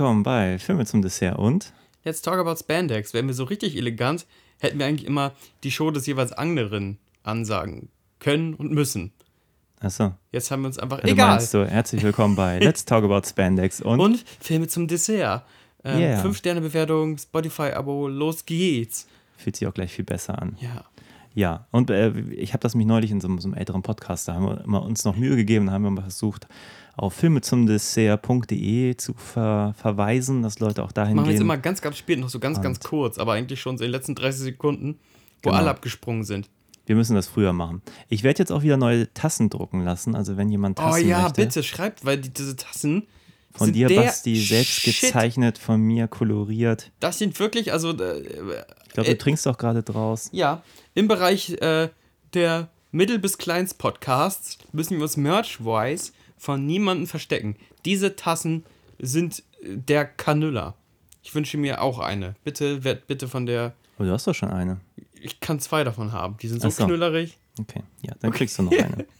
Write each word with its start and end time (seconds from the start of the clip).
Willkommen 0.00 0.22
bei 0.22 0.58
Filme 0.58 0.86
zum 0.86 1.02
Dessert 1.02 1.36
und 1.38 1.74
Let's 2.04 2.22
Talk 2.22 2.38
About 2.38 2.56
Spandex. 2.56 3.12
Wären 3.12 3.26
wir 3.26 3.34
so 3.34 3.44
richtig 3.44 3.76
elegant, 3.76 4.24
hätten 4.58 4.78
wir 4.78 4.86
eigentlich 4.86 5.06
immer 5.06 5.32
die 5.62 5.70
Show 5.70 5.90
des 5.90 6.06
jeweils 6.06 6.32
anderen 6.32 6.96
ansagen 7.22 7.90
können 8.18 8.54
und 8.54 8.72
müssen. 8.72 9.12
Achso. 9.78 10.14
Jetzt 10.32 10.50
haben 10.50 10.62
wir 10.62 10.68
uns 10.68 10.78
einfach 10.78 11.00
Also 11.02 11.12
egal. 11.12 11.28
meinst 11.36 11.52
du, 11.52 11.66
herzlich 11.66 12.02
willkommen 12.02 12.34
bei 12.34 12.58
Let's 12.62 12.86
Talk 12.86 13.04
About 13.04 13.28
Spandex 13.28 13.82
und, 13.82 14.00
Und 14.00 14.24
Filme 14.40 14.68
zum 14.68 14.88
Dessert. 14.88 15.44
Ähm, 15.84 15.98
Yeah. 16.00 16.22
Fünf 16.22 16.38
Sterne 16.38 16.62
Bewertung, 16.62 17.18
Spotify-Abo, 17.18 18.08
los 18.08 18.46
geht's. 18.46 19.06
fühlt 19.36 19.56
sich 19.56 19.68
auch 19.68 19.74
gleich 19.74 19.92
viel 19.92 20.06
besser 20.06 20.40
an. 20.40 20.56
Ja. 20.62 20.82
Ja, 21.34 21.66
und 21.72 21.90
äh, 21.90 22.18
ich 22.30 22.54
habe 22.54 22.62
das 22.62 22.74
mich 22.74 22.86
neulich 22.86 23.10
in 23.10 23.20
so, 23.20 23.28
einem- 23.28 23.38
so 23.38 23.48
einem 23.48 23.54
älteren 23.58 23.82
Podcast, 23.82 24.26
da 24.28 24.34
haben 24.34 24.46
wir 24.46 24.64
immer 24.64 24.82
uns 24.82 25.04
noch 25.04 25.14
Mühe 25.14 25.36
gegeben, 25.36 25.66
da 25.66 25.72
haben 25.72 25.82
wir 25.84 25.90
mal 25.90 26.00
versucht, 26.00 26.48
auf 27.00 27.14
filmezumdessert.de 27.14 28.96
zu 28.96 29.14
ver 29.14 29.74
verweisen, 29.76 30.42
dass 30.42 30.58
Leute 30.58 30.82
auch 30.82 30.92
dahin 30.92 31.16
Machen 31.16 31.26
wir 31.26 31.32
jetzt 31.32 31.38
gehen. 31.40 31.46
immer 31.46 31.58
ganz, 31.58 31.80
ganz 31.80 31.96
spät, 31.98 32.18
noch 32.18 32.28
so 32.28 32.38
ganz, 32.38 32.60
ganz 32.60 32.78
Und- 32.78 32.84
kurz, 32.84 33.18
aber 33.18 33.32
eigentlich 33.34 33.60
schon 33.60 33.78
so 33.78 33.84
in 33.84 33.88
den 33.88 33.92
letzten 33.98 34.14
30 34.14 34.40
Sekunden, 34.42 34.98
wo 35.42 35.48
Genau. 35.50 35.56
alle 35.60 35.70
abgesprungen 35.70 36.24
sind. 36.24 36.48
Wir 36.86 36.96
müssen 36.96 37.14
das 37.14 37.28
früher 37.28 37.52
machen. 37.52 37.82
Ich 38.08 38.22
werde 38.22 38.40
jetzt 38.40 38.50
auch 38.50 38.62
wieder 38.62 38.76
neue 38.76 39.12
Tassen 39.14 39.48
drucken 39.48 39.84
lassen, 39.84 40.14
also 40.16 40.36
wenn 40.36 40.48
jemand 40.48 40.78
Oh 40.80 40.82
Tassen 40.82 41.08
ja, 41.08 41.22
möchte. 41.22 41.42
bitte, 41.42 41.62
schreibt, 41.62 42.04
weil 42.04 42.18
die, 42.18 42.30
diese 42.30 42.56
Tassen. 42.56 43.06
Von 43.52 43.66
sind 43.66 43.74
dir, 43.74 43.88
Basti, 43.88 44.36
selbst 44.40 44.70
Shit. 44.80 45.00
gezeichnet, 45.00 45.58
von 45.58 45.80
mir 45.80 46.06
koloriert. 46.06 46.92
Das 47.00 47.18
sind 47.18 47.38
wirklich, 47.40 47.72
also 47.72 47.90
äh, 47.90 48.20
Ich 48.86 48.92
glaube, 48.92 49.08
Äh, 49.08 49.12
du 49.14 49.18
trinkst 49.18 49.44
doch 49.46 49.58
gerade 49.58 49.82
draus. 49.82 50.28
Ja, 50.32 50.62
im 50.94 51.08
Bereich 51.08 51.50
äh, 51.60 51.88
der 52.34 52.68
Mittel- 52.92 53.18
bis 53.18 53.38
Kleinst-Podcasts 53.38 54.58
müssen 54.72 54.96
wir 54.98 55.02
uns 55.02 55.16
merch-wise 55.16 56.12
von 56.40 56.66
niemandem 56.66 57.06
verstecken. 57.06 57.54
Diese 57.84 58.16
Tassen 58.16 58.64
sind 58.98 59.44
äh, 59.62 59.76
der 59.76 60.04
Kanüller. 60.06 60.74
Ich 61.22 61.34
wünsche 61.34 61.58
mir 61.58 61.82
auch 61.82 61.98
eine. 61.98 62.34
Bitte, 62.42 62.82
werd 62.82 63.06
bitte 63.06 63.28
von 63.28 63.46
der. 63.46 63.74
Oh, 63.98 64.04
du 64.04 64.10
hast 64.10 64.26
doch 64.26 64.34
schon 64.34 64.50
eine. 64.50 64.80
Ich 65.20 65.38
kann 65.40 65.60
zwei 65.60 65.84
davon 65.84 66.12
haben. 66.12 66.38
Die 66.38 66.48
sind 66.48 66.62
so, 66.62 66.70
so. 66.70 66.86
knüllerig. 66.86 67.36
Okay, 67.60 67.82
ja, 68.00 68.14
dann 68.20 68.30
kriegst 68.30 68.58
du 68.58 68.62
noch 68.64 68.72
eine. 68.72 69.06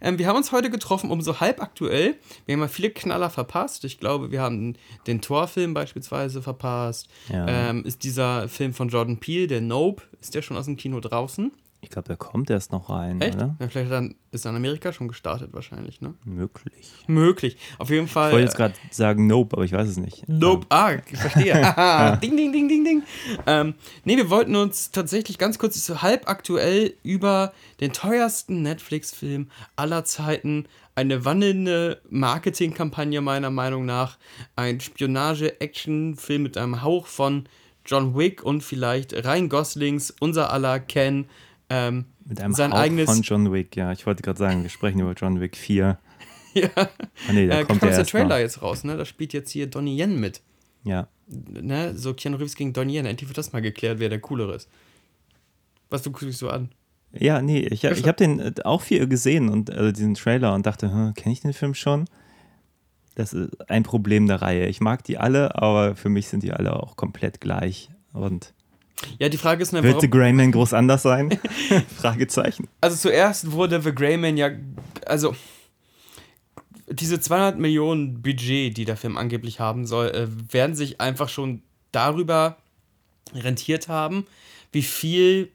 Ähm, 0.00 0.18
wir 0.18 0.26
haben 0.26 0.34
uns 0.34 0.50
heute 0.50 0.70
getroffen, 0.70 1.12
um 1.12 1.20
so 1.20 1.38
halb 1.38 1.62
aktuell. 1.62 2.16
Wir 2.46 2.54
haben 2.54 2.62
ja 2.62 2.66
viele 2.66 2.90
Knaller 2.90 3.30
verpasst. 3.30 3.84
Ich 3.84 4.00
glaube, 4.00 4.32
wir 4.32 4.40
haben 4.42 4.74
den 5.06 5.20
Torfilm 5.20 5.72
beispielsweise 5.72 6.42
verpasst. 6.42 7.08
Ja. 7.28 7.46
Ähm, 7.46 7.84
ist 7.84 8.02
dieser 8.02 8.48
Film 8.48 8.74
von 8.74 8.88
Jordan 8.88 9.18
Peele, 9.18 9.46
der 9.46 9.60
Nope, 9.60 10.02
ist 10.20 10.34
der 10.34 10.42
schon 10.42 10.56
aus 10.56 10.64
dem 10.64 10.76
Kino 10.76 10.98
draußen? 10.98 11.52
Ich 11.84 11.90
glaube, 11.90 12.06
der 12.06 12.16
kommt 12.16 12.48
erst 12.48 12.70
noch 12.70 12.88
rein, 12.90 13.20
Echt? 13.20 13.34
oder? 13.34 13.56
Ja, 13.58 13.68
vielleicht 13.68 13.90
dann 13.90 14.14
ist 14.30 14.46
er 14.46 14.52
in 14.52 14.56
Amerika 14.56 14.92
schon 14.92 15.08
gestartet 15.08 15.52
wahrscheinlich, 15.52 16.00
ne? 16.00 16.14
Möglich. 16.24 16.92
Möglich. 17.08 17.56
Auf 17.78 17.90
jeden 17.90 18.06
Fall. 18.06 18.28
Ich 18.28 18.34
wollte 18.34 18.44
jetzt 18.46 18.56
gerade 18.56 18.74
sagen 18.92 19.26
Nope, 19.26 19.56
aber 19.56 19.64
ich 19.64 19.72
weiß 19.72 19.88
es 19.88 19.96
nicht. 19.96 20.28
Nope. 20.28 20.64
Ah, 20.68 20.92
ich 20.94 21.18
verstehe. 21.18 21.54
Ding, 22.22 22.36
ding, 22.36 22.52
ding, 22.52 22.68
ding, 22.68 22.84
ding. 22.84 23.02
Ähm, 23.48 23.74
nee, 24.04 24.16
wir 24.16 24.30
wollten 24.30 24.54
uns 24.54 24.92
tatsächlich 24.92 25.38
ganz 25.38 25.58
kurz 25.58 25.84
so 25.84 26.02
halb 26.02 26.28
aktuell 26.28 26.94
über 27.02 27.52
den 27.80 27.92
teuersten 27.92 28.62
Netflix-Film 28.62 29.50
aller 29.74 30.04
Zeiten, 30.04 30.66
eine 30.94 31.24
wandelnde 31.24 32.00
Marketingkampagne 32.10 33.20
meiner 33.20 33.50
Meinung 33.50 33.86
nach, 33.86 34.18
ein 34.54 34.80
Spionage-Action-Film 34.80 36.44
mit 36.44 36.56
einem 36.56 36.82
Hauch 36.82 37.06
von 37.06 37.48
John 37.84 38.16
Wick 38.16 38.44
und 38.44 38.62
vielleicht 38.62 39.12
Ryan 39.12 39.48
Goslings, 39.48 40.14
unser 40.20 40.52
aller 40.52 40.78
Ken, 40.78 41.26
ähm, 41.72 42.04
Mit 42.24 42.40
einem 42.40 42.52
sein 42.54 42.72
Hauch 42.72 42.78
eigenes 42.78 43.06
von 43.06 43.22
John 43.22 43.52
Wick, 43.52 43.76
ja. 43.76 43.92
Ich 43.92 44.06
wollte 44.06 44.22
gerade 44.22 44.38
sagen, 44.38 44.62
wir 44.62 44.70
sprechen 44.70 45.00
über 45.00 45.12
John 45.14 45.40
Wick 45.40 45.56
4. 45.56 45.98
ja, 46.54 46.68
Ah, 46.76 46.88
nee, 47.32 47.46
da 47.46 47.60
äh, 47.60 47.64
kommt 47.64 47.80
kam 47.80 47.88
der 47.90 48.04
Trailer 48.04 48.28
noch. 48.28 48.36
jetzt 48.38 48.60
raus, 48.62 48.84
ne? 48.84 48.96
Da 48.96 49.04
spielt 49.04 49.32
jetzt 49.32 49.50
hier 49.50 49.66
Donnie 49.68 49.98
Yen 49.98 50.20
mit. 50.20 50.42
Ja. 50.84 51.08
ne, 51.28 51.96
so 51.96 52.12
Keanu 52.12 52.36
Reeves 52.36 52.56
gegen 52.56 52.72
Donnie 52.72 52.96
Yen. 52.96 53.06
Endlich 53.06 53.28
wird 53.28 53.38
das 53.38 53.52
mal 53.52 53.62
geklärt, 53.62 53.98
wer 54.00 54.08
der 54.08 54.20
coolere 54.20 54.54
ist. 54.54 54.68
Was 55.90 56.02
du 56.02 56.10
guckst 56.10 56.28
dich 56.28 56.36
so 56.36 56.48
an? 56.50 56.70
Ja, 57.12 57.40
nee, 57.42 57.60
ich, 57.60 57.84
hab- 57.84 57.92
ich 57.92 58.04
habe 58.06 58.16
den 58.16 58.40
äh, 58.40 58.52
auch 58.64 58.80
viel 58.82 59.06
gesehen 59.06 59.48
und 59.48 59.70
also 59.70 59.92
diesen 59.92 60.14
Trailer 60.14 60.54
und 60.54 60.66
dachte, 60.66 61.12
kenne 61.16 61.32
ich 61.32 61.40
den 61.40 61.52
Film 61.52 61.74
schon? 61.74 62.06
Das 63.14 63.32
ist 63.34 63.70
ein 63.70 63.82
Problem 63.82 64.26
der 64.26 64.40
Reihe. 64.40 64.66
Ich 64.68 64.80
mag 64.80 65.04
die 65.04 65.18
alle, 65.18 65.54
aber 65.56 65.94
für 65.96 66.08
mich 66.08 66.28
sind 66.28 66.42
die 66.42 66.52
alle 66.52 66.74
auch 66.82 66.96
komplett 66.96 67.40
gleich. 67.42 67.90
Und 68.14 68.54
Ja, 69.18 69.28
die 69.28 69.38
Frage 69.38 69.62
ist, 69.62 69.72
ne, 69.72 69.82
wird 69.82 70.00
The 70.00 70.10
Greyman 70.10 70.52
groß 70.52 70.72
anders 70.74 71.02
sein? 71.02 71.38
Fragezeichen. 71.96 72.68
also 72.80 72.96
zuerst 72.96 73.52
wurde 73.52 73.80
The 73.80 73.94
Grey 73.94 74.16
Man 74.16 74.36
ja, 74.36 74.50
also 75.06 75.34
diese 76.88 77.20
200 77.20 77.58
Millionen 77.58 78.22
Budget, 78.22 78.76
die 78.76 78.84
der 78.84 78.96
Film 78.96 79.16
angeblich 79.16 79.60
haben 79.60 79.86
soll, 79.86 80.08
äh, 80.08 80.52
werden 80.52 80.74
sich 80.74 81.00
einfach 81.00 81.28
schon 81.28 81.62
darüber 81.90 82.58
rentiert 83.34 83.88
haben, 83.88 84.26
wie 84.72 84.82
viel 84.82 85.50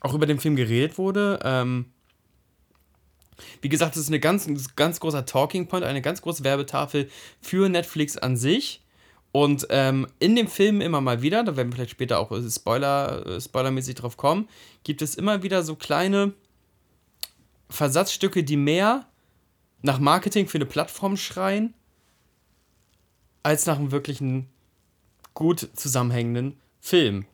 auch 0.00 0.14
über 0.14 0.26
den 0.26 0.38
Film 0.38 0.56
geredet 0.56 0.98
wurde. 0.98 1.40
Ähm, 1.42 1.86
wie 3.62 3.68
gesagt, 3.68 3.96
es 3.96 4.02
ist 4.02 4.08
eine 4.08 4.20
ganz, 4.20 4.46
ein 4.46 4.60
ganz 4.76 5.00
großer 5.00 5.26
Talking 5.26 5.66
Point, 5.66 5.84
eine 5.84 6.02
ganz 6.02 6.22
große 6.22 6.44
Werbetafel 6.44 7.10
für 7.40 7.68
Netflix 7.68 8.16
an 8.16 8.36
sich. 8.36 8.83
Und 9.36 9.66
ähm, 9.70 10.06
in 10.20 10.36
dem 10.36 10.46
Film 10.46 10.80
immer 10.80 11.00
mal 11.00 11.20
wieder, 11.20 11.42
da 11.42 11.56
werden 11.56 11.70
wir 11.70 11.74
vielleicht 11.74 11.90
später 11.90 12.20
auch 12.20 12.30
äh, 12.30 12.48
Spoiler, 12.48 13.26
äh, 13.26 13.40
spoilermäßig 13.40 13.96
drauf 13.96 14.16
kommen, 14.16 14.48
gibt 14.84 15.02
es 15.02 15.16
immer 15.16 15.42
wieder 15.42 15.64
so 15.64 15.74
kleine 15.74 16.34
Versatzstücke, 17.68 18.44
die 18.44 18.56
mehr 18.56 19.08
nach 19.82 19.98
Marketing 19.98 20.46
für 20.46 20.58
eine 20.58 20.66
Plattform 20.66 21.16
schreien, 21.16 21.74
als 23.42 23.66
nach 23.66 23.76
einem 23.76 23.90
wirklichen 23.90 24.46
gut 25.34 25.68
zusammenhängenden 25.74 26.56
Film. 26.78 27.26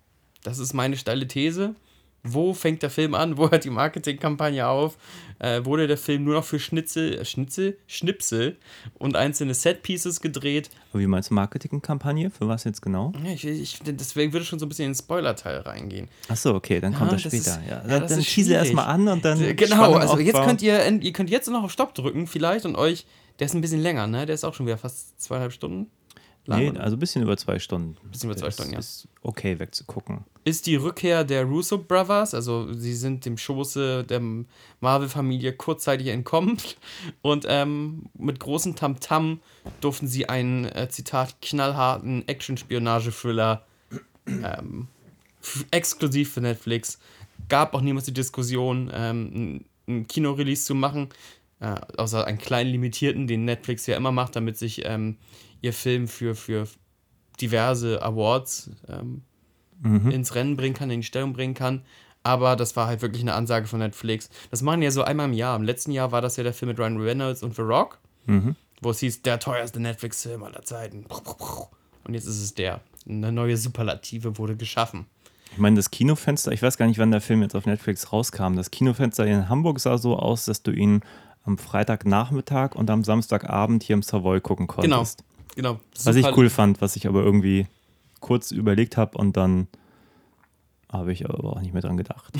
Das 0.43 0.59
ist 0.59 0.73
meine 0.73 0.97
steile 0.97 1.29
These. 1.29 1.75
Wo 2.23 2.53
fängt 2.55 2.83
der 2.83 2.91
Film 2.91 3.15
an? 3.15 3.37
Wo 3.39 3.51
hört 3.51 3.65
die 3.65 3.71
Marketingkampagne 3.71 4.67
auf? 4.67 4.99
Äh, 5.39 5.65
wurde 5.65 5.87
der 5.87 5.97
Film 5.97 6.25
nur 6.25 6.35
noch 6.35 6.45
für 6.45 6.59
Schnitzel, 6.61 7.19
äh, 7.19 7.25
Schnitzel, 7.25 7.79
Schnipsel 7.87 8.57
und 8.99 9.17
einzelne 9.17 9.55
Setpieces 9.55 10.21
gedreht? 10.21 10.69
Aber 10.93 11.01
wie 11.01 11.07
meinst 11.07 11.31
du 11.31 11.35
Marketingkampagne? 11.35 12.31
Für 12.31 12.47
was 12.47 12.65
jetzt 12.65 12.83
genau? 12.83 13.13
Ja, 13.25 13.33
ich, 13.33 13.45
ich, 13.47 13.79
deswegen 13.83 14.33
würde 14.35 14.45
schon 14.45 14.59
so 14.59 14.67
ein 14.67 14.69
bisschen 14.69 14.85
in 14.87 14.91
den 14.93 14.99
Spoiler-Teil 14.99 15.59
reingehen. 15.61 16.09
Achso, 16.29 16.55
okay, 16.55 16.79
dann 16.81 16.93
kommt 16.95 17.11
Ja, 17.13 17.17
das 17.17 17.23
das 17.25 17.33
später. 17.33 17.59
ist- 17.63 17.69
ja, 17.71 17.77
ja, 17.77 17.89
dann 17.89 18.03
das 18.03 18.13
dann 18.13 18.23
schwierig. 18.23 18.51
erstmal 18.53 18.87
an 18.87 19.09
und 19.09 19.25
dann. 19.25 19.39
Genau, 19.57 19.75
Spannung 19.77 19.97
also 19.97 20.19
jetzt 20.19 20.35
aufbauen. 20.35 20.47
könnt 20.49 20.63
ihr, 20.63 21.03
ihr 21.03 21.13
könnt 21.13 21.31
jetzt 21.31 21.49
noch 21.49 21.63
auf 21.65 21.73
Stopp 21.73 21.95
drücken 21.95 22.27
vielleicht 22.27 22.67
und 22.67 22.77
euch, 22.77 23.07
der 23.39 23.47
ist 23.47 23.55
ein 23.55 23.63
bisschen 23.63 23.81
länger, 23.81 24.07
ne? 24.07 24.27
Der 24.27 24.35
ist 24.35 24.45
auch 24.45 24.53
schon 24.53 24.67
wieder 24.67 24.77
fast 24.77 25.19
zweieinhalb 25.23 25.53
Stunden 25.53 25.87
Nee, 26.59 26.79
also 26.79 26.97
ein 26.97 27.01
bisschen 27.01 27.23
über 27.23 27.37
zwei 27.37 27.59
Stunden. 27.59 27.97
Bisschen 28.11 28.31
über 28.31 28.39
zwei 28.39 28.51
Stunden, 28.51 28.73
ja. 28.73 28.79
Ist 28.79 29.09
okay 29.23 29.59
wegzugucken. 29.59 30.25
ist 30.45 30.67
die 30.67 30.77
Rückkehr 30.77 31.25
der 31.25 31.45
Russo 31.45 31.79
Brothers, 31.79 32.35
also 32.35 32.73
sie 32.73 32.95
sind 32.95 33.25
dem 33.25 33.37
Schoße 33.37 34.05
der 34.05 34.21
Marvel-Familie 34.81 35.53
kurzzeitig 35.53 36.09
entkommen 36.09 36.57
und 37.23 37.47
ähm, 37.49 38.07
mit 38.19 38.41
großem 38.41 38.77
Tamtam 38.77 39.41
durften 39.81 40.09
sie 40.09 40.29
einen, 40.29 40.65
äh, 40.65 40.89
Zitat, 40.89 41.41
knallharten 41.43 42.27
Action-Spionage-Thriller 42.27 43.65
ähm, 44.27 44.89
exklusiv 45.71 46.33
für 46.33 46.41
Netflix. 46.41 46.99
Gab 47.49 47.75
auch 47.75 47.81
niemals 47.81 48.07
die 48.07 48.15
Diskussion, 48.15 48.91
ähm, 48.93 49.33
ein, 49.35 49.65
ein 49.89 50.07
Kinorelease 50.07 50.65
zu 50.65 50.75
machen, 50.75 51.09
äh, 51.61 51.75
außer 51.97 52.27
einen 52.27 52.39
kleinen 52.39 52.71
limitierten, 52.71 53.27
den 53.27 53.45
Netflix 53.45 53.87
ja 53.87 53.97
immer 53.97 54.13
macht, 54.13 54.37
damit 54.37 54.57
sich 54.57 54.83
ähm, 54.85 55.17
ihr 55.63 55.73
Film 55.73 56.09
für, 56.09 56.35
für 56.35 56.67
diverse 57.41 58.03
Awards 58.03 58.71
ähm, 58.89 59.23
Mhm. 59.83 60.11
ins 60.11 60.35
Rennen 60.35 60.57
bringen 60.59 60.75
kann, 60.75 60.91
in 60.91 61.01
die 61.01 61.07
Stellung 61.07 61.33
bringen 61.33 61.55
kann. 61.55 61.83
Aber 62.23 62.55
das 62.55 62.77
war 62.77 62.87
halt 62.87 63.01
wirklich 63.01 63.23
eine 63.23 63.33
Ansage 63.33 63.67
von 63.67 63.79
Netflix. 63.79 64.29
Das 64.51 64.61
machen 64.61 64.81
die 64.83 64.85
ja 64.85 64.91
so 64.91 65.03
einmal 65.05 65.25
im 65.27 65.33
Jahr. 65.33 65.57
Im 65.57 65.63
letzten 65.63 65.91
Jahr 65.93 66.13
war 66.13 66.21
das 66.21 66.37
ja 66.37 66.43
der 66.43 66.53
Film 66.53 66.69
mit 66.69 66.79
Ryan 66.79 66.99
Reynolds 67.01 67.43
und 67.43 67.57
The 67.57 67.63
Rock, 67.63 67.97
Mhm. 68.27 68.57
wo 68.83 68.91
es 68.91 68.99
hieß, 69.01 69.23
der 69.23 69.39
teuerste 69.39 69.81
Netflix-Film 69.81 70.43
aller 70.43 70.61
Zeiten. 70.65 71.07
Und 72.05 72.13
jetzt 72.13 72.27
ist 72.27 72.43
es 72.43 72.53
der. 72.55 72.81
Eine 73.09 73.33
neue 73.33 73.57
Superlative 73.57 74.37
wurde 74.37 74.55
geschaffen. 74.55 75.07
Ich 75.53 75.57
meine, 75.59 75.77
das 75.77 75.91
Kinofenster, 75.91 76.53
ich 76.53 76.61
weiß 76.61 76.77
gar 76.77 76.85
nicht, 76.87 76.99
wann 76.99 77.11
der 77.11 77.23
Film 77.23 77.41
jetzt 77.41 77.57
auf 77.57 77.65
Netflix 77.65 78.13
rauskam. 78.13 78.57
Das 78.57 78.71
Kinofenster 78.71 79.27
in 79.27 79.49
Hamburg 79.49 79.81
sah 79.81 79.97
so 79.97 80.19
aus, 80.19 80.45
dass 80.45 80.63
du 80.63 80.73
ihn 80.73 81.01
am 81.45 81.57
Freitagnachmittag 81.57 82.75
und 82.75 82.91
am 82.91 83.03
Samstagabend 83.03 83.83
hier 83.83 83.95
im 83.95 84.03
Savoy 84.03 84.43
gucken 84.43 84.67
Genau. 84.67 84.97
konntest. 84.97 85.19
Genau. 85.21 85.30
Was 85.63 86.17
ich 86.17 86.25
Super- 86.25 86.37
cool 86.37 86.51
fand, 86.51 86.81
was 86.81 86.97
ich 86.97 87.07
aber 87.07 87.23
irgendwie 87.23 87.67
kurz 88.21 88.51
überlegt 88.51 88.97
habe 88.97 89.17
und 89.19 89.37
dann 89.37 89.69
habe 90.91 91.13
ich 91.13 91.29
aber 91.29 91.45
auch 91.45 91.61
nicht 91.61 91.73
mehr 91.73 91.83
dran 91.83 91.97
gedacht. 91.97 92.35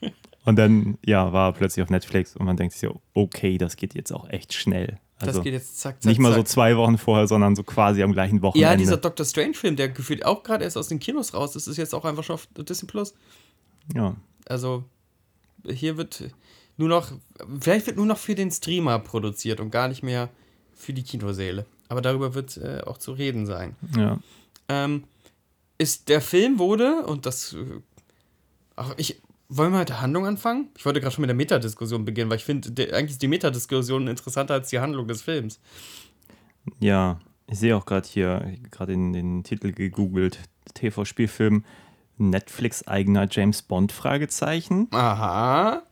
und 0.44 0.56
dann, 0.56 0.98
ja, 1.04 1.32
war 1.32 1.52
plötzlich 1.52 1.82
auf 1.82 1.90
Netflix 1.90 2.36
und 2.36 2.46
man 2.46 2.56
denkt 2.56 2.74
sich 2.74 2.88
so, 2.88 3.00
okay, 3.14 3.58
das 3.58 3.76
geht 3.76 3.94
jetzt 3.94 4.12
auch 4.12 4.28
echt 4.28 4.52
schnell. 4.52 4.98
Also 5.18 5.38
das 5.38 5.44
geht 5.44 5.52
jetzt 5.52 5.78
zack, 5.78 6.02
zack, 6.02 6.08
nicht 6.08 6.18
mal 6.18 6.32
so 6.32 6.38
zack. 6.38 6.48
zwei 6.48 6.76
Wochen 6.76 6.96
vorher, 6.96 7.26
sondern 7.26 7.54
so 7.54 7.62
quasi 7.62 8.02
am 8.02 8.12
gleichen 8.12 8.40
Wochenende. 8.40 8.70
Ja, 8.70 8.76
dieser 8.76 8.96
Doctor 8.96 9.26
Strange-Film, 9.26 9.76
der 9.76 9.90
gefühlt 9.90 10.24
auch 10.24 10.42
gerade 10.42 10.64
erst 10.64 10.78
aus 10.78 10.88
den 10.88 10.98
Kinos 10.98 11.34
raus 11.34 11.56
ist, 11.56 11.66
ist 11.66 11.76
jetzt 11.76 11.94
auch 11.94 12.04
einfach 12.06 12.24
schon 12.24 12.34
auf 12.34 12.48
Disney 12.56 12.86
Plus. 12.86 13.14
ja. 13.94 14.16
Also 14.46 14.84
hier 15.64 15.96
wird 15.96 16.24
nur 16.76 16.88
noch, 16.88 17.12
vielleicht 17.60 17.86
wird 17.86 17.98
nur 17.98 18.06
noch 18.06 18.16
für 18.16 18.34
den 18.34 18.50
Streamer 18.50 18.98
produziert 18.98 19.60
und 19.60 19.70
gar 19.70 19.86
nicht 19.86 20.02
mehr 20.02 20.30
für 20.74 20.92
die 20.92 21.02
Kinosäle. 21.02 21.66
Aber 21.90 22.00
darüber 22.00 22.34
wird 22.34 22.56
äh, 22.56 22.82
auch 22.86 22.98
zu 22.98 23.12
reden 23.12 23.46
sein. 23.46 23.74
Ja. 23.96 24.20
Ähm, 24.68 25.02
ist 25.76 26.08
der 26.08 26.20
Film 26.20 26.60
wurde, 26.60 27.04
und 27.04 27.26
das. 27.26 27.52
Äh, 27.52 27.80
ach, 28.76 28.94
ich. 28.96 29.20
Wollen 29.52 29.72
wir 29.72 29.80
mit 29.80 29.88
der 29.88 30.00
Handlung 30.00 30.26
anfangen? 30.26 30.68
Ich 30.78 30.86
wollte 30.86 31.00
gerade 31.00 31.12
schon 31.12 31.22
mit 31.22 31.28
der 31.28 31.34
Metadiskussion 31.34 32.04
beginnen, 32.04 32.30
weil 32.30 32.36
ich 32.36 32.44
finde, 32.44 32.70
eigentlich 32.94 33.10
ist 33.10 33.22
die 33.22 33.26
Metadiskussion 33.26 34.06
interessanter 34.06 34.54
als 34.54 34.70
die 34.70 34.78
Handlung 34.78 35.08
des 35.08 35.22
Films. 35.22 35.58
Ja, 36.78 37.18
ich 37.48 37.58
sehe 37.58 37.76
auch 37.76 37.84
gerade 37.84 38.06
hier, 38.06 38.54
gerade 38.70 38.92
in 38.92 39.12
den 39.12 39.42
Titel 39.42 39.72
gegoogelt, 39.72 40.38
TV-Spielfilm 40.74 41.64
Netflix-eigener 42.18 43.26
James 43.28 43.62
Bond? 43.62 43.90
Fragezeichen. 43.90 44.86
Aha. 44.92 45.82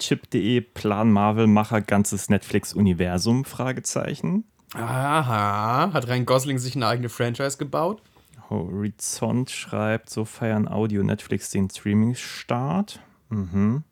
Chip.de 0.00 0.60
Plan 0.60 1.12
Marvel 1.12 1.46
Macher 1.46 1.82
ganzes 1.82 2.28
Netflix-Universum? 2.28 3.44
Fragezeichen. 3.44 4.42
Aha. 4.74 5.92
Hat 5.92 6.08
Ryan 6.08 6.26
Gosling 6.26 6.58
sich 6.58 6.76
eine 6.76 6.86
eigene 6.86 7.08
Franchise 7.08 7.56
gebaut? 7.56 8.02
Horizont 8.50 9.50
schreibt, 9.50 10.10
so 10.10 10.24
feiern 10.24 10.68
Audio 10.68 11.02
Netflix 11.02 11.50
den 11.50 11.68
Streaming-Start. 11.70 13.00
Mhm. 13.28 13.82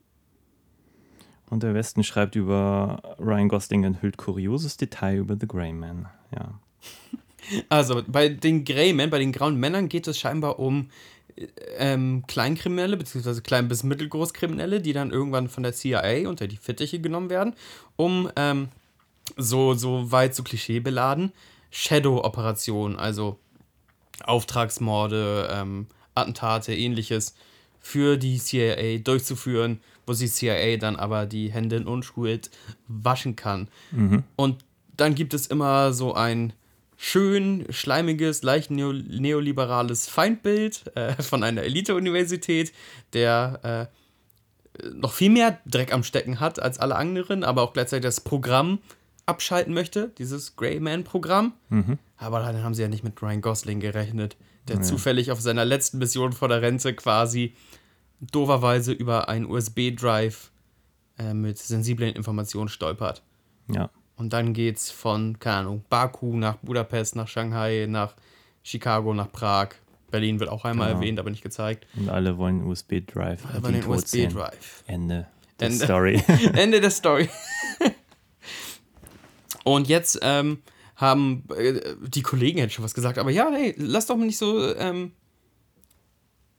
Und 1.48 1.62
der 1.62 1.74
Westen 1.74 2.02
schreibt 2.02 2.34
über 2.34 3.16
Ryan 3.18 3.48
Gosling 3.48 3.84
enthüllt 3.84 4.16
kurioses 4.16 4.76
Detail 4.76 5.18
über 5.18 5.36
The 5.38 5.46
Grey 5.46 5.72
Man. 5.72 6.08
Ja. 6.34 6.60
Also 7.68 8.02
bei 8.08 8.28
den 8.28 8.64
Grey 8.64 8.92
Men, 8.92 9.08
bei 9.08 9.20
den 9.20 9.30
grauen 9.30 9.54
Männern 9.54 9.88
geht 9.88 10.08
es 10.08 10.18
scheinbar 10.18 10.58
um 10.58 10.90
ähm, 11.78 12.24
Kleinkriminelle, 12.26 12.96
beziehungsweise 12.96 13.40
klein- 13.40 13.68
bis 13.68 13.84
mittelgroßkriminelle, 13.84 14.80
die 14.80 14.92
dann 14.92 15.12
irgendwann 15.12 15.48
von 15.48 15.62
der 15.62 15.72
CIA 15.72 16.28
unter 16.28 16.48
die 16.48 16.56
Fittiche 16.56 16.98
genommen 16.98 17.30
werden, 17.30 17.54
um 17.94 18.28
ähm, 18.34 18.68
so, 19.36 19.74
so 19.74 20.10
weit 20.12 20.34
so 20.34 20.42
klischeebeladen 20.42 21.32
Shadow-Operationen, 21.70 22.96
also 22.96 23.38
Auftragsmorde, 24.24 25.48
ähm, 25.52 25.86
Attentate, 26.14 26.74
ähnliches 26.74 27.34
für 27.80 28.16
die 28.16 28.38
CIA 28.38 28.98
durchzuführen, 28.98 29.80
wo 30.06 30.12
die 30.12 30.28
CIA 30.28 30.76
dann 30.78 30.96
aber 30.96 31.26
die 31.26 31.52
Hände 31.52 31.76
in 31.76 31.86
Unschuld 31.86 32.50
waschen 32.88 33.36
kann. 33.36 33.68
Mhm. 33.90 34.24
Und 34.36 34.64
dann 34.96 35.14
gibt 35.14 35.34
es 35.34 35.46
immer 35.46 35.92
so 35.92 36.14
ein 36.14 36.52
schön 36.96 37.66
schleimiges, 37.70 38.42
leicht 38.42 38.70
neo 38.70 38.92
neoliberales 38.92 40.08
Feindbild 40.08 40.96
äh, 40.96 41.22
von 41.22 41.42
einer 41.42 41.62
Elite-Universität, 41.62 42.72
der 43.12 43.90
äh, 44.82 44.86
noch 44.92 45.12
viel 45.12 45.30
mehr 45.30 45.60
Dreck 45.66 45.92
am 45.92 46.02
Stecken 46.02 46.40
hat 46.40 46.60
als 46.60 46.78
alle 46.78 46.96
anderen, 46.96 47.44
aber 47.44 47.62
auch 47.62 47.72
gleichzeitig 47.72 48.04
das 48.04 48.20
Programm 48.20 48.78
abschalten 49.26 49.74
möchte, 49.74 50.12
dieses 50.18 50.56
Grey 50.56 50.80
Man-Programm. 50.80 51.52
Mhm. 51.68 51.98
Aber 52.16 52.40
dann 52.40 52.62
haben 52.62 52.74
sie 52.74 52.82
ja 52.82 52.88
nicht 52.88 53.04
mit 53.04 53.20
Ryan 53.20 53.40
Gosling 53.40 53.80
gerechnet, 53.80 54.36
der 54.68 54.76
Ja. 54.76 54.82
zufällig 54.82 55.30
auf 55.32 55.40
seiner 55.40 55.64
letzten 55.64 55.98
Mission 55.98 56.32
vor 56.32 56.48
der 56.48 56.62
Rente 56.62 56.94
quasi 56.94 57.54
doverweise 58.20 58.92
über 58.92 59.28
einen 59.28 59.46
USB-Drive 59.46 60.50
äh, 61.18 61.34
mit 61.34 61.58
sensiblen 61.58 62.14
Informationen 62.14 62.68
stolpert. 62.68 63.22
Ja. 63.72 63.90
Und 64.16 64.32
dann 64.32 64.54
geht's 64.54 64.90
von, 64.90 65.38
keine 65.38 65.56
Ahnung, 65.58 65.84
Baku 65.90 66.36
nach 66.36 66.56
Budapest, 66.56 67.16
nach 67.16 67.28
Shanghai, 67.28 67.86
nach 67.88 68.14
Chicago, 68.62 69.12
nach 69.12 69.30
Prag. 69.30 69.70
Berlin 70.10 70.40
wird 70.40 70.48
auch 70.50 70.64
einmal 70.64 70.88
Genau. 70.88 71.00
erwähnt, 71.00 71.18
aber 71.18 71.30
nicht 71.30 71.42
gezeigt. 71.42 71.86
Und 71.96 72.08
alle 72.08 72.38
wollen 72.38 72.60
einen 72.60 72.68
USB-Drive. 72.70 73.42
Aber 73.54 73.70
den 73.72 73.84
USB-Drive. 73.86 74.84
Ende 74.86 75.26
der 75.60 75.68
Ende. 75.68 75.84
Story. 75.84 76.22
Ende 76.54 76.80
der 76.80 76.90
Story. 76.90 77.28
Und 79.66 79.88
jetzt 79.88 80.20
ähm, 80.22 80.58
haben 80.94 81.42
äh, 81.56 81.96
die 82.06 82.22
Kollegen 82.22 82.60
hätten 82.60 82.70
schon 82.70 82.84
was 82.84 82.94
gesagt, 82.94 83.18
aber 83.18 83.32
ja, 83.32 83.50
hey, 83.50 83.74
lass 83.76 84.06
doch 84.06 84.16
nicht 84.16 84.38
so, 84.38 84.72
ähm, 84.76 85.10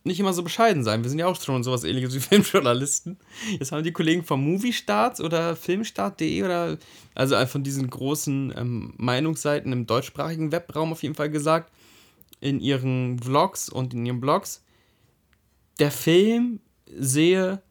nicht 0.04 0.20
immer 0.20 0.34
so 0.34 0.44
bescheiden 0.44 0.84
sein. 0.84 1.04
Wir 1.04 1.10
sind 1.10 1.20
ja 1.20 1.28
auch 1.28 1.42
schon 1.42 1.64
sowas 1.64 1.86
ähnliches 1.86 2.14
wie 2.14 2.20
Filmjournalisten. 2.44 3.18
Jetzt 3.58 3.72
haben 3.72 3.86
die 3.86 3.94
Kollegen 3.94 4.26
vom 4.26 4.44
Moviestart 4.44 5.22
oder 5.22 5.56
Filmstart.de 5.56 6.44
oder 6.44 6.78
also 7.16 7.38
von 7.46 7.64
diesen 7.64 7.90
großen 7.90 8.54
ähm, 8.58 8.94
Meinungsseiten 8.98 9.72
im 9.72 9.88
deutschsprachigen 9.88 10.52
Webraum 10.52 10.92
auf 10.92 11.02
jeden 11.02 11.16
Fall 11.16 11.30
gesagt, 11.30 11.72
in 12.42 12.60
ihren 12.60 13.20
Vlogs 13.20 13.70
und 13.70 13.94
in 13.94 14.06
ihren 14.06 14.20
Blogs, 14.20 14.66
der 15.80 15.92
Film 15.92 16.60
sehe 16.94 17.62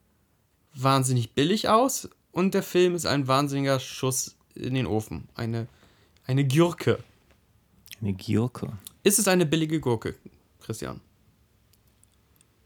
wahnsinnig 0.74 1.34
billig 1.34 1.68
aus 1.68 2.08
und 2.32 2.54
der 2.54 2.62
Film 2.62 2.94
ist 2.94 3.04
ein 3.04 3.28
wahnsinniger 3.28 3.78
Schuss 3.80 4.35
in 4.56 4.74
den 4.74 4.86
Ofen. 4.86 5.28
Eine, 5.34 5.66
eine 6.26 6.46
Gurke. 6.46 6.98
Eine 8.00 8.14
Gurke. 8.14 8.72
Ist 9.02 9.18
es 9.18 9.28
eine 9.28 9.46
billige 9.46 9.80
Gurke, 9.80 10.14
Christian? 10.60 11.00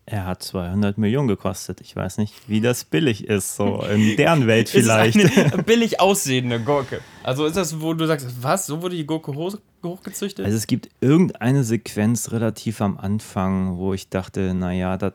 Er 0.07 0.27
hat 0.27 0.43
200 0.43 0.99
Millionen 0.99 1.29
gekostet. 1.29 1.81
Ich 1.81 1.95
weiß 1.95 2.19
nicht, 2.19 2.35
wie 2.49 2.61
das 2.61 2.85
billig 2.85 3.29
ist, 3.29 3.55
so 3.55 3.83
in 3.95 4.17
deren 4.17 4.47
Welt 4.49 4.69
Ist 4.69 4.75
es 4.75 4.83
vielleicht. 4.83 5.53
eine 5.53 5.63
billig 5.67 6.01
aussehende 6.01 6.59
Gurke? 6.61 7.01
Also 7.23 7.47
ist 7.47 7.57
das, 7.57 7.81
wo 7.81 7.95
du 7.95 8.07
sagst, 8.07 8.43
was, 8.43 8.67
so 8.67 8.83
wurde 8.83 8.97
die 8.97 9.07
Gurke 9.07 9.35
hoch, 9.35 9.57
hochgezüchtet? 9.85 10.45
Also 10.45 10.57
es 10.57 10.67
gibt 10.67 10.89
irgendeine 11.01 11.63
Sequenz 11.63 12.33
relativ 12.33 12.81
am 12.81 12.99
Anfang, 12.99 13.77
wo 13.77 13.95
ich 13.95 14.09
dachte, 14.09 14.53
naja, 14.53 14.97
das 14.97 15.13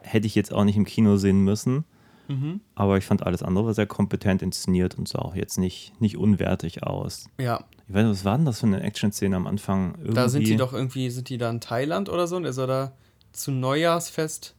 hätte 0.00 0.26
ich 0.26 0.34
jetzt 0.34 0.52
auch 0.52 0.64
nicht 0.64 0.76
im 0.76 0.84
Kino 0.84 1.16
sehen 1.16 1.44
müssen. 1.44 1.84
Mhm. 2.28 2.60
Aber 2.74 2.98
ich 2.98 3.04
fand 3.04 3.24
alles 3.24 3.42
andere 3.42 3.66
war 3.66 3.74
sehr 3.74 3.86
kompetent 3.86 4.42
inszeniert 4.42 4.96
und 4.96 5.08
sah 5.08 5.20
auch 5.20 5.34
jetzt 5.34 5.58
nicht, 5.58 6.00
nicht 6.00 6.16
unwertig 6.16 6.82
aus. 6.82 7.28
Ja, 7.38 7.64
Ich 7.88 7.94
weiß 7.94 8.04
nicht, 8.04 8.12
was 8.12 8.24
war 8.24 8.36
denn 8.36 8.46
das 8.46 8.60
für 8.60 8.66
eine 8.66 8.82
Action-Szene 8.82 9.36
am 9.36 9.46
Anfang? 9.46 9.94
Irgendwie, 9.98 10.14
da 10.14 10.28
sind 10.28 10.46
die 10.46 10.56
doch 10.56 10.72
irgendwie, 10.72 11.10
sind 11.10 11.28
die 11.28 11.38
da 11.38 11.50
in 11.50 11.60
Thailand 11.60 12.08
oder 12.08 12.26
so 12.26 12.36
und 12.36 12.44
er 12.44 12.52
soll 12.52 12.66
da 12.66 12.92
zu 13.32 13.50
Neujahrsfest 13.50 14.54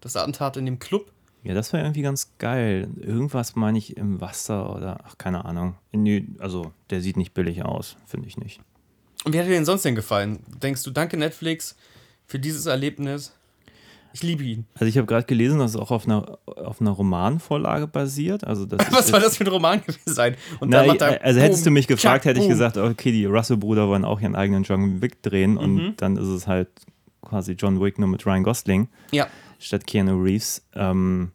das 0.00 0.16
Attentat 0.16 0.56
in 0.56 0.66
dem 0.66 0.78
Club. 0.78 1.12
Ja, 1.42 1.54
das 1.54 1.72
war 1.72 1.80
irgendwie 1.80 2.02
ganz 2.02 2.32
geil. 2.38 2.88
Irgendwas 3.00 3.56
meine 3.56 3.78
ich 3.78 3.96
im 3.96 4.20
Wasser 4.20 4.74
oder, 4.74 4.98
ach, 5.04 5.16
keine 5.16 5.44
Ahnung. 5.46 5.76
Nee, 5.92 6.26
also, 6.38 6.72
der 6.90 7.00
sieht 7.00 7.16
nicht 7.16 7.32
billig 7.32 7.64
aus, 7.64 7.96
finde 8.06 8.28
ich 8.28 8.36
nicht. 8.36 8.60
Und 9.24 9.32
wie 9.32 9.38
hat 9.38 9.46
dir 9.46 9.50
denn 9.52 9.64
sonst 9.64 9.84
denn 9.84 9.94
gefallen? 9.94 10.40
Denkst 10.62 10.82
du, 10.82 10.90
danke 10.90 11.16
Netflix 11.16 11.76
für 12.26 12.38
dieses 12.38 12.66
Erlebnis? 12.66 13.34
Ich 14.12 14.22
liebe 14.24 14.42
ihn. 14.42 14.66
Also, 14.74 14.86
ich 14.86 14.96
habe 14.98 15.06
gerade 15.06 15.24
gelesen, 15.26 15.58
dass 15.60 15.72
es 15.72 15.76
auch 15.76 15.90
auf 15.92 16.04
einer, 16.06 16.38
auf 16.46 16.80
einer 16.80 16.90
Romanvorlage 16.90 17.86
basiert. 17.86 18.44
Also, 18.44 18.66
das 18.66 18.80
Was 18.92 19.08
soll 19.08 19.20
das 19.20 19.36
für 19.36 19.44
ein 19.44 19.48
Roman 19.48 19.80
gewesen 19.80 20.00
sein? 20.14 20.34
Und 20.58 20.70
Na, 20.70 20.78
dann 20.78 20.86
macht 20.88 21.02
er 21.02 21.22
also 21.22 21.40
hättest 21.40 21.64
du 21.64 21.70
boom, 21.70 21.74
mich 21.74 21.86
gefragt, 21.86 22.22
tschack, 22.22 22.24
hätte 22.24 22.38
ich 22.40 22.44
boom. 22.46 22.50
gesagt, 22.50 22.76
okay, 22.76 23.12
die 23.12 23.24
Russell-Brüder 23.26 23.88
wollen 23.88 24.04
auch 24.04 24.20
ihren 24.20 24.34
eigenen 24.34 24.64
John 24.64 25.00
Wick 25.00 25.22
drehen 25.22 25.56
und 25.56 25.74
Mhm. 25.76 25.94
dann 25.96 26.16
ist 26.16 26.26
es 26.26 26.46
halt 26.46 26.68
quasi 27.22 27.52
John 27.52 27.80
Wick 27.80 27.98
nur 27.98 28.08
mit 28.08 28.26
Ryan 28.26 28.42
Gosling 28.42 28.88
Ja, 29.12 29.28
statt 29.60 29.86
Keanu 29.86 30.20
Reeves. 30.22 30.64
Ähm, 30.74 31.30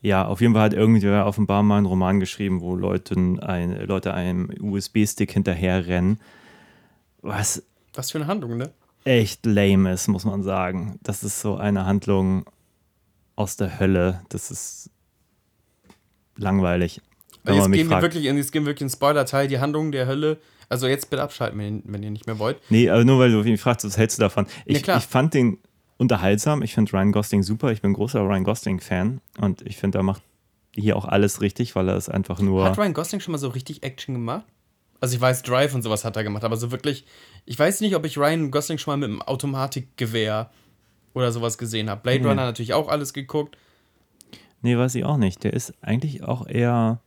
ja, 0.00 0.24
auf 0.26 0.40
jeden 0.40 0.54
Fall 0.54 0.62
hat 0.62 0.72
irgendwer 0.74 1.26
offenbar 1.26 1.62
mal 1.62 1.78
einen 1.78 1.86
Roman 1.86 2.20
geschrieben, 2.20 2.60
wo 2.60 2.76
Leuten 2.76 3.40
ein, 3.40 3.84
Leute 3.86 4.14
einem 4.14 4.48
USB-Stick 4.60 5.32
hinterherrennen, 5.32 6.20
was 7.22 7.62
was 7.94 8.10
für 8.10 8.18
eine 8.18 8.26
Handlung, 8.28 8.56
ne? 8.56 8.70
Echt 9.06 9.46
lame 9.46 9.92
ist, 9.92 10.08
muss 10.08 10.24
man 10.24 10.42
sagen. 10.42 10.98
Das 11.02 11.22
ist 11.22 11.40
so 11.40 11.56
eine 11.56 11.86
Handlung 11.86 12.44
aus 13.36 13.56
der 13.56 13.78
Hölle. 13.78 14.22
Das 14.28 14.50
ist 14.50 14.90
langweilig. 16.36 17.00
Wenn 17.44 17.54
Jetzt 17.54 17.64
gehen, 17.64 17.72
wir 17.72 17.86
fragt. 17.86 18.02
wirklich 18.02 18.24
in, 18.24 18.36
jetzt 18.36 18.52
gehen 18.52 18.64
wir 18.64 18.70
wirklich 18.70 18.82
in 18.82 18.90
Spoiler-Teil, 18.90 19.46
die 19.46 19.60
Handlung 19.60 19.92
der 19.92 20.06
Hölle. 20.06 20.38
Also 20.68 20.88
jetzt 20.88 21.10
bitte 21.10 21.22
abschalten, 21.22 21.58
wenn, 21.58 21.82
wenn 21.84 22.02
ihr 22.02 22.10
nicht 22.10 22.26
mehr 22.26 22.40
wollt. 22.40 22.60
Nee, 22.70 22.90
aber 22.90 23.04
nur 23.04 23.20
weil 23.20 23.30
du 23.30 23.38
mich 23.44 23.60
fragst, 23.60 23.86
was 23.86 23.96
hältst 23.96 24.18
du 24.18 24.22
davon? 24.22 24.46
Ich, 24.64 24.82
klar. 24.82 24.98
ich 24.98 25.04
fand 25.04 25.32
den 25.34 25.58
unterhaltsam. 25.96 26.62
Ich 26.62 26.74
finde 26.74 26.92
Ryan 26.92 27.12
Gosling 27.12 27.44
super. 27.44 27.70
Ich 27.70 27.82
bin 27.82 27.92
großer 27.92 28.20
Ryan 28.20 28.42
Gosling-Fan 28.42 29.20
und 29.40 29.62
ich 29.62 29.76
finde, 29.76 29.98
er 29.98 30.02
macht 30.02 30.22
hier 30.74 30.96
auch 30.96 31.04
alles 31.04 31.40
richtig, 31.40 31.76
weil 31.76 31.88
er 31.88 31.96
ist 31.96 32.08
einfach 32.08 32.40
nur. 32.40 32.64
Hat 32.64 32.76
Ryan 32.76 32.94
Gosling 32.94 33.20
schon 33.20 33.32
mal 33.32 33.38
so 33.38 33.48
richtig 33.48 33.84
Action 33.84 34.14
gemacht? 34.14 34.44
Also 35.00 35.14
ich 35.14 35.20
weiß, 35.20 35.42
Drive 35.42 35.74
und 35.74 35.82
sowas 35.82 36.04
hat 36.04 36.16
er 36.16 36.24
gemacht, 36.24 36.44
aber 36.44 36.56
so 36.56 36.70
wirklich, 36.70 37.04
ich 37.44 37.58
weiß 37.58 37.80
nicht, 37.80 37.94
ob 37.94 38.04
ich 38.04 38.16
Ryan 38.18 38.50
Gosling 38.50 38.78
schon 38.78 38.92
mal 38.92 38.96
mit 38.96 39.10
einem 39.10 39.22
Automatikgewehr 39.22 40.50
oder 41.14 41.32
sowas 41.32 41.58
gesehen 41.58 41.90
habe. 41.90 42.00
Blade 42.02 42.20
Nee. 42.20 42.28
Runner 42.28 42.44
natürlich 42.44 42.74
auch 42.74 42.88
alles 42.88 43.12
geguckt. 43.12 43.56
Nee, 44.62 44.76
weiß 44.76 44.94
ich 44.94 45.04
auch 45.04 45.16
nicht. 45.16 45.44
Der 45.44 45.52
ist 45.52 45.74
eigentlich 45.82 46.24
auch 46.24 46.46
eher. 46.46 47.00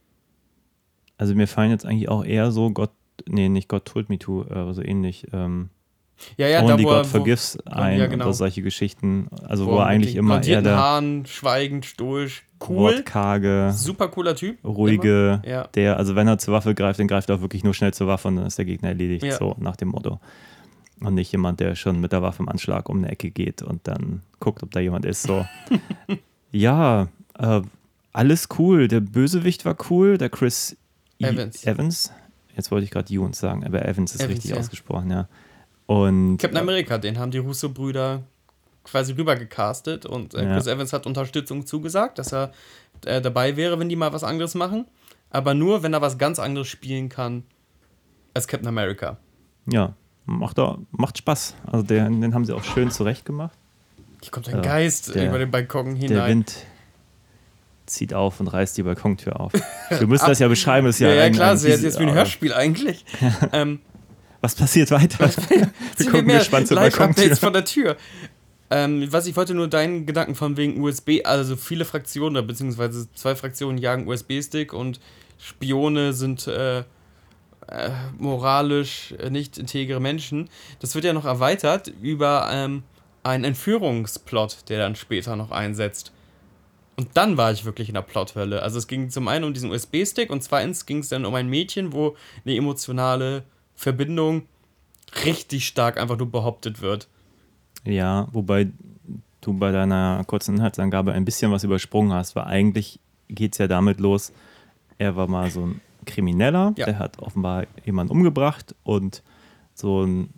Also 1.17 1.35
mir 1.35 1.47
fallen 1.47 1.71
jetzt 1.71 1.85
eigentlich 1.85 2.09
auch 2.09 2.23
eher 2.23 2.51
so 2.51 2.71
Gott. 2.71 2.91
Nee, 3.27 3.49
nicht 3.49 3.67
God 3.67 3.85
Told 3.85 4.09
Me 4.09 4.17
To, 4.17 4.45
äh, 4.45 4.53
aber 4.53 4.73
so 4.73 4.81
ähnlich. 4.81 5.27
Ähm, 5.33 5.69
Ja, 6.37 6.47
ja, 6.47 6.61
Only 6.61 6.83
da 6.83 6.83
wo 6.83 6.89
er, 6.91 6.95
God 6.97 7.05
wo, 7.05 7.17
Forgives 7.17 7.57
ein 7.65 7.97
ja, 7.99 8.07
genau. 8.07 8.25
oder 8.25 8.33
solche 8.33 8.61
Geschichten. 8.61 9.27
Also 9.47 9.65
wo 9.67 9.71
wo, 9.73 9.77
er 9.77 9.85
eigentlich 9.85 10.15
immer 10.15 10.43
eher 10.43 10.61
der 10.61 10.75
Haaren, 10.77 11.25
schweigend, 11.25 11.85
stoisch, 11.85 12.43
cool, 12.67 12.77
wortkarge, 12.95 13.71
super 13.73 14.07
cooler 14.09 14.35
Typ. 14.35 14.63
ruhige. 14.65 15.41
Ja. 15.45 15.67
der, 15.75 15.97
also 15.97 16.15
wenn 16.15 16.27
er 16.27 16.37
zur 16.37 16.53
Waffe 16.53 16.75
greift, 16.75 16.99
dann 16.99 17.07
greift 17.07 17.29
er 17.29 17.37
auch 17.37 17.41
wirklich 17.41 17.63
nur 17.63 17.73
schnell 17.73 17.93
zur 17.93 18.07
Waffe 18.07 18.27
und 18.27 18.35
dann 18.37 18.45
ist 18.47 18.57
der 18.57 18.65
Gegner 18.65 18.89
erledigt, 18.89 19.23
Ja. 19.23 19.37
so 19.37 19.55
nach 19.59 19.75
dem 19.77 19.89
Motto. 19.89 20.19
Und 21.01 21.13
nicht 21.13 21.31
jemand, 21.31 21.61
der 21.61 21.75
schon 21.75 22.01
mit 22.01 22.11
der 22.11 22.21
Waffe 22.21 22.43
im 22.43 22.49
Anschlag 22.49 22.89
um 22.89 22.97
eine 22.97 23.09
Ecke 23.09 23.31
geht 23.31 23.61
und 23.61 23.87
dann 23.87 24.21
guckt, 24.41 24.61
ob 24.63 24.71
da 24.71 24.81
jemand 24.81 25.05
ist. 25.05 25.21
So. 25.23 25.45
ja, 26.51 27.07
äh, 27.37 27.61
alles 28.11 28.49
cool. 28.57 28.87
Der 28.87 28.99
Bösewicht 28.99 29.63
war 29.65 29.77
cool, 29.89 30.17
der 30.17 30.29
Chris 30.29 30.75
E- 31.19 31.25
Evans. 31.25 31.65
Evans. 31.65 32.11
jetzt 32.55 32.71
wollte 32.71 32.83
ich 32.85 32.91
gerade 32.91 33.13
Jones 33.13 33.39
sagen, 33.39 33.65
aber 33.65 33.85
Evans 33.85 34.13
ist 34.15 34.21
Evans, 34.21 34.37
richtig 34.39 34.53
ausgesprochen, 34.57 35.11
ja. 35.11 35.27
Und 35.89 36.37
Captain 36.37 36.57
America, 36.59 36.99
den 36.99 37.17
haben 37.17 37.31
die 37.31 37.39
Russo-Brüder 37.39 38.21
quasi 38.83 39.13
rübergecastet 39.13 40.05
und 40.05 40.35
äh, 40.35 40.43
Ja. 40.45 40.53
Chris 40.53 40.67
Evans 40.67 40.93
hat 40.93 41.07
Unterstützung 41.07 41.65
zugesagt, 41.65 42.19
dass 42.19 42.31
er 42.31 42.51
äh, 43.05 43.19
dabei 43.21 43.55
wäre, 43.55 43.79
wenn 43.79 43.89
die 43.89 43.95
mal 43.95 44.13
was 44.13 44.23
anderes 44.23 44.53
machen. 44.53 44.85
Aber 45.31 45.55
nur, 45.55 45.81
wenn 45.81 45.91
er 45.93 46.01
was 46.01 46.19
ganz 46.19 46.37
anderes 46.37 46.67
spielen 46.67 47.09
kann 47.09 47.43
als 48.35 48.47
Captain 48.47 48.67
America. 48.67 49.17
ja, 49.65 49.93
macht, 50.25 50.59
auch, 50.59 50.77
macht 50.91 51.17
Spaß. 51.17 51.55
Also 51.65 51.83
den, 51.83 52.21
den 52.21 52.35
haben 52.35 52.45
sie 52.45 52.53
auch 52.53 52.63
schön 52.63 52.91
zurecht 52.91 53.25
gemacht. 53.25 53.57
Hier 54.21 54.29
kommt 54.31 54.47
ein 54.47 54.55
Ja, 54.57 54.61
Geist 54.61 55.15
der- 55.15 55.27
über 55.27 55.39
den 55.39 55.49
Balkon 55.49 55.95
Der 55.99 56.07
hinein. 56.09 56.29
Wind 56.29 56.55
zieht 57.87 58.13
auf 58.13 58.39
und 58.39 58.47
reißt 58.47 58.77
die 58.77 58.83
Balkontür 58.83 59.39
auf. 59.39 59.53
Wir 59.89 60.05
müssen 60.05 60.27
das 60.27 60.37
ja 60.37 60.47
beschreiben, 60.47 60.85
ist 60.85 60.99
ja, 60.99 61.07
ja, 61.09 61.15
ja, 61.15 61.23
ein- 61.23 61.33
klar, 61.33 61.47
ein 61.49 61.55
das 61.55 61.63
wäre 61.63 61.77
Teaser- 61.77 61.83
jetzt 61.87 61.97
wie 61.99 62.03
ein 62.03 62.09
aber 62.09 62.17
Hörspiel 62.19 62.53
eigentlich. 62.53 63.03
ähm, 63.53 63.79
Was 64.41 64.55
passiert 64.55 64.91
weiter? 64.91 65.29
wir 65.97 66.05
gucken 66.05 66.27
gespannt 66.27 66.67
zur 66.67 66.77
Balkontür. 66.77 67.35
Von 67.35 67.53
der 67.53 67.65
Tür. 67.65 67.97
Ähm, 68.71 69.11
was 69.11 69.25
ich 69.25 69.35
wollte 69.35 69.53
nur 69.53 69.67
deinen 69.67 70.05
Gedanken 70.05 70.35
von 70.35 70.55
wegen 70.55 70.81
USB, 70.81 71.21
also 71.23 71.55
viele 71.55 71.85
Fraktionen, 71.85 72.45
beziehungsweise 72.45 73.11
zwei 73.13 73.35
Fraktionen 73.35 73.77
jagen 73.79 74.07
USB-Stick 74.07 74.73
und 74.73 74.99
Spione 75.39 76.13
sind 76.13 76.47
äh, 76.47 76.79
äh, 76.79 76.83
moralisch 78.17 79.13
äh, 79.19 79.29
nicht 79.29 79.57
integere 79.57 79.99
Menschen. 79.99 80.49
Das 80.79 80.93
wird 80.95 81.05
ja 81.05 81.13
noch 81.13 81.25
erweitert 81.25 81.91
über 82.01 82.49
ähm, 82.51 82.83
einen 83.23 83.43
Entführungsplot, 83.43 84.69
der 84.69 84.79
dann 84.79 84.95
später 84.95 85.35
noch 85.35 85.51
einsetzt. 85.51 86.11
Und 86.95 87.09
dann 87.13 87.37
war 87.37 87.51
ich 87.51 87.65
wirklich 87.65 87.87
in 87.87 87.93
der 87.95 88.01
Plothölle. 88.01 88.61
Also 88.61 88.77
es 88.77 88.87
ging 88.87 89.09
zum 89.09 89.27
einen 89.27 89.45
um 89.45 89.53
diesen 89.53 89.71
USB-Stick 89.71 90.29
und 90.29 90.43
zweitens 90.43 90.85
ging 90.85 90.99
es 90.99 91.09
dann 91.09 91.25
um 91.25 91.33
ein 91.33 91.47
Mädchen, 91.47 91.93
wo 91.93 92.15
eine 92.45 92.55
emotionale 92.55 93.43
Verbindung 93.79 94.43
richtig 95.25 95.65
stark 95.65 95.97
einfach 95.97 96.17
nur 96.17 96.29
behauptet 96.29 96.81
wird. 96.81 97.07
Ja, 97.85 98.27
wobei 98.33 98.67
du 99.39 99.53
bei 99.53 99.71
deiner 99.71 100.21
kurzen 100.27 100.55
Inhaltsangabe 100.55 101.13
ein 101.13 101.23
bisschen 101.23 101.49
was 101.53 101.63
übersprungen 101.63 102.11
hast, 102.11 102.35
weil 102.35 102.43
eigentlich 102.43 102.99
geht 103.29 103.53
es 103.53 103.57
ja 103.57 103.67
damit 103.69 104.01
los, 104.01 104.33
er 104.97 105.15
war 105.15 105.27
mal 105.27 105.49
so 105.49 105.65
ein 105.65 105.81
Krimineller, 106.05 106.73
Ja. 106.75 106.87
der 106.87 106.99
hat 106.99 107.19
offenbar 107.19 107.67
jemanden 107.85 108.11
umgebracht 108.11 108.75
und 108.83 109.23
so 109.73 110.03
ein 110.03 110.33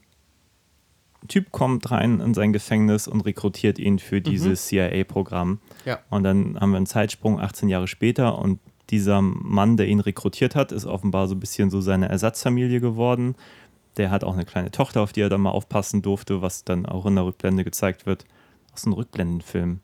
Typ 1.27 1.51
kommt 1.51 1.89
rein 1.89 2.19
in 2.19 2.33
sein 2.35 2.53
Gefängnis 2.53 3.07
und 3.07 3.21
rekrutiert 3.21 3.79
ihn 3.79 3.97
für 3.99 4.21
dieses 4.21 4.67
CIA-Programm. 4.67 5.59
Ja. 5.85 5.99
Und 6.11 6.23
dann 6.23 6.59
haben 6.59 6.71
wir 6.71 6.77
einen 6.77 6.85
Zeitsprung 6.87 7.39
18 7.39 7.69
Jahre 7.69 7.87
später 7.87 8.37
und 8.37 8.59
dieser 8.91 9.21
Mann, 9.21 9.77
der 9.77 9.87
ihn 9.87 9.99
rekrutiert 9.99 10.53
hat, 10.55 10.71
ist 10.71 10.85
offenbar 10.85 11.27
so 11.27 11.35
ein 11.35 11.39
bisschen 11.39 11.69
so 11.71 11.81
seine 11.81 12.09
Ersatzfamilie 12.09 12.79
geworden. 12.81 13.35
Der 13.97 14.11
hat 14.11 14.23
auch 14.23 14.33
eine 14.33 14.45
kleine 14.45 14.71
Tochter, 14.71 15.01
auf 15.01 15.13
die 15.13 15.21
er 15.21 15.29
dann 15.29 15.41
mal 15.41 15.49
aufpassen 15.51 16.01
durfte, 16.01 16.41
was 16.41 16.63
dann 16.63 16.85
auch 16.85 17.05
in 17.05 17.15
der 17.15 17.25
Rückblende 17.25 17.63
gezeigt 17.63 18.05
wird. 18.05 18.25
Aus 18.73 18.85
einem 18.85 18.93
Rückblendenfilm. 18.93 19.79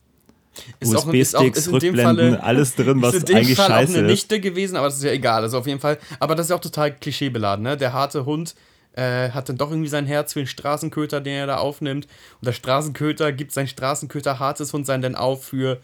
Ist 0.80 0.96
auch- 0.96 1.14
ist 1.14 1.36
auch- 1.36 1.42
USB-Sticks, 1.42 1.58
ist 1.60 1.68
in 1.68 1.80
dem 1.80 1.96
Rückblenden, 1.96 2.30
Falle- 2.36 2.44
alles 2.44 2.76
drin, 2.76 3.02
was 3.02 3.14
ist 3.16 3.20
in 3.22 3.26
dem 3.28 3.36
eigentlich 3.38 3.58
Fall 3.58 3.66
auch 3.66 3.70
scheiße 3.70 3.94
eine 4.00 4.08
ist. 4.08 4.12
Nichte 4.12 4.40
gewesen, 4.40 4.76
aber 4.76 4.88
das 4.88 4.98
ist 4.98 5.04
ja 5.04 5.12
egal. 5.12 5.44
Also 5.44 5.58
auf 5.60 5.68
jeden 5.68 5.80
Fall. 5.80 5.98
Aber 6.20 6.36
das 6.36 6.48
ist 6.48 6.50
ja 6.50 6.56
auch 6.56 6.62
total 6.62 6.96
klischeebeladen, 6.96 7.64
ne? 7.64 7.78
Der 7.78 7.94
harte 7.94 8.26
Hund 8.26 8.56
äh, 8.94 9.30
hat 9.30 9.48
dann 9.48 9.58
doch 9.58 9.70
irgendwie 9.70 9.90
sein 9.90 10.08
Herz 10.08 10.34
für 10.34 10.40
den 10.40 10.48
Straßenköter, 10.48 11.22
den 11.22 11.34
er 11.36 11.46
da 11.46 11.58
aufnimmt. 11.58 12.08
Und 12.42 12.46
der 12.48 12.54
Straßenköter 12.54 13.32
gibt 13.32 13.52
sein 13.52 13.68
Straßenköter 13.68 14.40
hartes 14.40 14.74
Hund 14.74 14.88
sein 14.88 15.04
dann 15.04 15.14
auf 15.16 15.44
für 15.44 15.80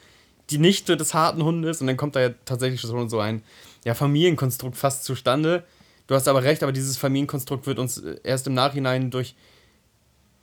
die 0.50 0.58
Nichte 0.58 0.98
des 0.98 1.14
harten 1.14 1.44
Hundes. 1.44 1.82
Und 1.82 1.88
dann 1.88 1.98
kommt 1.98 2.16
da 2.16 2.22
ja 2.22 2.30
tatsächlich 2.46 2.82
schon 2.82 3.10
so 3.10 3.20
ein 3.20 3.44
ja, 3.86 3.94
Familienkonstrukt 3.94 4.78
fast 4.78 5.04
zustande. 5.04 5.64
Du 6.08 6.16
hast 6.16 6.28
aber 6.28 6.44
recht, 6.44 6.64
aber 6.64 6.72
dieses 6.72 6.98
Familienkonstrukt 6.98 7.66
wird 7.66 7.80
uns 7.80 7.98
äh, 7.98 8.18
erst 8.24 8.48
im 8.48 8.54
Nachhinein 8.54 9.10
durch 9.10 9.36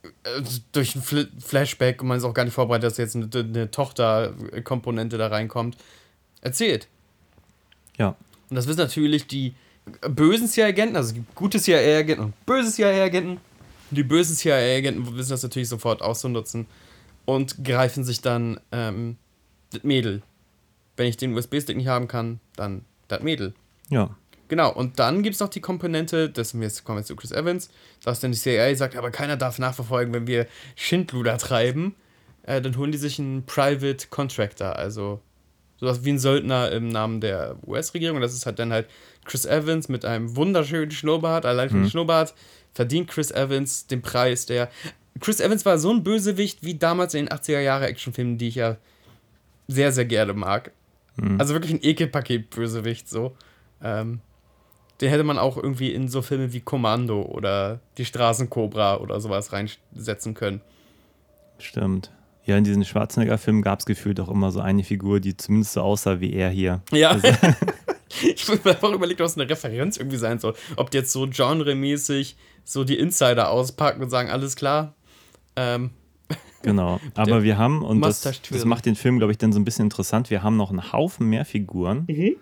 äh, 0.03 0.41
durch 0.71 0.95
ein 0.95 1.01
Fl 1.01 1.27
Flashback 1.39 2.01
und 2.01 2.07
man 2.07 2.17
ist 2.17 2.23
auch 2.23 2.33
gar 2.33 2.45
nicht 2.45 2.53
vorbereitet, 2.53 2.85
dass 2.85 2.97
jetzt 2.97 3.15
eine, 3.15 3.29
eine 3.33 3.69
Tochterkomponente 3.69 5.17
da 5.17 5.27
reinkommt, 5.27 5.77
erzählt. 6.41 6.87
Ja, 7.97 8.15
Und 8.49 8.55
das 8.55 8.67
wissen 8.67 8.79
natürlich 8.79 9.27
die 9.27 9.53
bösen 10.01 10.47
CIA-Agenten, 10.47 10.95
also 10.95 11.09
es 11.09 11.15
gibt 11.15 11.35
gute 11.35 11.59
CIA-Agenten 11.59 12.25
und 12.25 12.45
böse 12.45 12.71
CIA-Agenten. 12.71 13.39
Die 13.91 14.03
bösen 14.03 14.35
CIA-Agenten 14.35 15.15
wissen 15.15 15.31
das 15.31 15.43
natürlich 15.43 15.69
sofort 15.69 16.01
auszunutzen 16.01 16.65
und 17.25 17.63
greifen 17.63 18.03
sich 18.03 18.21
dann 18.21 18.59
ähm, 18.71 19.17
das 19.71 19.83
Mädel. 19.83 20.21
Wenn 20.97 21.07
ich 21.07 21.17
den 21.17 21.33
USB-Stick 21.33 21.77
nicht 21.77 21.87
haben 21.87 22.07
kann, 22.07 22.39
dann 22.55 22.85
das 23.07 23.21
Mädel. 23.21 23.53
ja. 23.89 24.15
Genau, 24.51 24.69
und 24.69 24.99
dann 24.99 25.23
gibt 25.23 25.35
es 25.35 25.39
noch 25.39 25.47
die 25.47 25.61
Komponente, 25.61 26.29
das 26.29 26.51
jetzt 26.51 26.83
kommen 26.83 26.97
wir 26.97 27.05
zu 27.05 27.15
Chris 27.15 27.31
Evans, 27.31 27.69
dass 28.03 28.19
dann 28.19 28.33
die 28.33 28.37
CIA 28.37 28.75
sagt, 28.75 28.97
aber 28.97 29.09
keiner 29.09 29.37
darf 29.37 29.59
nachverfolgen, 29.59 30.13
wenn 30.13 30.27
wir 30.27 30.45
Schindluder 30.75 31.37
treiben. 31.37 31.95
Äh, 32.43 32.61
dann 32.61 32.75
holen 32.75 32.91
die 32.91 32.97
sich 32.97 33.17
einen 33.17 33.45
Private 33.45 34.07
Contractor, 34.09 34.75
also 34.75 35.21
sowas 35.77 36.03
wie 36.03 36.09
ein 36.09 36.19
Söldner 36.19 36.69
im 36.73 36.89
Namen 36.89 37.21
der 37.21 37.55
US-Regierung. 37.65 38.17
Und 38.17 38.23
das 38.23 38.33
ist 38.33 38.45
halt 38.45 38.59
dann 38.59 38.73
halt 38.73 38.89
Chris 39.23 39.45
Evans 39.45 39.87
mit 39.87 40.03
einem 40.03 40.35
wunderschönen 40.35 40.91
Schnurrbart. 40.91 41.45
Allein 41.45 41.69
für 41.69 41.77
den 41.77 41.89
Schnurrbart 41.89 42.33
verdient 42.73 43.09
Chris 43.09 43.31
Evans 43.31 43.87
den 43.87 44.01
Preis, 44.01 44.47
der. 44.47 44.69
Chris 45.21 45.39
Evans 45.39 45.65
war 45.65 45.77
so 45.77 45.91
ein 45.91 46.03
Bösewicht 46.03 46.61
wie 46.61 46.75
damals 46.75 47.13
in 47.13 47.27
den 47.27 47.37
80er-Jahre-Actionfilmen, 47.37 48.37
die 48.37 48.49
ich 48.49 48.55
ja 48.55 48.75
sehr, 49.71 49.91
sehr 49.91 50.05
gerne 50.05 50.33
mag. 50.33 50.71
Also 51.37 51.53
wirklich 51.53 51.73
ein 51.73 51.83
Ekelpaket-Bösewicht 51.83 53.07
so. 53.07 53.35
Ähm, 53.83 54.21
den 55.01 55.09
hätte 55.09 55.23
man 55.23 55.37
auch 55.37 55.57
irgendwie 55.57 55.91
in 55.91 56.07
so 56.07 56.21
Filme 56.21 56.53
wie 56.53 56.61
Kommando 56.61 57.23
oder 57.23 57.79
Die 57.97 58.05
Straßenkobra 58.05 58.97
oder 58.97 59.19
sowas 59.19 59.51
reinsetzen 59.51 60.33
können. 60.33 60.61
Stimmt. 61.57 62.11
Ja, 62.45 62.57
in 62.57 62.63
diesen 62.63 62.85
Schwarzenegger-Filmen 62.85 63.61
gab 63.61 63.79
es 63.79 63.85
gefühlt 63.85 64.19
auch 64.19 64.29
immer 64.29 64.51
so 64.51 64.61
eine 64.61 64.83
Figur, 64.83 65.19
die 65.19 65.37
zumindest 65.37 65.73
so 65.73 65.81
aussah 65.81 66.19
wie 66.19 66.33
er 66.33 66.49
hier. 66.49 66.81
Ja. 66.91 67.15
ich 68.23 68.47
habe 68.47 68.59
mir 68.63 68.71
einfach 68.71 68.91
überlegt, 68.91 69.19
was 69.19 69.37
eine 69.37 69.49
Referenz 69.49 69.97
irgendwie 69.97 70.17
sein 70.17 70.39
soll. 70.39 70.55
Ob 70.75 70.89
die 70.91 70.97
jetzt 70.99 71.11
so 71.11 71.27
genremäßig 71.27 72.35
so 72.63 72.83
die 72.83 72.97
Insider 72.97 73.49
auspacken 73.49 74.01
und 74.01 74.09
sagen, 74.09 74.29
alles 74.29 74.55
klar. 74.55 74.95
Ähm, 75.55 75.91
Genau. 76.63 76.99
Aber 77.15 77.43
wir 77.43 77.57
haben, 77.57 77.81
und 77.83 78.01
das, 78.01 78.21
das 78.21 78.65
macht 78.65 78.85
den 78.85 78.95
Film, 78.95 79.17
glaube 79.17 79.31
ich, 79.31 79.37
dann 79.37 79.53
so 79.53 79.59
ein 79.59 79.65
bisschen 79.65 79.85
interessant, 79.85 80.29
wir 80.29 80.43
haben 80.43 80.57
noch 80.57 80.69
einen 80.69 80.91
Haufen 80.91 81.27
mehr 81.27 81.45
Figuren. 81.45 82.05
Mhm. 82.07 82.35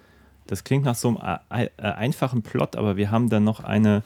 Das 0.47 0.63
klingt 0.63 0.85
nach 0.85 0.95
so 0.95 1.09
einem 1.19 1.39
äh, 1.49 1.65
äh, 1.77 1.81
einfachen 1.81 2.41
Plot, 2.41 2.75
aber 2.75 2.97
wir 2.97 3.11
haben 3.11 3.29
dann 3.29 3.43
noch 3.43 3.63
eine 3.63 4.03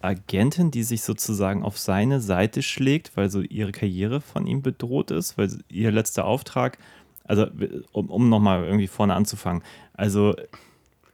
Agentin, 0.00 0.70
die 0.70 0.82
sich 0.82 1.02
sozusagen 1.02 1.62
auf 1.62 1.78
seine 1.78 2.20
Seite 2.20 2.62
schlägt, 2.62 3.16
weil 3.16 3.30
so 3.30 3.40
ihre 3.40 3.72
Karriere 3.72 4.20
von 4.20 4.46
ihm 4.46 4.62
bedroht 4.62 5.10
ist, 5.10 5.38
weil 5.38 5.50
ihr 5.68 5.90
letzter 5.90 6.26
Auftrag, 6.26 6.78
also 7.24 7.46
um, 7.92 8.10
um 8.10 8.28
nochmal 8.28 8.64
irgendwie 8.64 8.86
vorne 8.86 9.14
anzufangen, 9.14 9.62
also 9.94 10.34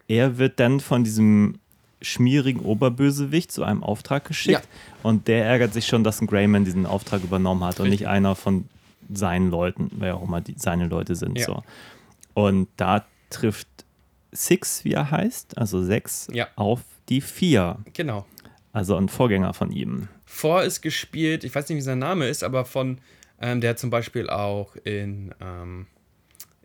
er 0.09 0.39
wird 0.39 0.59
dann 0.59 0.81
von 0.81 1.05
diesem 1.05 1.60
schmierigen 2.03 2.61
Oberbösewicht 2.61 3.53
zu 3.53 3.63
einem 3.65 3.83
Auftrag 3.83 4.25
geschickt 4.25 4.67
und 5.03 5.29
der 5.29 5.45
ärgert 5.45 5.73
sich 5.75 5.87
schon, 5.87 6.03
dass 6.05 6.21
ein 6.21 6.27
Greyman 6.27 6.65
diesen 6.65 6.87
Auftrag 6.87 7.23
übernommen 7.23 7.63
hat 7.65 7.79
und 7.81 7.87
Richtig. 7.87 8.01
nicht 8.01 8.09
einer 8.09 8.35
von 8.35 8.67
seinen 9.13 9.51
Leuten, 9.51 9.91
wer 9.97 10.17
auch 10.17 10.23
immer 10.23 10.41
die, 10.41 10.55
seine 10.57 10.87
Leute 10.87 11.15
sind. 11.15 11.39
Ja. 11.39 11.47
So. 11.47 11.63
Und 12.35 12.69
da 12.77 13.05
trifft 13.29 13.69
Six, 14.33 14.85
wie 14.85 14.93
er 14.93 15.11
heißt, 15.11 15.59
also 15.59 15.83
sechs, 15.83 16.29
Ja. 16.33 16.47
auf 16.57 16.83
die 17.09 17.21
vier, 17.21 17.79
genau. 17.93 18.25
also 18.73 18.97
ein 18.97 19.09
Vorgänger 19.09 19.53
von 19.55 19.73
ihm. 19.73 20.09
Vor 20.25 20.63
ist 20.63 20.81
gespielt, 20.81 21.43
ich 21.43 21.53
weiß 21.55 21.69
nicht, 21.69 21.79
wie 21.79 21.83
sein 21.83 21.99
Name 21.99 22.29
ist, 22.29 22.45
aber 22.45 22.65
von, 22.65 22.99
ähm, 23.41 23.61
der 23.61 23.77
zum 23.77 23.91
Beispiel 23.91 24.31
auch 24.31 24.77
in, 24.85 25.35
ähm, 25.41 25.87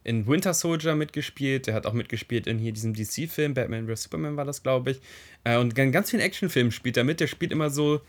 in 0.05 0.25
Winter 0.27 0.53
Soldier 0.53 0.95
mitgespielt, 0.95 1.67
der 1.67 1.73
hat 1.73 1.85
auch 1.85 1.93
mitgespielt 1.93 2.47
in 2.47 2.57
hier 2.59 2.71
diesem 2.71 2.93
DC-Film, 2.93 3.53
Batman 3.55 3.87
vs. 3.87 4.03
Superman 4.03 4.37
war 4.37 4.45
das, 4.45 4.63
glaube 4.63 4.91
ich. 4.91 5.01
Äh, 5.43 5.57
und 5.57 5.77
in 5.77 5.91
ganz 5.91 6.11
vielen 6.11 6.21
Actionfilmen 6.21 6.71
spielt 6.71 6.95
er 6.95 7.03
mit, 7.03 7.19
der 7.19 7.27
spielt 7.27 7.51
immer 7.51 7.69
so 7.69 7.99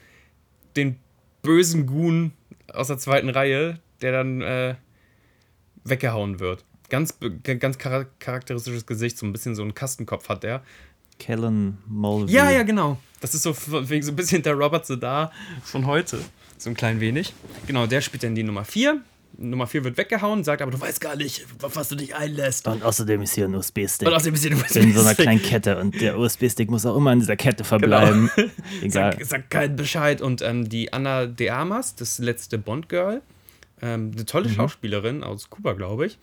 den 0.76 0.96
bösen 1.42 1.86
Goon 1.86 2.32
aus 2.72 2.86
der 2.88 2.98
zweiten 2.98 3.30
Reihe, 3.30 3.80
der 4.02 4.12
dann 4.12 4.42
äh, 4.42 4.74
weggehauen 5.84 6.38
wird. 6.38 6.64
Ganz, 6.90 7.14
ganz 7.42 7.78
chara- 7.78 8.06
charakteristisches 8.20 8.86
Gesicht, 8.86 9.18
so 9.18 9.26
ein 9.26 9.32
bisschen 9.32 9.54
so 9.54 9.62
einen 9.62 9.74
Kastenkopf 9.74 10.28
hat 10.28 10.42
der. 10.42 10.62
Kellen 11.18 11.78
Mulvey. 11.86 12.32
Ja, 12.32 12.50
ja, 12.50 12.62
genau. 12.62 12.98
Das 13.20 13.34
ist 13.34 13.42
so 13.42 13.52
so 13.54 13.78
ein 13.78 14.16
bisschen 14.16 14.42
der 14.42 14.52
Robert 14.54 14.84
Sedar 14.86 15.32
von 15.64 15.86
heute. 15.86 16.18
So 16.58 16.68
ein 16.70 16.76
klein 16.76 17.00
wenig. 17.00 17.32
Genau, 17.66 17.86
der 17.86 18.02
spielt 18.02 18.22
dann 18.22 18.34
die 18.34 18.42
Nummer 18.42 18.64
4. 18.64 19.00
Nummer 19.38 19.66
4 19.66 19.84
wird 19.84 19.96
weggehauen, 19.98 20.44
sagt 20.44 20.62
aber, 20.62 20.70
du 20.70 20.80
weißt 20.80 21.00
gar 21.00 21.16
nicht, 21.16 21.46
auf 21.62 21.76
was 21.76 21.88
du 21.88 21.94
dich 21.94 22.14
einlässt. 22.14 22.66
Und 22.68 22.82
außerdem 22.82 23.22
ist 23.22 23.34
hier 23.34 23.46
ein 23.46 23.54
USB-Stick. 23.54 24.08
Und 24.08 24.14
außerdem 24.14 24.34
ist 24.34 24.42
hier 24.42 24.50
du 24.50 24.80
in 24.80 24.94
so 24.94 25.00
einer 25.00 25.14
kleinen 25.14 25.42
Kette 25.42 25.78
und 25.78 26.00
der 26.00 26.18
USB-Stick 26.18 26.70
muss 26.70 26.86
auch 26.86 26.96
immer 26.96 27.12
in 27.12 27.20
dieser 27.20 27.36
Kette 27.36 27.64
verbleiben. 27.64 28.30
Egal. 28.82 29.12
Sag, 29.12 29.24
sag 29.24 29.50
keinen 29.50 29.76
Bescheid. 29.76 30.20
Und 30.22 30.42
ähm, 30.42 30.68
die 30.68 30.92
Anna 30.92 31.26
de 31.26 31.50
Armas, 31.50 31.94
das 31.94 32.18
letzte 32.18 32.58
Bond-Girl, 32.58 33.20
ähm, 33.82 34.12
eine 34.14 34.24
tolle 34.24 34.48
Schauspielerin 34.48 35.22
aus 35.22 35.50
Kuba, 35.50 35.74
glaube 35.74 36.06
ich, 36.06 36.18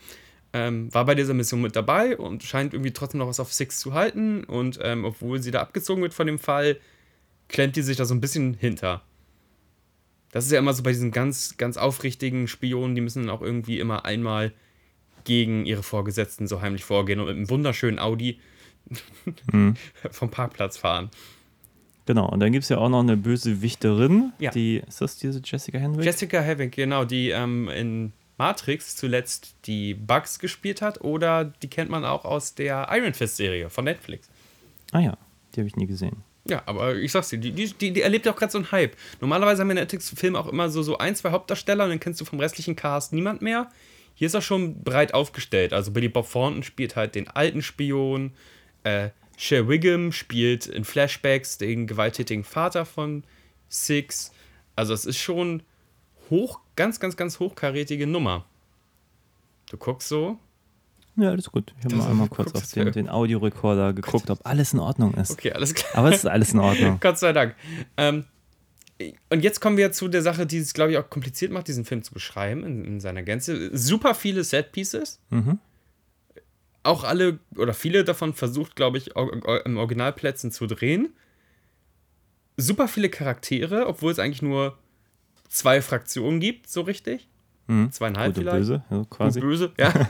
ähm, 0.54 0.94
war 0.94 1.06
bei 1.06 1.16
dieser 1.16 1.34
Mission 1.34 1.62
mit 1.62 1.76
dabei 1.76 2.18
und 2.18 2.44
scheint 2.44 2.74
irgendwie 2.74 2.92
trotzdem 2.92 3.20
noch 3.20 3.28
was 3.28 3.40
auf 3.40 3.54
Six 3.54 3.80
zu 3.80 3.94
halten. 3.94 4.44
Und 4.44 4.80
ähm, 4.82 5.06
obwohl 5.06 5.42
sie 5.42 5.52
da 5.52 5.62
abgezogen 5.62 6.02
wird 6.02 6.14
von 6.14 6.28
dem 6.28 6.40
Fall, 6.40 6.78
klemmt 7.48 7.76
die 7.76 7.82
sich 7.84 7.98
da 7.98 8.06
so 8.06 8.14
ein 8.14 8.22
bisschen 8.22 8.56
hinter. 8.56 9.04
Das 10.34 10.46
ist 10.46 10.52
ja 10.52 10.58
immer 10.58 10.74
so 10.74 10.82
bei 10.82 10.92
diesen 10.92 11.12
ganz, 11.12 11.58
ganz 11.58 11.78
aufrichtigen 11.78 12.48
Spionen, 12.48 12.96
die 12.96 13.02
müssen 13.02 13.28
dann 13.28 13.30
auch 13.30 13.44
irgendwie 13.44 13.80
immer 13.80 14.04
einmal 14.04 14.52
gegen 15.26 15.66
ihre 15.68 15.84
Vorgesetzten 15.84 16.48
so 16.48 16.60
heimlich 16.60 16.84
vorgehen 16.84 17.20
und 17.20 17.28
mit 17.28 17.36
einem 17.36 17.50
wunderschönen 17.52 18.00
Audi 18.00 18.40
mhm. 19.52 19.76
vom 20.12 20.32
Parkplatz 20.32 20.78
fahren. 20.78 21.12
Genau, 22.08 22.28
und 22.28 22.40
dann 22.40 22.52
gibt 22.52 22.64
es 22.64 22.70
ja 22.70 22.80
auch 22.80 22.90
noch 22.90 23.02
eine 23.02 23.16
böse 23.16 23.62
Wichterin, 23.62 24.34
ja. 24.40 24.50
die, 24.50 24.82
ist 24.88 25.02
das 25.02 25.18
diese 25.18 25.40
Jessica 25.46 25.78
Henwick? 25.78 26.04
Jessica 26.04 26.42
Henwick, 26.42 26.74
genau, 26.74 27.06
die 27.06 27.30
ähm, 27.30 27.70
in 27.70 28.12
Matrix 28.40 28.96
zuletzt 28.96 29.56
die 29.66 29.94
Bugs 29.94 30.40
gespielt 30.40 30.82
hat 30.82 31.00
oder 31.02 31.46
die 31.46 31.70
kennt 31.70 31.92
man 31.92 32.06
auch 32.06 32.26
aus 32.26 32.56
der 32.56 32.88
Iron 32.92 33.14
Fist-Serie 33.14 33.70
von 33.70 33.86
Netflix. 33.86 34.30
Ah 34.92 35.00
ja, 35.00 35.18
die 35.54 35.60
habe 35.62 35.68
ich 35.68 35.76
nie 35.76 35.86
gesehen. 35.86 36.24
Ja, 36.46 36.62
aber 36.66 36.96
ich 36.96 37.12
sag's 37.12 37.30
dir, 37.30 37.38
die, 37.38 37.52
die, 37.52 37.92
die 37.92 38.02
erlebt 38.02 38.26
ja 38.26 38.34
auch 38.34 38.36
gerade 38.36 38.52
so 38.52 38.58
einen 38.58 38.72
Hype. 38.72 38.98
Normalerweise 39.22 39.62
haben 39.62 39.70
wir 39.70 39.74
in 39.74 39.80
Netflix-Filmen 39.80 40.36
auch 40.36 40.48
immer 40.48 40.70
so, 40.70 40.84
so 40.84 40.98
ein, 40.98 41.16
zwei 41.16 41.32
Hauptdarsteller 41.32 41.86
und 41.86 41.92
dann 41.92 42.00
kennst 42.00 42.20
du 42.20 42.26
vom 42.26 42.40
restlichen 42.40 42.76
Cast 42.76 43.14
niemand 43.14 43.42
mehr. 43.42 43.72
Hier 44.16 44.28
ist 44.28 44.34
er 44.34 44.42
schon 44.42 44.84
breit 44.84 45.14
aufgestellt. 45.14 45.74
Also 45.74 45.92
Billy 45.92 46.10
Bob 46.10 46.30
Thornton 46.30 46.64
spielt 46.64 46.96
halt 46.96 47.16
den 47.16 47.30
alten 47.30 47.62
Spion. 47.62 48.34
Äh, 48.84 49.10
Cher 49.38 49.68
Wiggum 49.68 50.12
spielt 50.12 50.68
in 50.68 50.84
Flashbacks 50.84 51.58
den 51.58 51.88
gewalttätigen 51.88 52.44
Vater 52.44 52.86
von 52.86 53.24
Six. 53.70 54.32
Also 54.76 54.94
es 54.94 55.06
ist 55.06 55.20
schon 55.20 55.64
hoch, 56.30 56.60
ganz, 56.76 57.00
ganz, 57.00 57.18
ganz 57.18 57.40
hochkarätige 57.40 58.06
Nummer. 58.06 58.46
Du 59.70 59.78
guckst 59.78 60.10
so. 60.10 60.38
Ja, 61.16 61.30
alles 61.30 61.52
gut. 61.52 61.74
Ich 61.80 61.86
habe 61.86 61.96
mal 61.96 62.10
einmal 62.10 62.28
kurz 62.28 62.54
auf 62.54 62.72
den, 62.72 62.92
den 62.92 63.10
Audiorekorder 63.10 63.94
geguckt, 63.94 64.30
ob 64.30 64.40
alles 64.46 64.74
in 64.74 64.80
Ordnung 64.80 65.14
ist. 65.14 65.32
Okay, 65.32 65.52
alles 65.52 65.74
klar. 65.74 65.96
Aber 65.96 66.10
es 66.10 66.18
ist 66.18 66.26
alles 66.26 66.54
in 66.54 66.60
Ordnung. 66.60 66.98
Gott 67.02 67.20
sei 67.20 67.34
Dank. 67.34 67.56
Ähm, 67.98 68.26
und 69.30 69.44
jetzt 69.44 69.60
kommen 69.60 69.78
wir 69.78 69.92
zu 69.92 70.08
der 70.08 70.22
Sache, 70.22 70.46
die 70.46 70.58
es, 70.58 70.74
glaube 70.74 70.92
ich, 70.92 70.98
auch 70.98 71.10
kompliziert 71.10 71.52
macht, 71.52 71.68
diesen 71.68 71.86
Film 71.86 72.04
zu 72.04 72.14
beschreiben 72.14 72.64
in, 72.64 72.86
in 72.86 73.00
seiner 73.00 73.22
Gänze. 73.22 73.76
Super 73.78 74.16
viele 74.16 74.44
Set-Pieces. 74.44 75.20
Mhm. 75.30 75.60
Auch 76.84 77.04
alle 77.04 77.40
oder 77.56 77.74
viele 77.74 78.04
davon 78.04 78.34
versucht, 78.34 78.76
glaube 78.76 78.98
ich, 78.98 79.12
im 79.16 79.78
Originalplätzen 79.78 80.52
zu 80.52 80.68
drehen. 80.68 81.14
Super 82.58 82.88
viele 82.88 83.10
Charaktere, 83.10 83.88
obwohl 83.88 84.12
es 84.12 84.20
eigentlich 84.20 84.42
nur 84.42 84.78
zwei 85.48 85.82
Fraktionen 85.82 86.40
gibt, 86.40 86.70
so 86.70 86.82
richtig. 86.82 87.28
Mhm. 87.68 87.92
Zweieinhalb 87.92 88.34
Gut 88.34 88.44
vielleicht. 88.44 88.58
Böse, 88.58 88.84
ja, 88.90 89.06
quasi. 89.10 89.40
Und 89.40 89.48
böse, 89.48 89.72
ja. 89.78 89.94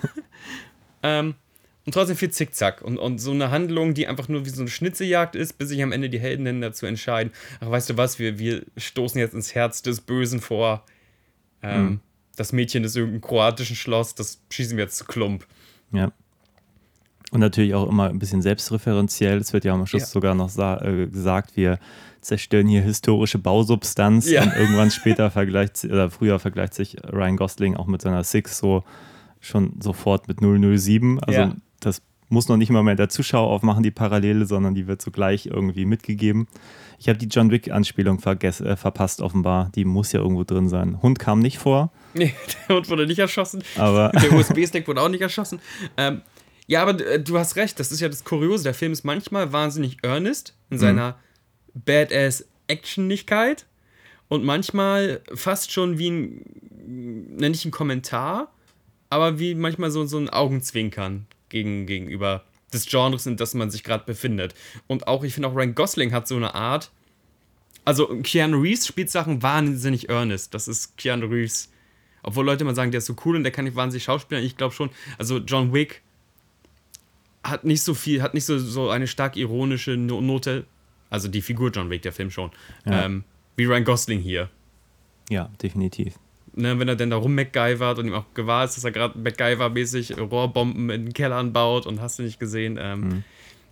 ähm, 1.04 1.36
und 1.86 1.94
trotzdem 1.94 2.16
viel 2.16 2.32
Zickzack 2.32 2.82
und, 2.82 2.98
und 2.98 3.20
so 3.20 3.32
eine 3.32 3.52
Handlung, 3.52 3.94
die 3.94 4.08
einfach 4.08 4.30
nur 4.30 4.46
wie 4.46 4.50
so 4.50 4.62
eine 4.62 4.70
Schnitzejagd 4.70 5.36
ist, 5.36 5.58
bis 5.58 5.70
sich 5.70 5.84
am 5.84 5.92
Ende 5.92 6.10
die 6.10 6.20
Helden 6.20 6.62
dazu 6.62 6.86
entscheiden, 6.86 7.34
ach, 7.60 7.70
weißt 7.70 7.90
du 7.90 7.98
was, 7.98 8.20
wir, 8.20 8.40
wir 8.40 8.64
stoßen 8.78 9.20
jetzt 9.20 9.34
ins 9.34 9.54
Herz 9.54 9.82
des 9.82 10.00
Bösen 10.02 10.40
vor. 10.40 10.86
Ähm, 11.62 11.84
mhm. 11.84 12.00
Das 12.38 12.54
Mädchen 12.54 12.84
ist 12.84 12.96
irgendein 12.96 13.22
kroatischen 13.22 13.76
Schloss, 13.76 14.16
das 14.16 14.42
schießen 14.50 14.78
wir 14.78 14.86
jetzt 14.86 14.98
zu 14.98 15.06
Klump. 15.06 15.46
Ja. 15.92 16.12
Und 17.32 17.40
natürlich 17.40 17.74
auch 17.74 17.90
immer 17.90 18.10
ein 18.10 18.20
bisschen 18.20 18.42
selbstreferenziell. 18.42 19.38
Es 19.40 19.54
wird 19.54 19.66
ja 19.66 19.74
am 19.74 19.86
Schluss 19.88 20.04
ja. 20.04 20.08
sogar 20.08 20.36
noch 20.36 20.56
äh, 20.58 21.08
gesagt, 21.08 21.58
wir 21.58 21.80
zerstören 22.22 22.68
hier 22.68 22.82
historische 22.82 23.40
Bausubstanz. 23.40 24.30
Ja. 24.30 24.44
Und 24.44 24.54
irgendwann 24.56 24.92
später 24.92 25.32
vergleicht, 25.32 25.84
oder 25.84 26.10
früher 26.10 26.40
vergleicht 26.40 26.76
sich 26.76 26.96
Ryan 27.04 27.36
Gosling 27.36 27.76
auch 27.76 27.88
mit 27.88 28.02
seiner 28.02 28.24
Six 28.24 28.60
so 28.60 28.84
schon 29.44 29.80
sofort 29.82 30.28
mit 30.28 30.40
007. 30.40 31.20
Also 31.20 31.40
ja. 31.40 31.56
das 31.80 32.02
muss 32.30 32.48
noch 32.48 32.58
nicht 32.58 32.72
mal 32.72 32.84
mehr 32.84 32.96
der 32.96 33.10
Zuschauer 33.10 33.50
aufmachen, 33.50 33.84
die 33.84 33.92
Parallele, 33.92 34.46
sondern 34.46 34.74
die 34.74 34.88
wird 34.88 35.02
sogleich 35.02 35.46
irgendwie 35.46 35.86
mitgegeben. 35.86 36.48
Ich 37.00 37.10
habe 37.10 37.20
die 37.20 37.28
John 37.28 37.52
Wick-Anspielung 37.52 38.20
äh, 38.20 38.76
verpasst, 38.76 39.22
offenbar. 39.22 39.72
Die 39.76 39.86
muss 39.86 40.12
ja 40.12 40.22
irgendwo 40.22 40.44
drin 40.44 40.70
sein. 40.70 41.02
Hund 41.02 41.20
kam 41.20 41.40
nicht 41.40 41.60
vor. 41.60 41.92
Nee, 42.16 42.32
der 42.70 42.76
Hund 42.76 42.90
wurde 42.92 43.08
nicht 43.08 43.18
erschossen. 43.18 43.64
Aber 43.76 44.10
der 44.10 44.32
USB-Stick 44.38 44.88
wurde 44.88 45.02
auch 45.02 45.10
nicht 45.10 45.22
erschossen. 45.22 45.60
Ähm, 45.98 46.22
ja, 46.68 46.84
aber 46.84 47.04
äh, 47.04 47.20
du 47.20 47.40
hast 47.40 47.56
recht, 47.56 47.80
das 47.80 47.92
ist 47.92 48.02
ja 48.02 48.08
das 48.08 48.24
Kuriose. 48.24 48.66
Der 48.66 48.76
Film 48.76 48.92
ist 48.92 49.04
manchmal 49.04 49.52
wahnsinnig 49.52 49.98
earnest 50.04 50.56
in 50.70 50.78
seiner 50.78 51.18
mhm. 51.74 51.82
Badass-Actionigkeit 51.86 53.66
und 54.28 54.44
manchmal 54.44 55.22
fast 55.34 55.72
schon 55.72 55.98
wie 55.98 56.12
ein, 56.12 56.42
nenne 57.36 57.56
ich 57.56 57.66
einen 57.66 57.72
Kommentar, 57.72 58.52
aber 59.14 59.40
wie 59.40 59.56
manchmal 59.56 59.92
so, 59.92 60.06
so 60.06 60.18
ein 60.18 60.30
Augenzwinkern 60.30 61.26
gegen, 61.50 61.86
gegenüber 61.86 62.44
des 62.74 62.86
Genres, 62.88 63.26
in 63.26 63.38
das 63.38 63.54
man 63.54 63.70
sich 63.70 63.84
gerade 63.84 64.06
befindet. 64.06 64.56
Und 64.88 65.08
auch, 65.08 65.24
ich 65.24 65.34
finde 65.34 65.48
auch 65.48 65.56
Ryan 65.56 65.76
Gosling 65.76 66.12
hat 66.12 66.28
so 66.28 66.36
eine 66.36 66.56
Art. 66.56 66.92
Also, 67.86 68.08
Keanu 68.24 68.62
Reeves 68.62 68.88
spielt 68.88 69.12
Sachen 69.12 69.44
wahnsinnig 69.44 70.10
earnest. 70.10 70.54
Das 70.54 70.68
ist 70.68 70.98
Keanu 70.98 71.28
Reeves. 71.28 71.72
Obwohl 72.24 72.46
Leute 72.46 72.64
immer 72.64 72.74
sagen, 72.74 72.92
der 72.92 73.00
ist 73.00 73.06
so 73.06 73.16
cool 73.26 73.36
und 73.36 73.44
der 73.44 73.52
kann 73.52 73.66
nicht 73.66 73.76
wahnsinnig 73.76 74.06
schauspielen. 74.06 74.44
Ich 74.44 74.58
glaube 74.58 74.74
schon. 74.74 74.90
Also, 75.18 75.38
John 75.38 75.74
Wick 75.74 76.02
hat 77.44 77.66
nicht 77.66 77.82
so 77.82 77.94
viel, 77.94 78.22
hat 78.22 78.34
nicht 78.34 78.46
so, 78.46 78.58
so 78.58 78.90
eine 78.90 79.08
stark 79.08 79.36
ironische 79.36 79.98
Note 79.98 80.66
also 81.14 81.28
die 81.28 81.44
Figur 81.44 81.70
John 81.70 81.92
Wick, 81.92 82.02
der 82.02 82.12
Film 82.12 82.32
schon. 82.32 82.50
Ja. 82.86 83.06
Ähm, 83.06 83.24
wie 83.56 83.66
Ryan 83.66 83.84
Gosling 83.84 84.20
hier. 84.20 84.50
Ja, 85.30 85.52
definitiv. 85.62 86.16
Ne, 86.56 86.78
wenn 86.78 86.88
er 86.88 86.96
denn 86.96 87.10
da 87.10 87.16
rum 87.16 87.34
MacGyvert 87.34 87.98
und 87.98 88.06
ihm 88.06 88.14
auch 88.14 88.26
gewahr 88.36 88.66
ist, 88.66 88.78
dass 88.78 88.84
er 88.84 88.92
gerade 88.92 89.18
MacGyver-mäßig 89.18 90.20
Rohrbomben 90.20 90.92
in 90.92 91.06
den 91.06 91.14
Kellern 91.14 91.52
baut 91.52 91.88
und 91.88 92.00
hast 92.00 92.20
du 92.20 92.24
nicht 92.24 92.40
gesehen. 92.40 92.78
Ähm, 92.80 93.00
mhm. 93.00 93.24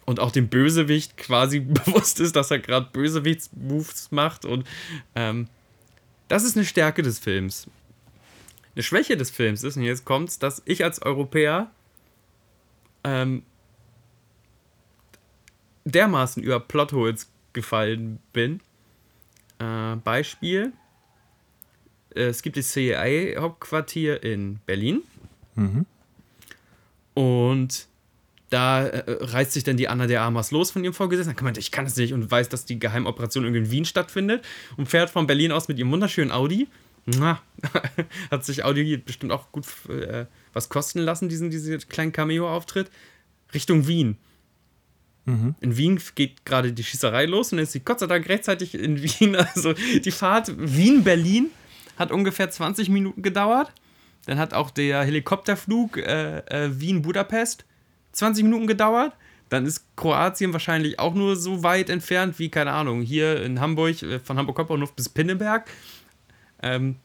Und 0.06 0.20
auch 0.20 0.32
dem 0.32 0.48
Bösewicht 0.48 1.16
quasi 1.16 1.60
bewusst 1.60 2.20
ist, 2.20 2.36
dass 2.36 2.50
er 2.50 2.58
gerade 2.58 2.88
Bösewichtsmoves 2.92 4.12
macht. 4.12 4.46
Und 4.46 4.68
ähm, 5.14 5.48
das 6.28 6.44
ist 6.44 6.58
eine 6.58 6.66
Stärke 6.66 7.04
des 7.04 7.20
Films. 7.20 7.68
Eine 8.74 8.84
Schwäche 8.84 9.16
des 9.16 9.30
Films 9.30 9.64
ist, 9.64 9.78
und 9.78 9.84
jetzt 9.84 10.06
kommt's, 10.06 10.40
dass 10.40 10.64
ich 10.66 10.84
als 10.84 11.02
Europäer 11.04 11.70
ähm, 13.04 13.44
dermaßen 15.86 16.42
über 16.42 16.60
Plotholes 16.60 17.30
gefallen 17.54 18.20
bin. 18.34 18.62
Äh, 19.60 19.98
Beispiel: 19.98 20.74
Es 22.16 22.42
gibt 22.42 22.58
das 22.58 22.72
CIA-Hauptquartier 22.72 24.24
in 24.24 24.60
Berlin. 24.66 25.02
Mhm. 25.56 25.86
Und 27.14 27.88
da 28.50 28.86
äh, 28.86 29.04
reißt 29.08 29.54
sich 29.54 29.64
dann 29.64 29.78
die 29.78 29.88
Anna 29.88 30.08
der 30.08 30.22
Armas 30.22 30.52
los 30.52 30.72
von 30.72 30.84
ihrem 30.84 30.94
Vorgesetzten. 30.94 31.30
Dann 31.30 31.36
kann 31.38 31.46
man, 31.46 31.56
ich 31.58 31.72
kann 31.72 31.86
es 31.86 31.96
nicht 31.96 32.14
und 32.14 32.30
weiß, 32.30 32.50
dass 32.50 32.66
die 32.66 32.80
Geheimoperation 32.80 33.46
irgendwie 33.46 33.64
in 33.64 33.72
Wien 33.72 33.86
stattfindet 33.86 34.44
und 34.78 34.88
fährt 34.88 35.10
von 35.10 35.26
Berlin 35.26 35.52
aus 35.52 35.68
mit 35.68 35.80
ihrem 35.80 35.92
wunderschönen 35.92 36.32
Audi. 36.32 36.68
Na, 37.06 37.42
hat 38.32 38.46
sich 38.46 38.64
Audi 38.64 38.98
bestimmt 38.98 39.32
auch 39.32 39.52
gut 39.52 39.66
äh, 39.90 40.26
was 40.54 40.70
kosten 40.70 41.00
lassen, 41.00 41.30
diesen, 41.30 41.50
diesen 41.50 41.80
kleinen 41.90 42.12
Cameo-Auftritt, 42.12 42.92
Richtung 43.54 43.88
Wien. 43.88 44.18
Mhm. 45.26 45.56
In 45.62 45.78
Wien 45.78 46.00
geht 46.16 46.46
gerade 46.46 46.74
die 46.74 46.84
Schießerei 46.84 47.26
los 47.26 47.52
und 47.52 47.58
dann 47.58 47.64
ist 47.64 47.72
sie 47.72 47.80
Gott 47.80 48.00
sei 48.00 48.08
Dank 48.08 48.28
rechtzeitig 48.28 48.76
in 48.76 49.02
Wien. 49.02 49.36
Also 49.56 49.74
die 49.74 50.12
Fahrt 50.12 50.52
Wien-Berlin 50.58 51.50
hat 52.02 52.12
ungefähr 52.12 52.50
20 52.50 52.90
Minuten 52.90 53.22
gedauert. 53.22 53.72
Dann 54.26 54.38
hat 54.38 54.54
auch 54.54 54.70
der 54.70 55.04
Helikopterflug 55.04 55.98
äh, 55.98 56.40
äh, 56.40 56.80
Wien-Budapest 56.80 57.66
20 58.12 58.44
Minuten 58.44 58.68
gedauert. 58.68 59.14
Dann 59.50 59.66
ist 59.66 59.86
Kroatien 59.96 60.54
wahrscheinlich 60.54 61.00
auch 61.00 61.14
nur 61.14 61.36
so 61.36 61.64
weit 61.64 61.90
entfernt 61.90 62.40
wie, 62.40 62.50
keine 62.50 62.72
Ahnung, 62.72 63.02
hier 63.02 63.42
in 63.42 63.60
Hamburg, 63.60 64.02
äh, 64.04 64.20
von 64.20 64.38
Hamburg 64.38 64.60
Hauptbahnhof 64.60 64.94
bis 64.94 65.10
Pinneberg. 65.10 65.70
Ähm, 66.62 66.98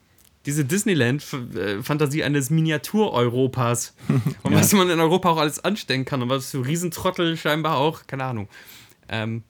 diese 0.45 0.65
Disneyland-Fantasie 0.65 2.23
eines 2.23 2.51
Miniatur-Europas. 2.51 3.95
Und 4.43 4.53
ja. 4.53 4.59
was 4.59 4.73
man 4.73 4.91
in 4.91 5.01
Europa 5.01 5.31
auch 5.31 5.39
alles 5.39 5.65
anstellen 5.65 6.05
kann 6.05 6.23
und 6.23 6.29
was 6.29 6.53
für 6.53 6.65
Riesentrottel 6.65 7.37
scheinbar 7.37 7.79
auch, 7.79 8.07
keine 8.07 8.25
Ahnung, 8.25 8.49
ähm, 9.09 9.43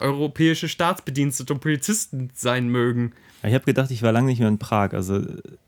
europäische 0.00 0.68
Staatsbedienstete 0.68 1.52
und 1.52 1.60
Polizisten 1.60 2.30
sein 2.34 2.68
mögen. 2.68 3.12
Ich 3.44 3.54
habe 3.54 3.64
gedacht, 3.64 3.90
ich 3.90 4.02
war 4.02 4.12
lange 4.12 4.28
nicht 4.28 4.38
mehr 4.38 4.48
in 4.48 4.58
Prag. 4.58 4.92
Also 4.92 5.20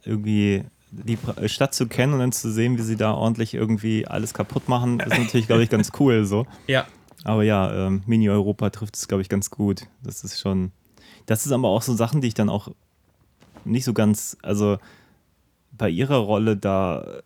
irgendwie 0.04 0.64
die 0.90 1.18
Stadt 1.46 1.74
zu 1.74 1.86
kennen 1.86 2.14
und 2.14 2.20
dann 2.20 2.32
zu 2.32 2.50
sehen, 2.50 2.78
wie 2.78 2.82
sie 2.82 2.96
da 2.96 3.12
ordentlich 3.12 3.54
irgendwie 3.54 4.06
alles 4.06 4.34
kaputt 4.34 4.68
machen, 4.68 5.00
ist 5.00 5.08
natürlich, 5.18 5.46
glaube 5.46 5.62
ich, 5.62 5.70
ganz 5.70 5.90
cool 5.98 6.24
so. 6.24 6.46
Ja. 6.66 6.86
Aber 7.24 7.42
ja, 7.42 7.86
ähm, 7.86 8.02
Mini-Europa 8.06 8.70
trifft 8.70 8.96
es, 8.96 9.08
glaube 9.08 9.22
ich, 9.22 9.28
ganz 9.28 9.50
gut. 9.50 9.82
Das 10.02 10.24
ist 10.24 10.40
schon. 10.40 10.72
Das 11.26 11.44
ist 11.44 11.52
aber 11.52 11.68
auch 11.68 11.82
so 11.82 11.94
Sachen, 11.94 12.20
die 12.20 12.28
ich 12.28 12.34
dann 12.34 12.48
auch 12.48 12.68
nicht 13.64 13.84
so 13.84 13.92
ganz, 13.92 14.36
also 14.42 14.78
bei 15.72 15.90
ihrer 15.90 16.18
Rolle 16.18 16.56
da 16.56 17.22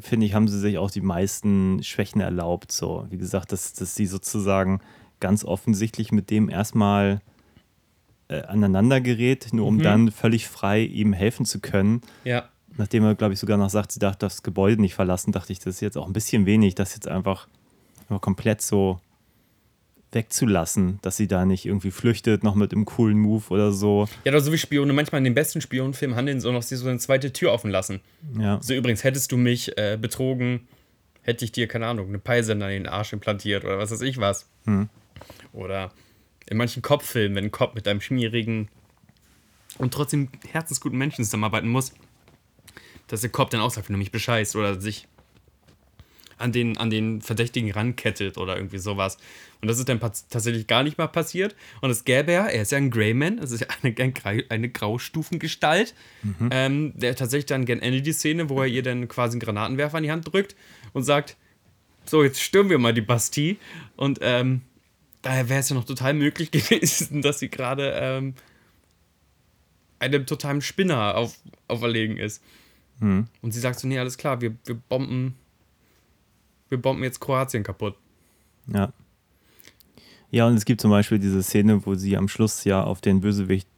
finde 0.00 0.26
ich, 0.26 0.34
haben 0.34 0.48
sie 0.48 0.58
sich 0.58 0.78
auch 0.78 0.90
die 0.90 1.00
meisten 1.00 1.82
Schwächen 1.82 2.20
erlaubt. 2.20 2.72
So, 2.72 3.06
wie 3.10 3.18
gesagt, 3.18 3.52
dass, 3.52 3.72
dass 3.72 3.94
sie 3.94 4.06
sozusagen 4.06 4.80
ganz 5.20 5.44
offensichtlich 5.44 6.12
mit 6.12 6.30
dem 6.30 6.48
erstmal 6.48 7.20
äh, 8.28 8.42
aneinander 8.42 9.00
gerät, 9.00 9.48
nur 9.52 9.66
um 9.66 9.76
mhm. 9.76 9.82
dann 9.82 10.10
völlig 10.10 10.48
frei 10.48 10.82
ihm 10.82 11.12
helfen 11.12 11.46
zu 11.46 11.60
können. 11.60 12.02
Ja. 12.24 12.48
nachdem 12.76 13.04
er, 13.04 13.14
glaube 13.14 13.34
ich, 13.34 13.40
sogar 13.40 13.56
noch 13.58 13.70
sagt, 13.70 13.92
sie 13.92 13.98
darf 13.98 14.16
das 14.16 14.42
Gebäude 14.42 14.80
nicht 14.80 14.94
verlassen, 14.94 15.32
dachte 15.32 15.52
ich, 15.52 15.58
das 15.58 15.76
ist 15.76 15.80
jetzt 15.80 15.98
auch 15.98 16.06
ein 16.06 16.12
bisschen 16.12 16.46
wenig, 16.46 16.74
das 16.74 16.94
jetzt 16.94 17.08
einfach 17.08 17.48
komplett 18.20 18.62
so 18.62 19.00
wegzulassen, 20.12 20.98
dass 21.02 21.16
sie 21.16 21.26
da 21.26 21.44
nicht 21.44 21.66
irgendwie 21.66 21.90
flüchtet, 21.90 22.42
noch 22.42 22.54
mit 22.54 22.72
einem 22.72 22.84
coolen 22.84 23.18
Move 23.18 23.44
oder 23.50 23.72
so. 23.72 24.08
Ja, 24.24 24.32
oder 24.32 24.40
so 24.40 24.52
wie 24.52 24.58
Spione 24.58 24.92
manchmal 24.92 25.18
in 25.18 25.24
den 25.24 25.34
besten 25.34 25.60
Spionenfilmen 25.60 26.16
handeln, 26.16 26.40
so 26.40 26.50
noch 26.50 26.62
sie 26.62 26.76
so 26.76 26.88
eine 26.88 26.98
zweite 26.98 27.32
Tür 27.32 27.52
offen 27.52 27.70
lassen. 27.70 28.00
Ja. 28.38 28.58
So 28.62 28.74
übrigens, 28.74 29.04
hättest 29.04 29.32
du 29.32 29.36
mich 29.36 29.76
äh, 29.76 29.98
betrogen, 30.00 30.66
hätte 31.22 31.44
ich 31.44 31.52
dir, 31.52 31.68
keine 31.68 31.86
Ahnung, 31.86 32.08
eine 32.08 32.18
Peilsender 32.18 32.70
in 32.70 32.84
den 32.84 32.92
Arsch 32.92 33.12
implantiert 33.12 33.64
oder 33.64 33.78
was 33.78 33.90
weiß 33.90 34.00
ich 34.00 34.18
was. 34.18 34.48
Hm. 34.64 34.88
Oder 35.52 35.92
in 36.50 36.56
manchen 36.56 36.82
Kopffilmen, 36.82 37.36
wenn 37.36 37.44
ein 37.44 37.50
Kopf 37.50 37.74
mit 37.74 37.86
einem 37.86 38.00
schmierigen 38.00 38.68
und 39.76 39.92
trotzdem 39.94 40.28
herzensguten 40.50 40.98
Menschen 40.98 41.24
zusammenarbeiten 41.24 41.68
muss, 41.68 41.92
dass 43.06 43.20
der 43.20 43.30
Kopf 43.30 43.50
dann 43.50 43.60
auch 43.60 43.70
sagt, 43.70 43.88
wenn 43.88 43.94
du 43.94 43.98
mich 43.98 44.12
bescheißt 44.12 44.56
oder 44.56 44.80
sich 44.80 45.06
an 46.38 46.52
den, 46.52 46.78
an 46.78 46.88
den 46.88 47.20
Verdächtigen 47.20 47.70
rankettet 47.72 48.38
oder 48.38 48.56
irgendwie 48.56 48.78
sowas. 48.78 49.18
Und 49.60 49.68
das 49.68 49.78
ist 49.78 49.88
dann 49.88 50.00
tatsächlich 50.00 50.68
gar 50.68 50.84
nicht 50.84 50.96
mal 50.96 51.08
passiert. 51.08 51.56
Und 51.80 51.90
es 51.90 52.04
gäbe 52.04 52.32
ja, 52.32 52.46
er 52.46 52.62
ist 52.62 52.70
ja 52.70 52.78
ein 52.78 52.90
Greyman, 52.90 53.38
das 53.38 53.50
ist 53.50 53.60
ja 53.60 53.66
eine, 53.82 54.44
eine 54.48 54.68
Graustufengestalt, 54.68 55.94
mhm. 56.22 56.48
ähm, 56.52 56.92
der 56.96 57.16
tatsächlich 57.16 57.46
dann 57.46 57.64
gern 57.64 57.80
endet 57.80 58.06
die 58.06 58.12
Szene, 58.12 58.48
wo 58.48 58.60
er 58.60 58.68
ihr 58.68 58.84
dann 58.84 59.08
quasi 59.08 59.34
einen 59.34 59.40
Granatenwerfer 59.40 59.98
in 59.98 60.04
die 60.04 60.12
Hand 60.12 60.32
drückt 60.32 60.54
und 60.92 61.02
sagt, 61.02 61.36
so, 62.04 62.22
jetzt 62.22 62.40
stürmen 62.40 62.70
wir 62.70 62.78
mal 62.78 62.94
die 62.94 63.02
Bastille. 63.02 63.56
Und 63.96 64.20
ähm, 64.22 64.62
daher 65.22 65.48
wäre 65.48 65.60
es 65.60 65.68
ja 65.68 65.74
noch 65.74 65.84
total 65.84 66.14
möglich 66.14 66.50
gewesen, 66.52 67.22
dass 67.22 67.38
sie 67.38 67.48
gerade 67.48 67.92
ähm, 67.94 68.34
einem 69.98 70.26
totalen 70.26 70.60
Spinner 70.60 71.16
auf, 71.16 71.36
auferlegen 71.66 72.16
ist. 72.16 72.42
Mhm. 73.00 73.26
Und 73.42 73.52
sie 73.52 73.60
sagt 73.60 73.78
so, 73.80 73.88
nee, 73.88 73.98
alles 73.98 74.18
klar, 74.18 74.40
wir, 74.40 74.54
wir 74.64 74.74
bomben 74.74 75.34
wir 76.68 76.80
bomben 76.80 77.02
jetzt 77.02 77.20
Kroatien 77.20 77.62
kaputt. 77.62 77.94
Ja. 78.72 78.92
Ja, 80.30 80.46
und 80.46 80.54
es 80.54 80.64
gibt 80.64 80.80
zum 80.80 80.90
Beispiel 80.90 81.18
diese 81.18 81.42
Szene, 81.42 81.86
wo 81.86 81.94
sie 81.94 82.16
am 82.16 82.28
Schluss 82.28 82.64
ja 82.64 82.84
auf 82.84 83.00
den 83.00 83.20
Bösewicht 83.20 83.68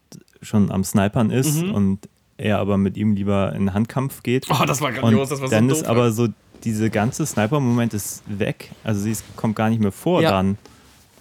schon 0.42 0.70
am 0.72 0.82
Snipern 0.82 1.30
ist 1.30 1.62
mhm. 1.62 1.74
und 1.74 2.08
er 2.36 2.58
aber 2.58 2.78
mit 2.78 2.96
ihm 2.96 3.14
lieber 3.14 3.52
in 3.52 3.72
Handkampf 3.72 4.22
geht. 4.22 4.46
Oh, 4.50 4.64
das 4.64 4.80
war 4.80 4.90
grandios, 4.92 5.28
das 5.28 5.40
war 5.40 5.48
so 5.48 5.54
Dann 5.54 5.68
doof, 5.68 5.78
ist 5.78 5.84
aber 5.84 6.10
so, 6.10 6.28
diese 6.64 6.90
ganze 6.90 7.24
Sniper-Moment 7.26 7.94
ist 7.94 8.22
weg. 8.26 8.70
Also 8.82 9.00
sie 9.02 9.14
kommt 9.36 9.54
gar 9.54 9.70
nicht 9.70 9.80
mehr 9.80 9.92
vor 9.92 10.22
ja. 10.22 10.30
dann. 10.30 10.58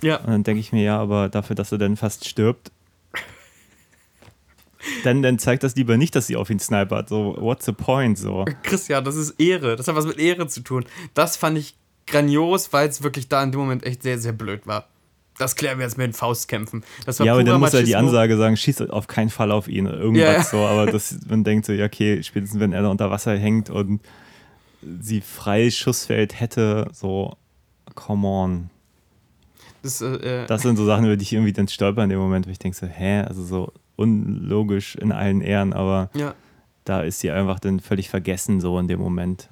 Ja. 0.02 0.18
Und 0.18 0.28
dann 0.28 0.44
denke 0.44 0.60
ich 0.60 0.72
mir, 0.72 0.84
ja, 0.84 1.00
aber 1.00 1.30
dafür, 1.30 1.56
dass 1.56 1.72
er 1.72 1.78
dann 1.78 1.98
fast 1.98 2.28
stirbt, 2.28 2.72
dann, 5.04 5.22
dann 5.22 5.40
zeigt 5.40 5.64
das 5.64 5.76
lieber 5.76 5.98
nicht, 5.98 6.16
dass 6.16 6.28
sie 6.28 6.36
auf 6.36 6.50
ihn 6.50 6.60
snipert. 6.60 7.10
So, 7.10 7.36
what's 7.40 7.66
the 7.66 7.74
point? 7.74 8.18
So. 8.18 8.46
Christian, 8.64 9.04
das 9.04 9.16
ist 9.16 9.40
Ehre. 9.40 9.76
Das 9.76 9.88
hat 9.88 9.96
was 9.96 10.06
mit 10.06 10.18
Ehre 10.18 10.48
zu 10.48 10.62
tun. 10.62 10.86
Das 11.14 11.38
fand 11.38 11.58
ich 11.58 11.76
grandios, 12.08 12.72
weil 12.74 12.90
es 12.90 13.04
wirklich 13.04 13.28
da 13.28 13.44
in 13.44 13.52
dem 13.52 13.60
Moment 13.60 13.86
echt 13.86 14.04
sehr, 14.04 14.18
sehr 14.18 14.34
blöd 14.34 14.66
war. 14.66 14.88
Das 15.38 15.56
klären 15.56 15.80
wir 15.80 15.86
jetzt 15.86 15.98
mit 15.98 16.06
den 16.06 16.14
Faustkämpfen. 16.14 16.84
ja, 17.20 17.32
aber 17.32 17.44
dann 17.46 17.62
muss 17.62 17.74
er 17.74 17.84
die 17.84 17.96
Ansage 17.96 18.36
sagen, 18.36 18.58
schieß 18.58 18.82
auf 18.90 19.08
keinen 19.08 19.30
Fall 19.30 19.52
auf 19.52 19.70
ihn. 19.70 19.86
Irgendwas 19.86 20.22
ja, 20.22 20.34
ja. 20.34 20.44
so. 20.44 20.58
Aber 20.58 20.92
das, 20.92 21.18
man 21.30 21.46
denkt 21.46 21.66
so, 21.66 21.72
ja, 21.72 21.86
okay, 21.86 22.22
spätestens 22.24 22.60
wenn 22.60 22.74
er 22.74 22.82
da 22.82 22.90
unter 22.90 23.10
Wasser 23.10 23.38
hängt 23.38 23.70
und 23.70 24.02
sie 24.82 25.22
freies 25.22 25.78
Schussfeld 25.78 26.40
hätte, 26.40 26.90
so, 26.92 27.38
come 27.96 28.28
on. 28.28 28.70
Das, 29.82 30.02
äh, 30.02 30.46
das 30.46 30.62
sind 30.62 30.78
so 30.78 30.86
Sachen, 30.86 31.06
über 31.06 31.18
die 31.18 31.24
ich 31.24 31.34
irgendwie 31.34 31.54
dann 31.54 31.68
stolper 31.68 32.04
in 32.04 32.10
dem 32.10 32.20
Moment, 32.20 32.48
wo 32.48 32.52
ich 32.52 32.60
denke 32.60 32.78
so, 32.78 32.86
hä, 32.86 33.22
also 33.22 33.44
so, 33.44 33.74
unlogisch 34.00 34.96
in 34.96 35.12
allen 35.12 35.42
Ehren, 35.42 35.74
aber 35.74 36.10
ja. 36.14 36.34
da 36.86 37.02
ist 37.02 37.20
sie 37.20 37.32
einfach 37.32 37.60
dann 37.60 37.82
völlig 37.82 38.10
vergessen, 38.10 38.62
so 38.62 38.80
in 38.80 38.88
dem 38.88 39.00
Moment. 39.00 39.50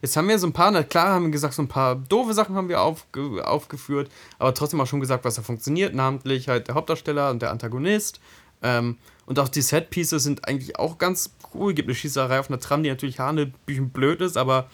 Jetzt 0.00 0.16
haben 0.16 0.26
wir 0.26 0.38
so 0.38 0.46
ein 0.46 0.52
paar, 0.52 0.70
na 0.70 0.82
klar 0.82 1.10
haben 1.10 1.26
wir 1.26 1.30
gesagt, 1.30 1.54
so 1.54 1.62
ein 1.62 1.68
paar 1.68 1.94
doofe 1.94 2.32
Sachen 2.32 2.56
haben 2.56 2.68
wir 2.68 2.80
aufge, 2.80 3.46
aufgeführt, 3.46 4.10
aber 4.38 4.54
trotzdem 4.54 4.80
auch 4.80 4.86
schon 4.86 5.00
gesagt, 5.00 5.24
was 5.24 5.34
da 5.34 5.42
funktioniert, 5.42 5.94
namentlich 5.94 6.48
halt 6.48 6.68
der 6.68 6.74
Hauptdarsteller 6.74 7.30
und 7.30 7.42
der 7.42 7.50
Antagonist. 7.50 8.20
Ähm, 8.62 8.96
und 9.26 9.38
auch 9.38 9.48
die 9.48 9.60
Setpieces 9.60 10.22
sind 10.22 10.48
eigentlich 10.48 10.78
auch 10.78 10.96
ganz 10.96 11.34
cool. 11.52 11.72
Es 11.72 11.76
gibt 11.76 11.88
eine 11.88 11.94
Schießerei 11.94 12.40
auf 12.40 12.48
einer 12.48 12.58
Tram, 12.58 12.82
die 12.82 12.88
natürlich 12.88 13.20
hanebüchen 13.20 13.90
blöd 13.90 14.22
ist, 14.22 14.38
aber 14.38 14.68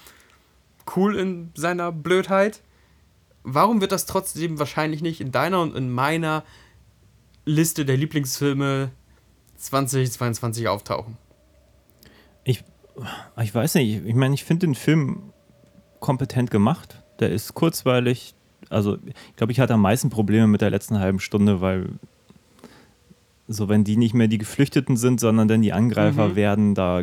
cool 0.95 1.17
in 1.17 1.51
seiner 1.55 1.91
Blödheit. 1.91 2.61
Warum 3.45 3.83
wird 3.83 3.93
das 3.93 4.07
trotzdem 4.07 4.59
wahrscheinlich 4.59 5.03
nicht 5.03 5.21
in 5.21 5.31
deiner 5.31 5.61
und 5.61 5.77
in 5.77 5.91
meiner 5.91 6.43
Liste 7.45 7.85
der 7.85 7.99
Lieblingsfilme 7.99 8.91
2022 9.57 10.67
auftauchen? 10.67 11.19
Ich, 12.43 12.65
ich 13.41 13.55
weiß 13.55 13.75
nicht. 13.75 14.05
Ich 14.07 14.15
meine, 14.15 14.35
ich 14.35 14.45
finde 14.45 14.67
den 14.67 14.75
Film 14.75 15.35
kompetent 16.01 16.51
gemacht. 16.51 17.03
Der 17.21 17.31
ist 17.31 17.55
kurzweilig. 17.55 18.35
Also, 18.71 18.97
ich 19.05 19.37
glaube, 19.37 19.53
ich 19.53 19.61
hatte 19.61 19.75
am 19.75 19.83
meisten 19.83 20.09
Probleme 20.09 20.47
mit 20.47 20.63
der 20.63 20.71
letzten 20.71 20.99
halben 20.99 21.21
Stunde, 21.21 21.61
weil 21.61 21.91
so, 23.47 23.69
wenn 23.69 23.85
die 23.85 23.99
nicht 23.99 24.15
mehr 24.15 24.29
die 24.29 24.39
Geflüchteten 24.39 24.97
sind, 24.97 25.21
sondern 25.21 25.49
dann 25.49 25.61
die 25.61 25.75
Angreifer 25.75 26.29
mhm. 26.29 26.37
werden, 26.37 26.75
da 26.75 27.03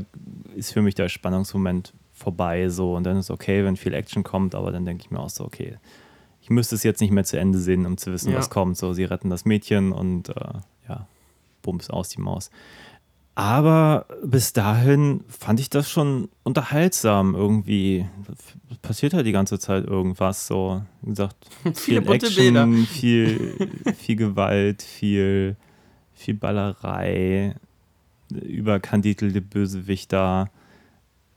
ist 0.55 0.73
für 0.73 0.81
mich 0.81 0.95
der 0.95 1.07
Spannungsmoment 1.07 1.93
vorbei. 2.11 2.69
So, 2.69 2.95
und 2.95 3.03
dann 3.03 3.17
ist 3.17 3.29
okay, 3.29 3.63
wenn 3.63 3.77
viel 3.77 3.93
Action 3.93 4.23
kommt, 4.23 4.55
aber 4.55 4.71
dann 4.71 4.85
denke 4.85 5.03
ich 5.03 5.11
mir 5.11 5.19
auch 5.19 5.29
so, 5.29 5.45
okay, 5.45 5.77
müsste 6.51 6.75
es 6.75 6.83
jetzt 6.83 7.01
nicht 7.01 7.11
mehr 7.11 7.23
zu 7.23 7.37
Ende 7.37 7.59
sehen, 7.59 7.85
um 7.85 7.97
zu 7.97 8.11
wissen, 8.11 8.31
ja. 8.31 8.37
was 8.37 8.49
kommt. 8.49 8.77
So, 8.77 8.93
sie 8.93 9.03
retten 9.03 9.29
das 9.29 9.45
Mädchen 9.45 9.91
und 9.91 10.29
äh, 10.29 10.33
ja, 10.87 11.07
bums 11.61 11.89
aus 11.89 12.09
die 12.09 12.21
Maus. 12.21 12.51
Aber 13.33 14.05
bis 14.23 14.53
dahin 14.53 15.23
fand 15.29 15.59
ich 15.59 15.69
das 15.69 15.89
schon 15.89 16.29
unterhaltsam 16.43 17.33
irgendwie. 17.33 18.05
Passiert 18.81 19.13
halt 19.13 19.25
die 19.25 19.31
ganze 19.31 19.57
Zeit 19.57 19.85
irgendwas. 19.85 20.47
So, 20.47 20.81
wie 21.01 21.09
gesagt, 21.09 21.37
viel 21.75 22.07
Action, 22.09 22.85
viel, 22.85 23.69
viel 23.97 24.15
Gewalt, 24.17 24.81
viel, 24.81 25.55
viel 26.13 26.33
Ballerei, 26.33 27.55
überkandidelte 28.29 29.41
Bösewichter 29.41 30.49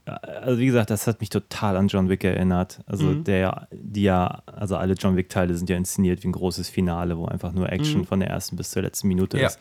also 0.07 0.59
wie 0.59 0.67
gesagt, 0.67 0.91
das 0.91 1.07
hat 1.07 1.21
mich 1.21 1.31
total 1.31 1.77
an 1.77 1.89
John 1.89 2.09
Wick 2.09 2.25
erinnert. 2.25 2.81
Also 2.87 3.07
mhm. 3.07 3.25
der, 3.25 3.69
die 3.73 4.03
ja, 4.03 4.43
also 4.47 4.77
alle 4.77 4.95
John 4.95 5.17
Wick-Teile 5.17 5.55
sind 5.55 5.71
ja 5.71 5.77
inszeniert 5.77 6.23
wie 6.23 6.29
ein 6.29 6.33
großes 6.33 6.69
Finale, 6.69 7.17
wo 7.17 7.27
einfach 7.27 7.53
nur 7.53 7.73
Action 7.73 8.03
mhm. 8.03 8.07
von 8.07 8.21
der 8.21 8.29
ersten 8.29 8.57
bis 8.57 8.71
zur 8.71 8.83
letzten 8.83 9.09
Minute 9.09 9.39
ja. 9.39 9.47
ist. 9.47 9.59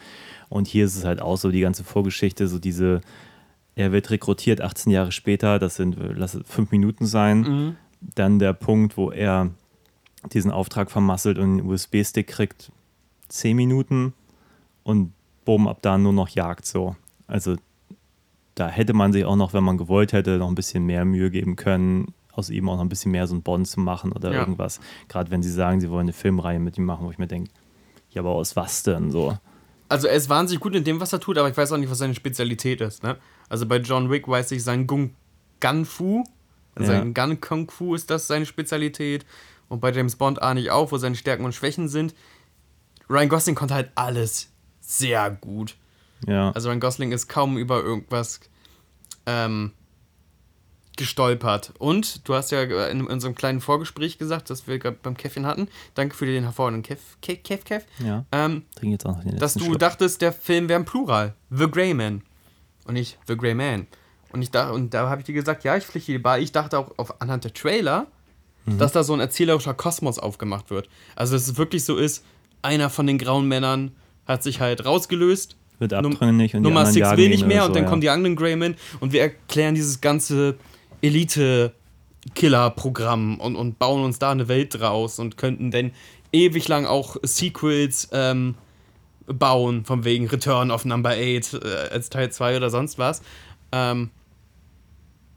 Und 0.50 0.68
hier 0.68 0.86
ist 0.86 0.98
es 0.98 1.06
halt 1.06 1.22
auch 1.22 1.38
so 1.38 1.50
die 1.50 1.62
ganze 1.62 1.84
Vorgeschichte, 1.84 2.48
so 2.48 2.60
diese, 2.60 3.02
er 3.76 3.92
wird 3.94 4.10
rekrutiert 4.10 4.60
18 4.60 4.92
Jahre 4.92 5.12
später, 5.12 5.60
das 5.60 5.76
sind, 5.76 5.96
lass 5.98 6.34
es 6.34 6.46
fünf 6.46 6.72
Minuten 6.72 7.06
sein. 7.06 7.40
Mhm. 7.40 7.76
Dann 8.16 8.38
der 8.38 8.54
Punkt, 8.54 8.98
wo 8.98 9.12
er 9.12 9.50
diesen 10.34 10.52
Auftrag 10.52 10.92
vermasselt 10.92 11.38
und 11.38 11.60
einen 11.60 11.62
USB-Stick 11.62 12.28
kriegt, 12.28 12.72
zehn 13.30 13.56
Minuten 13.56 14.14
und 14.84 15.14
bumm, 15.46 15.68
ab 15.68 15.80
da 15.82 15.98
nur 15.98 16.14
noch 16.14 16.30
Jagd 16.30 16.66
so. 16.66 16.98
Also 17.28 17.56
da 18.56 18.68
hätte 18.68 18.94
man 18.94 19.14
sich 19.14 19.26
auch 19.26 19.36
noch, 19.36 19.54
wenn 19.54 19.64
man 19.64 19.78
gewollt 19.78 20.14
hätte, 20.14 20.38
noch 20.38 20.48
ein 20.48 20.56
bisschen 20.56 20.86
mehr 20.86 21.06
Mühe 21.06 21.32
geben 21.32 21.56
können, 21.56 22.14
aus 22.32 22.50
ihm 22.50 22.70
auch 22.70 22.76
noch 22.76 22.84
ein 22.84 22.90
bisschen 22.90 23.12
mehr 23.12 23.28
so 23.28 23.36
ein 23.36 23.42
Bond 23.42 23.68
zu 23.68 23.80
machen 23.80 24.12
oder 24.12 24.32
ja. 24.32 24.40
irgendwas. 24.40 24.80
Gerade 25.08 25.32
wenn 25.32 25.44
sie 25.44 25.52
sagen, 25.52 25.80
sie 25.82 25.90
wollen 25.90 26.06
eine 26.06 26.14
Filmreihe 26.14 26.60
mit 26.60 26.78
ihm 26.78 26.86
machen, 26.86 27.06
wo 27.06 27.12
ich 27.12 27.18
mir 27.18 27.28
denke, 27.28 27.52
ja, 28.12 28.22
aber 28.22 28.32
aus 28.32 28.56
was 28.56 28.84
denn 28.84 29.12
so? 29.12 29.38
Also 29.90 30.08
er 30.08 30.16
ist 30.16 30.30
wahnsinnig 30.30 30.62
gut 30.62 30.76
in 30.76 30.84
dem, 30.84 31.00
was 31.00 31.14
er 31.14 31.20
tut, 31.20 31.38
aber 31.38 31.50
ich 31.50 31.58
weiß 31.58 31.72
auch 31.72 31.78
nicht, 31.78 31.90
was 31.90 32.00
seine 32.00 32.16
Spezialität 32.16 32.82
ist. 32.82 33.04
Ne? 33.04 33.18
Also 33.50 33.66
bei 33.66 33.78
John 33.78 34.10
Wick 34.10 34.28
weiß 34.28 34.52
ich, 34.52 34.64
sein 34.64 34.88
Gung 34.88 35.12
Gun 35.60 35.86
Fu, 35.86 36.24
also 36.76 36.92
ja. 36.92 37.00
sein 37.00 37.14
Gun 37.14 37.42
Kung 37.42 37.70
Fu 37.70 37.96
ist 37.96 38.10
das 38.10 38.28
seine 38.28 38.46
Spezialität. 38.46 39.26
Und 39.70 39.80
bei 39.80 39.92
James 39.92 40.16
Bond 40.16 40.42
ahne 40.42 40.60
ich 40.60 40.72
auch, 40.72 40.92
wo 40.92 40.98
seine 40.98 41.16
Stärken 41.16 41.46
und 41.46 41.54
Schwächen 41.54 41.88
sind. 41.88 42.14
Ryan 43.10 43.30
Gosling 43.30 43.56
konnte 43.56 43.74
halt 43.74 43.92
alles 43.96 44.52
sehr 44.82 45.32
gut. 45.32 45.76
Ja. 46.28 46.52
Also 46.52 46.70
Ryan 46.70 46.80
Gosling 46.80 47.12
ist 47.12 47.28
kaum 47.28 47.58
über 47.58 47.82
irgendwas 47.84 48.40
ähm, 49.26 49.72
gestolpert. 50.98 51.74
Und 51.80 52.28
du 52.28 52.36
hast 52.36 52.52
ja 52.52 52.62
in, 52.88 53.06
unserem 53.08 53.36
kleinen 53.36 53.62
Vorgespräch 53.62 54.18
gesagt, 54.18 54.50
das 54.50 54.68
wir 54.68 54.80
gerade 54.80 54.98
beim 55.02 55.18
Käffchen 55.18 55.46
hatten. 55.46 55.68
Danke 55.96 56.16
für 56.16 56.26
den 56.26 56.44
hervorragenden 56.44 56.84
Kev, 56.84 57.02
Kev, 57.22 57.42
Kev, 57.44 57.64
Kev. 57.64 57.86
Ja. 58.00 58.26
Ähm, 58.32 58.64
Trinke 58.76 58.94
jetzt 58.94 59.06
auch 59.06 59.16
noch 59.16 59.24
den 59.24 59.38
Dass 59.38 59.56
du 59.56 59.66
Schluck. 59.66 59.80
dachtest, 59.80 60.22
der 60.22 60.34
Film 60.34 60.70
wäre 60.70 60.80
ein 60.80 60.86
Plural. 60.86 61.34
The 61.50 61.70
Grey 61.70 61.94
Man. 61.94 62.22
Und 62.86 62.94
nicht 62.94 63.18
The 63.28 63.36
Grey 63.36 63.56
Man. 63.56 63.88
Und, 64.32 64.42
ich 64.42 64.52
dachte, 64.52 64.74
und 64.74 64.94
da 64.94 65.10
habe 65.10 65.22
ich 65.22 65.26
dir 65.26 65.34
gesagt, 65.34 65.64
ja, 65.64 65.78
ich 65.78 65.84
pflichte 65.84 66.12
dir 66.12 66.22
bei. 66.22 66.42
Ich 66.42 66.52
dachte 66.52 66.78
auch 66.78 66.92
auf, 66.98 67.22
anhand 67.22 67.44
der 67.44 67.54
Trailer, 67.54 68.08
mhm. 68.66 68.78
dass 68.78 68.92
da 68.92 69.04
so 69.04 69.14
ein 69.14 69.20
erzählerischer 69.20 69.74
Kosmos 69.74 70.20
aufgemacht 70.20 70.70
wird. 70.70 70.90
Also, 71.16 71.36
dass 71.36 71.48
es 71.48 71.58
wirklich 71.58 71.86
so 71.86 71.98
ist, 71.98 72.24
einer 72.62 72.90
von 72.90 73.08
den 73.08 73.18
grauen 73.18 73.48
Männern 73.48 73.96
hat 74.26 74.42
sich 74.42 74.60
halt 74.60 74.86
rausgelöst 74.86 75.56
wird 75.84 75.94
abtrünnig 75.94 76.56
und 76.56 76.64
Nummer 76.64 76.88
6 76.88 77.18
will 77.18 77.30
nicht 77.30 77.46
mehr 77.46 77.62
so, 77.62 77.68
und 77.68 77.76
dann 77.76 77.84
ja. 77.84 77.90
kommen 77.90 78.02
die 78.02 78.10
anderen 78.10 78.36
Greymen 78.36 78.74
und 79.00 79.14
wir 79.14 79.22
erklären 79.22 79.76
dieses 79.76 80.02
ganze 80.02 80.56
Elite-Killer-Programm 81.02 83.40
und, 83.40 83.56
und 83.56 83.78
bauen 83.78 84.04
uns 84.04 84.18
da 84.18 84.32
eine 84.32 84.48
Welt 84.48 84.80
draus 84.80 85.20
und 85.20 85.38
könnten 85.38 85.70
dann 85.70 85.92
ewig 86.32 86.68
lang 86.68 86.88
auch 86.88 87.18
Sequels 87.22 88.10
ähm, 88.12 88.56
bauen, 89.28 89.86
von 89.86 90.04
wegen 90.04 90.28
Return 90.28 90.72
of 90.72 90.86
Number 90.86 91.12
8 91.12 91.20
äh, 91.20 91.60
als 91.92 92.10
Teil 92.10 92.32
2 92.32 92.58
oder 92.58 92.70
sonst 92.70 92.98
was. 92.98 93.22
Ähm, 93.72 94.10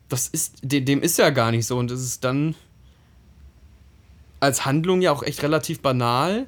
das 0.08 0.28
ist, 0.28 0.58
dem 0.62 1.02
ist 1.02 1.18
ja 1.18 1.30
gar 1.30 1.50
nicht 1.50 1.66
so 1.66 1.78
und 1.78 1.90
es 1.90 2.00
ist 2.00 2.24
dann 2.24 2.54
als 4.40 4.64
Handlung 4.64 5.02
ja 5.02 5.12
auch 5.12 5.22
echt 5.22 5.42
relativ 5.42 5.80
banal. 5.80 6.46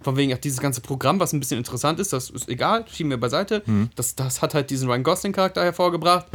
Von 0.00 0.16
wegen 0.16 0.32
auch 0.32 0.38
dieses 0.38 0.60
ganze 0.60 0.80
Programm, 0.80 1.18
was 1.18 1.32
ein 1.32 1.40
bisschen 1.40 1.58
interessant 1.58 1.98
ist, 1.98 2.12
das 2.12 2.30
ist 2.30 2.48
egal, 2.48 2.84
schieben 2.88 3.10
wir 3.10 3.18
beiseite. 3.18 3.62
Mhm. 3.66 3.90
Das, 3.96 4.14
das 4.14 4.42
hat 4.42 4.54
halt 4.54 4.70
diesen 4.70 4.88
Ryan 4.88 5.02
Gosling-Charakter 5.02 5.62
hervorgebracht. 5.62 6.26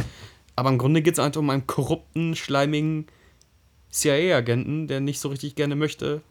Aber 0.56 0.70
im 0.70 0.78
Grunde 0.78 1.02
geht 1.02 1.14
es 1.14 1.20
einfach 1.20 1.40
um 1.40 1.50
einen 1.50 1.66
korrupten, 1.66 2.36
schleimigen 2.36 3.08
CIA-Agenten, 3.92 4.88
der 4.88 5.00
nicht 5.00 5.20
so 5.20 5.30
richtig 5.30 5.56
gerne 5.56 5.76
möchte, 5.76 6.22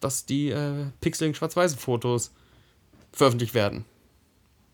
dass 0.00 0.26
die 0.26 0.50
äh, 0.50 0.86
pixeligen 1.00 1.34
Schwarz-Weiß-Fotos 1.34 2.32
veröffentlicht 3.12 3.54
werden. 3.54 3.84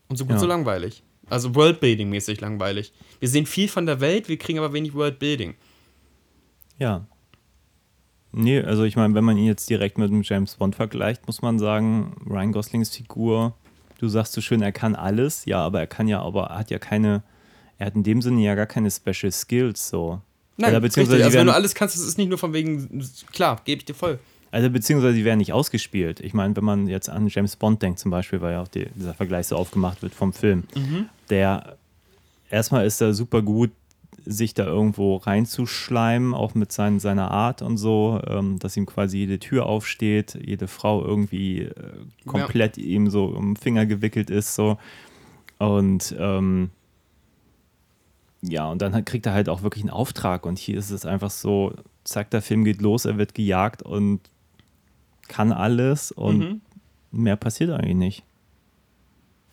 Und 0.08 0.16
so 0.16 0.24
gut 0.24 0.34
ja. 0.34 0.40
so 0.40 0.46
langweilig. 0.46 1.02
Also 1.30 1.50
Worldbuilding-mäßig 1.54 2.40
langweilig. 2.40 2.92
Wir 3.18 3.28
sehen 3.28 3.46
viel 3.46 3.68
von 3.68 3.86
der 3.86 4.00
Welt, 4.00 4.28
wir 4.28 4.38
kriegen 4.38 4.58
aber 4.58 4.72
wenig 4.72 4.94
Worldbuilding. 4.94 5.54
Ja. 6.78 7.06
Nee, 8.36 8.60
also 8.60 8.82
ich 8.82 8.96
meine, 8.96 9.14
wenn 9.14 9.24
man 9.24 9.36
ihn 9.36 9.46
jetzt 9.46 9.70
direkt 9.70 9.96
mit 9.96 10.10
dem 10.10 10.22
James 10.22 10.56
Bond 10.56 10.74
vergleicht, 10.74 11.26
muss 11.26 11.40
man 11.40 11.58
sagen, 11.58 12.16
Ryan 12.28 12.52
Goslings 12.52 12.90
Figur, 12.90 13.54
du 13.98 14.08
sagst 14.08 14.32
so 14.32 14.40
schön, 14.40 14.60
er 14.60 14.72
kann 14.72 14.96
alles, 14.96 15.44
ja, 15.44 15.60
aber 15.60 15.80
er 15.80 15.86
kann 15.86 16.08
ja, 16.08 16.20
aber 16.20 16.46
er 16.46 16.58
hat 16.58 16.70
ja 16.70 16.78
keine, 16.78 17.22
er 17.78 17.86
hat 17.86 17.94
in 17.94 18.02
dem 18.02 18.22
Sinne 18.22 18.42
ja 18.42 18.56
gar 18.56 18.66
keine 18.66 18.90
Special 18.90 19.30
Skills 19.30 19.88
so. 19.88 20.20
Nein, 20.56 20.72
beziehungsweise 20.82 21.18
richtig. 21.18 21.26
also 21.26 21.38
wenn 21.38 21.46
du 21.46 21.54
alles 21.54 21.74
kannst, 21.74 21.96
das 21.96 22.04
ist 22.04 22.18
nicht 22.18 22.28
nur 22.28 22.38
von 22.38 22.52
wegen, 22.52 23.04
klar, 23.32 23.60
gebe 23.64 23.78
ich 23.78 23.84
dir 23.84 23.94
voll. 23.94 24.18
Also 24.50 24.70
beziehungsweise 24.70 25.14
die 25.14 25.24
werden 25.24 25.38
nicht 25.38 25.52
ausgespielt. 25.52 26.20
Ich 26.20 26.32
meine, 26.32 26.54
wenn 26.56 26.64
man 26.64 26.86
jetzt 26.86 27.08
an 27.08 27.26
James 27.28 27.56
Bond 27.56 27.82
denkt 27.82 27.98
zum 27.98 28.10
Beispiel, 28.10 28.40
weil 28.40 28.52
ja 28.52 28.62
auch 28.62 28.68
die, 28.68 28.86
dieser 28.94 29.14
Vergleich 29.14 29.48
so 29.48 29.56
aufgemacht 29.56 30.02
wird 30.02 30.14
vom 30.14 30.32
Film, 30.32 30.64
mhm. 30.76 31.08
der 31.30 31.76
erstmal 32.50 32.86
ist 32.86 33.00
er 33.00 33.14
super 33.14 33.42
gut, 33.42 33.70
sich 34.24 34.54
da 34.54 34.64
irgendwo 34.64 35.16
reinzuschleimen, 35.16 36.34
auch 36.34 36.54
mit 36.54 36.72
sein, 36.72 36.98
seiner 36.98 37.30
Art 37.30 37.62
und 37.62 37.76
so, 37.76 38.20
ähm, 38.26 38.58
dass 38.58 38.76
ihm 38.76 38.86
quasi 38.86 39.18
jede 39.18 39.38
Tür 39.38 39.66
aufsteht, 39.66 40.38
jede 40.44 40.66
Frau 40.66 41.04
irgendwie 41.04 41.62
äh, 41.62 41.72
komplett 42.26 42.76
ja. 42.76 42.84
ihm 42.84 43.10
so 43.10 43.26
um 43.26 43.54
den 43.54 43.56
Finger 43.56 43.86
gewickelt 43.86 44.30
ist, 44.30 44.54
so. 44.54 44.78
Und 45.58 46.14
ähm, 46.18 46.70
ja, 48.42 48.70
und 48.70 48.82
dann 48.82 49.04
kriegt 49.04 49.26
er 49.26 49.32
halt 49.32 49.48
auch 49.48 49.62
wirklich 49.62 49.84
einen 49.84 49.90
Auftrag. 49.90 50.44
Und 50.44 50.58
hier 50.58 50.76
ist 50.76 50.90
es 50.90 51.06
einfach 51.06 51.30
so, 51.30 51.74
zack, 52.04 52.30
der 52.30 52.42
Film 52.42 52.64
geht 52.64 52.82
los, 52.82 53.04
er 53.04 53.16
wird 53.16 53.34
gejagt 53.34 53.82
und 53.82 54.20
kann 55.28 55.52
alles 55.52 56.12
und 56.12 56.38
mhm. 56.38 56.60
mehr 57.10 57.36
passiert 57.36 57.70
eigentlich 57.70 57.96
nicht. 57.96 58.24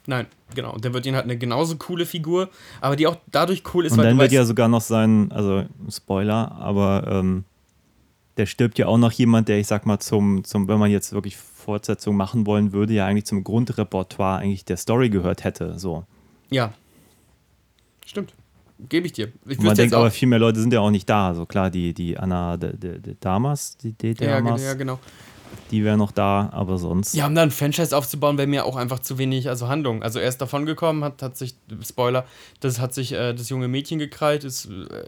Nein, 0.08 0.26
genau. 0.56 0.74
Und 0.74 0.84
dann 0.84 0.94
wird 0.94 1.06
ihn 1.06 1.16
halt 1.16 1.26
eine 1.26 1.38
genauso 1.38 1.76
coole 1.76 2.06
Figur, 2.06 2.50
aber 2.80 2.96
die 2.96 3.08
auch 3.08 3.18
dadurch 3.32 3.64
cool 3.74 3.86
ist, 3.86 3.94
und 3.94 4.00
weil 4.00 4.08
dann 4.08 4.18
wird 4.18 4.32
ja 4.32 4.46
sogar 4.46 4.68
noch 4.68 4.82
sein, 4.82 5.32
also 5.32 5.64
Spoiler, 5.90 6.52
aber 6.54 7.06
ähm, 7.08 7.44
der 8.38 8.46
stirbt 8.48 8.80
ja 8.80 8.88
auch 8.88 8.98
noch 8.98 9.12
jemand, 9.12 9.48
der 9.48 9.60
ich 9.60 9.68
sag 9.68 9.86
mal 9.86 10.00
zum, 10.00 10.44
zum, 10.44 10.68
wenn 10.68 10.80
man 10.80 10.90
jetzt 10.90 11.14
wirklich 11.14 11.38
Fortsetzung 11.38 12.16
machen 12.16 12.48
wollen 12.48 12.74
würde, 12.74 12.94
ja 12.94 13.06
eigentlich 13.06 13.26
zum 13.26 13.44
Grundrepertoire 13.44 14.40
eigentlich 14.40 14.66
der 14.66 14.78
Story 14.78 15.10
gehört 15.10 15.44
hätte. 15.44 15.78
So. 15.78 16.06
Ja. 16.50 16.74
Stimmt. 18.06 18.34
Gebe 18.90 19.06
ich 19.06 19.14
dir. 19.14 19.32
Ich 19.48 19.60
man 19.60 19.76
denkt 19.76 19.94
aber, 19.94 20.10
viel 20.10 20.28
mehr 20.28 20.40
Leute 20.40 20.60
sind 20.60 20.74
ja 20.74 20.80
auch 20.80 20.90
nicht 20.90 21.08
da. 21.08 21.36
So 21.36 21.46
klar, 21.46 21.70
die, 21.70 21.94
die 21.94 22.18
Anna 22.18 22.58
de, 22.58 22.76
de, 22.76 22.98
de 22.98 23.16
Damas, 23.20 23.78
die, 23.78 23.94
die 23.94 24.16
Damas. 24.16 24.62
Ja, 24.62 24.70
ja, 24.70 24.74
genau 24.74 25.00
die 25.72 25.84
wäre 25.84 25.98
noch 25.98 26.12
da, 26.12 26.50
aber 26.52 26.78
sonst. 26.78 27.14
Ja, 27.14 27.28
um 27.28 27.36
dann 27.36 27.50
ein 27.50 27.52
Franchise 27.52 27.96
aufzubauen, 27.96 28.38
wäre 28.38 28.48
mir 28.48 28.66
auch 28.66 28.76
einfach 28.76 29.00
zu 29.00 29.18
wenig, 29.18 29.48
also 29.48 29.68
Handlung. 29.68 30.04
Also 30.04 30.20
er 30.20 30.28
ist 30.28 30.40
davon 30.40 30.66
gekommen, 30.66 31.04
hat, 31.04 31.22
hat 31.22 31.38
sich, 31.38 31.56
Spoiler, 31.88 32.26
das 32.60 32.80
hat 32.80 32.94
sich 32.94 33.14
äh, 33.14 33.34
das 33.34 33.50
junge 33.50 33.68
Mädchen 33.68 34.00
gekrallt, 34.00 34.44
ist 34.44 34.66
äh, 34.66 35.04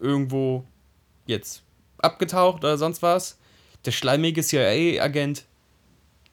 irgendwo 0.00 0.64
jetzt 1.26 1.62
abgetaucht 1.98 2.64
oder 2.64 2.78
sonst 2.78 3.02
was. 3.02 3.38
Der 3.84 3.92
schleimige 3.92 4.42
CIA-Agent, 4.42 5.44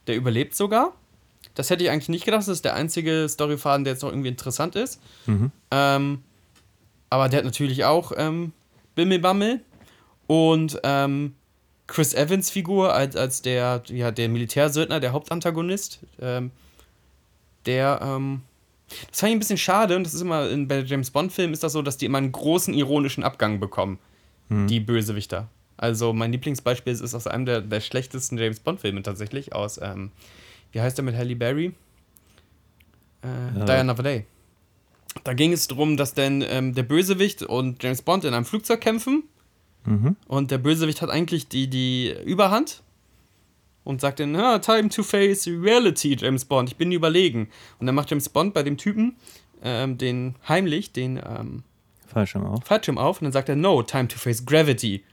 der 0.07 0.15
überlebt 0.15 0.55
sogar. 0.55 0.93
Das 1.55 1.69
hätte 1.69 1.83
ich 1.83 1.91
eigentlich 1.91 2.09
nicht 2.09 2.25
gedacht. 2.25 2.41
Das 2.41 2.47
ist 2.47 2.65
der 2.65 2.73
einzige 2.73 3.27
Storyfaden, 3.29 3.83
der 3.83 3.93
jetzt 3.93 4.01
noch 4.01 4.09
irgendwie 4.09 4.29
interessant 4.29 4.75
ist. 4.75 4.99
Mhm. 5.27 5.51
Ähm, 5.69 6.23
aber 7.09 7.29
der 7.29 7.39
hat 7.39 7.45
natürlich 7.45 7.85
auch 7.85 8.11
ähm, 8.17 8.53
Bimmelbammel. 8.95 9.61
Und 10.25 10.79
ähm, 10.83 11.35
Chris 11.87 12.13
Evans 12.13 12.49
Figur 12.49 12.93
als, 12.93 13.15
als 13.15 13.41
der, 13.41 13.83
ja, 13.87 14.11
der 14.11 14.29
Militärsöldner, 14.29 14.99
der 14.99 15.11
Hauptantagonist, 15.11 15.99
ähm, 16.21 16.51
der, 17.65 17.99
ähm, 18.01 18.41
das 19.09 19.19
fand 19.19 19.31
ich 19.31 19.35
ein 19.35 19.39
bisschen 19.39 19.57
schade 19.57 19.95
und 19.95 20.03
das 20.05 20.13
ist 20.13 20.21
immer 20.21 20.49
in, 20.49 20.67
bei 20.67 20.79
James 20.79 21.11
Bond-Filmen 21.11 21.53
ist 21.53 21.63
das 21.63 21.73
so, 21.73 21.81
dass 21.81 21.97
die 21.97 22.05
immer 22.05 22.19
einen 22.19 22.31
großen 22.31 22.73
ironischen 22.73 23.23
Abgang 23.23 23.59
bekommen, 23.59 23.99
mhm. 24.49 24.67
die 24.67 24.79
Bösewichter. 24.79 25.49
Also 25.75 26.13
mein 26.13 26.31
Lieblingsbeispiel 26.31 26.93
ist 26.93 27.13
aus 27.13 27.27
einem 27.27 27.45
der, 27.45 27.61
der 27.61 27.81
schlechtesten 27.81 28.37
James 28.37 28.59
Bond-Filme 28.59 29.03
tatsächlich, 29.03 29.53
aus, 29.53 29.79
ähm, 29.81 30.11
wie 30.71 30.79
heißt 30.79 30.97
der 30.97 31.03
mit 31.03 31.15
Halle 31.15 31.35
Berry? 31.35 31.73
Äh, 33.23 33.59
ja. 33.59 33.65
Die 33.65 33.71
Another 33.71 34.03
Day. 34.03 34.25
Da 35.23 35.33
ging 35.33 35.53
es 35.53 35.67
darum, 35.67 35.97
dass 35.97 36.13
dann 36.13 36.43
ähm, 36.47 36.73
der 36.73 36.83
Bösewicht 36.83 37.43
und 37.43 37.83
James 37.83 38.01
Bond 38.01 38.23
in 38.23 38.33
einem 38.33 38.45
Flugzeug 38.45 38.81
kämpfen 38.81 39.23
Mhm. 39.85 40.15
Und 40.27 40.51
der 40.51 40.57
Bösewicht 40.57 41.01
hat 41.01 41.09
eigentlich 41.09 41.47
die, 41.47 41.67
die 41.67 42.15
Überhand 42.25 42.81
und 43.83 44.01
sagt 44.01 44.19
dann, 44.19 44.35
ah, 44.35 44.59
time 44.59 44.89
to 44.89 45.03
face 45.03 45.47
reality, 45.47 46.15
James 46.19 46.45
Bond, 46.45 46.69
ich 46.69 46.77
bin 46.77 46.91
überlegen. 46.91 47.49
Und 47.79 47.87
dann 47.87 47.95
macht 47.95 48.09
James 48.09 48.29
Bond 48.29 48.53
bei 48.53 48.63
dem 48.63 48.77
Typen 48.77 49.15
ähm, 49.63 49.97
den 49.97 50.35
heimlich, 50.47 50.91
den 50.91 51.17
ähm, 51.17 51.63
Fallschirm 52.07 52.45
auf. 52.45 52.63
Fallschirm 52.65 52.97
auf 52.97 53.21
und 53.21 53.25
dann 53.25 53.31
sagt 53.31 53.49
er, 53.49 53.55
no, 53.55 53.81
time 53.81 54.07
to 54.07 54.17
face 54.17 54.45
gravity. 54.45 55.03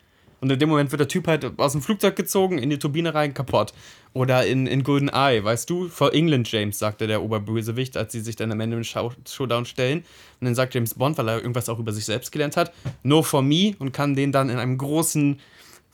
Und 0.40 0.50
in 0.50 0.58
dem 0.58 0.68
Moment 0.68 0.90
wird 0.90 1.00
der 1.00 1.08
Typ 1.08 1.26
halt 1.26 1.58
aus 1.58 1.72
dem 1.72 1.82
Flugzeug 1.82 2.16
gezogen, 2.16 2.58
in 2.58 2.70
die 2.70 2.78
Turbine 2.78 3.14
rein, 3.14 3.34
kaputt. 3.34 3.72
Oder 4.12 4.46
in, 4.46 4.66
in 4.66 4.82
Golden 4.82 5.08
Eye, 5.08 5.44
weißt 5.44 5.70
du, 5.70 5.88
for 5.88 6.12
England 6.12 6.50
James, 6.50 6.78
sagte 6.78 7.06
der 7.06 7.22
Oberbösewicht, 7.22 7.96
als 7.96 8.12
sie 8.12 8.20
sich 8.20 8.34
dann 8.34 8.50
am 8.50 8.58
Ende 8.58 8.76
im 8.76 8.84
Show 8.84 9.12
Showdown 9.28 9.66
stellen. 9.66 10.00
Und 10.40 10.46
dann 10.46 10.54
sagt 10.54 10.74
James 10.74 10.94
Bond, 10.94 11.16
weil 11.16 11.28
er 11.28 11.38
irgendwas 11.38 11.68
auch 11.68 11.78
über 11.78 11.92
sich 11.92 12.04
selbst 12.04 12.32
gelernt 12.32 12.56
hat, 12.56 12.72
no 13.04 13.22
for 13.22 13.42
me 13.42 13.74
und 13.78 13.92
kann 13.92 14.14
den 14.14 14.32
dann 14.32 14.50
in 14.50 14.58
einem 14.58 14.78
großen 14.78 15.38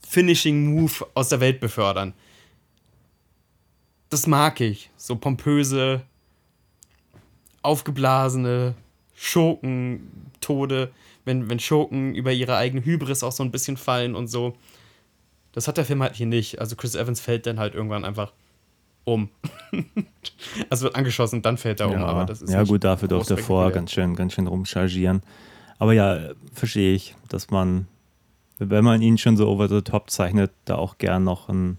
Finishing-Move 0.09 1.07
aus 1.15 1.29
der 1.29 1.41
Welt 1.41 1.61
befördern. 1.61 2.15
Das 4.09 4.27
mag 4.27 4.61
ich. 4.61 4.91
So 4.97 5.17
pompöse, 5.17 6.03
aufgeblasene 7.63 8.75
Schurken-Tode 9.15 10.91
wenn, 11.27 11.51
wenn 11.51 11.61
Schurken 11.61 12.15
über 12.15 12.33
ihre 12.33 12.57
eigene 12.57 12.83
Hybris 12.83 13.23
auch 13.23 13.33
so 13.33 13.43
ein 13.43 13.51
bisschen 13.51 13.77
fallen 13.77 14.15
und 14.15 14.29
so. 14.29 14.57
Das 15.57 15.69
hat 15.69 15.79
der 15.79 15.87
Film 15.87 16.03
halt 16.03 16.15
hier 16.15 16.27
nicht. 16.27 16.61
Also 16.61 16.77
Chris 16.77 16.95
Evans 16.95 17.19
fällt 17.19 17.47
dann 17.47 17.59
halt 17.59 17.75
irgendwann 17.75 18.05
einfach 18.05 18.35
um. 19.05 19.31
also 20.69 20.85
wird 20.85 20.97
angeschossen, 20.97 21.41
dann 21.41 21.57
fällt 21.57 21.81
er 21.81 21.87
um. 21.87 21.95
Ja, 21.95 22.05
aber 22.05 22.27
das 22.27 22.43
ist 22.43 22.53
ja 22.53 22.63
gut, 22.63 22.85
dafür 22.85 23.09
durfte 23.09 23.37
er 23.37 23.39
vorher 23.39 23.73
ganz 23.73 23.91
schön, 23.91 24.15
ganz 24.17 24.35
schön 24.35 24.49
rumchargieren. 24.49 25.23
Aber 25.79 25.95
ja, 25.95 26.29
verstehe 26.53 26.95
ich, 26.95 27.17
dass 27.31 27.51
man, 27.51 27.87
wenn 28.59 28.85
man 28.85 29.01
ihn 29.01 29.17
schon 29.17 29.39
so 29.39 29.49
over 29.49 29.67
the 29.67 29.81
top 29.81 30.11
zeichnet, 30.11 30.51
da 30.67 30.75
auch 30.75 30.99
gern 30.99 31.25
noch 31.25 31.49
ein 31.49 31.79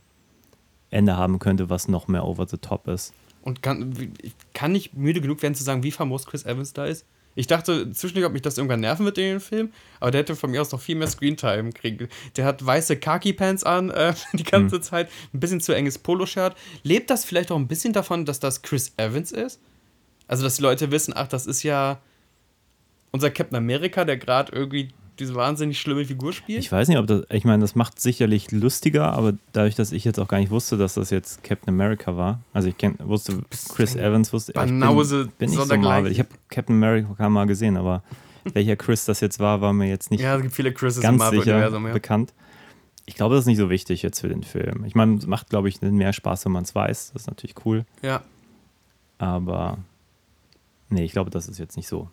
Ende 0.90 1.16
haben 1.16 1.38
könnte, 1.38 1.70
was 1.70 1.88
noch 1.88 2.08
mehr 2.08 2.26
over 2.26 2.48
the 2.48 2.58
top 2.58 2.88
ist. 2.88 3.14
Und 3.44 3.62
kann, 3.62 3.94
ich 4.24 4.34
kann 4.56 4.72
nicht 4.72 4.96
müde 4.96 5.22
genug 5.22 5.44
werden 5.44 5.54
zu 5.54 5.64
sagen, 5.64 5.84
wie 5.84 5.92
famos 5.92 6.26
Chris 6.26 6.46
Evans 6.46 6.74
da 6.74 6.86
ist. 6.88 7.06
Ich 7.38 7.46
dachte 7.46 7.92
zwischendurch, 7.92 8.26
ob 8.26 8.34
mich 8.34 8.42
das 8.42 8.58
irgendwann 8.58 8.80
nerven 8.80 9.06
wird 9.06 9.20
in 9.20 9.26
dem 9.26 9.40
Film, 9.40 9.72
aber 10.00 10.10
der 10.10 10.22
hätte 10.22 10.36
von 10.36 10.50
mir 10.50 10.60
aus 10.60 10.72
noch 10.72 10.82
viel 10.82 10.96
mehr 10.96 11.08
Screentime 11.08 11.72
kriegen. 11.72 12.10
Der 12.36 12.46
hat 12.46 12.66
weiße 12.66 12.98
Khaki-Pants 12.98 13.64
an 13.64 13.92
äh, 13.92 14.16
die 14.34 14.44
ganze 14.44 14.78
mhm. 14.78 14.82
Zeit, 14.82 15.10
ein 15.36 15.40
bisschen 15.40 15.62
zu 15.62 15.74
enges 15.74 16.00
Poloshirt. 16.00 16.58
Lebt 16.82 17.12
das 17.12 17.26
vielleicht 17.26 17.52
auch 17.52 17.56
ein 17.56 17.68
bisschen 17.68 17.94
davon, 17.94 18.26
dass 18.26 18.40
das 18.40 18.64
Chris 18.64 18.92
Evans 18.98 19.32
ist? 19.32 19.62
Also, 20.28 20.44
dass 20.44 20.56
die 20.56 20.64
Leute 20.64 20.90
wissen, 20.90 21.14
ach, 21.16 21.28
das 21.28 21.46
ist 21.46 21.62
ja 21.62 22.02
unser 23.12 23.30
Captain 23.30 23.56
America, 23.56 24.04
der 24.04 24.18
gerade 24.18 24.52
irgendwie 24.52 24.90
diese 25.20 25.36
wahnsinnig 25.36 25.80
schlimme 25.80 26.06
Figur 26.06 26.34
spielt. 26.34 26.60
Ich 26.60 26.72
weiß 26.72 26.88
nicht, 26.88 26.98
ob 26.98 27.08
das, 27.08 27.24
ich 27.30 27.44
meine, 27.44 27.62
das 27.62 27.76
macht 27.76 28.00
sicherlich 28.00 28.52
lustiger, 28.52 29.14
aber 29.14 29.34
dadurch, 29.54 29.76
dass 29.76 29.92
ich 29.92 30.04
jetzt 30.06 30.20
auch 30.20 30.28
gar 30.28 30.40
nicht 30.40 30.52
wusste, 30.52 30.78
dass 30.78 30.94
das 30.96 31.10
jetzt 31.10 31.44
Captain 31.44 31.70
America 31.70 32.16
war, 32.16 32.42
also 32.54 32.70
ich 32.70 32.78
kenn, 32.78 32.96
wusste, 33.00 33.44
Chris 33.70 33.96
Evans 33.96 34.32
wusste, 34.34 34.54
Banause 34.54 35.22
ich 35.22 35.26
bin, 35.38 35.50
bin 35.50 35.50
nicht 35.50 35.68
so 35.68 35.78
Marvel. 35.78 36.12
Ich 36.12 36.20
habe 36.20 36.30
Captain 36.50 36.76
America 36.76 37.30
mal 37.30 37.46
gesehen, 37.48 37.78
aber 37.78 38.04
welcher 38.54 38.76
Chris 38.76 39.06
das 39.06 39.20
jetzt 39.20 39.40
war, 39.40 39.62
war 39.62 39.74
mir 39.74 39.90
jetzt 39.90 40.12
nicht 40.12 40.22
ja, 40.22 40.36
es 40.36 40.42
gibt 40.42 40.54
viele 40.54 40.74
Chrises 40.74 41.02
ganz 41.02 41.22
im 41.22 41.30
sicher 41.30 41.60
ja. 41.60 41.80
bekannt. 41.94 42.34
Ich 43.06 43.16
glaube, 43.16 43.36
das 43.36 43.44
ist 43.44 43.48
nicht 43.48 43.58
so 43.58 43.70
wichtig 43.70 44.02
jetzt 44.02 44.20
für 44.20 44.28
den 44.28 44.44
Film. 44.44 44.84
Ich 44.86 44.94
meine, 44.94 45.16
es 45.16 45.28
macht, 45.28 45.50
glaube 45.50 45.70
ich, 45.70 45.82
mehr 45.82 46.12
Spaß, 46.12 46.44
wenn 46.46 46.52
man 46.52 46.64
es 46.64 46.76
weiß. 46.76 47.14
Das 47.14 47.22
ist 47.24 47.28
natürlich 47.28 47.56
cool. 47.66 47.86
Ja. 48.02 48.22
Aber 49.18 49.78
nee, 50.90 51.06
ich 51.06 51.14
glaube, 51.14 51.30
das 51.30 51.48
ist 51.48 51.58
jetzt 51.58 51.78
nicht 51.78 51.88
so 51.88 52.10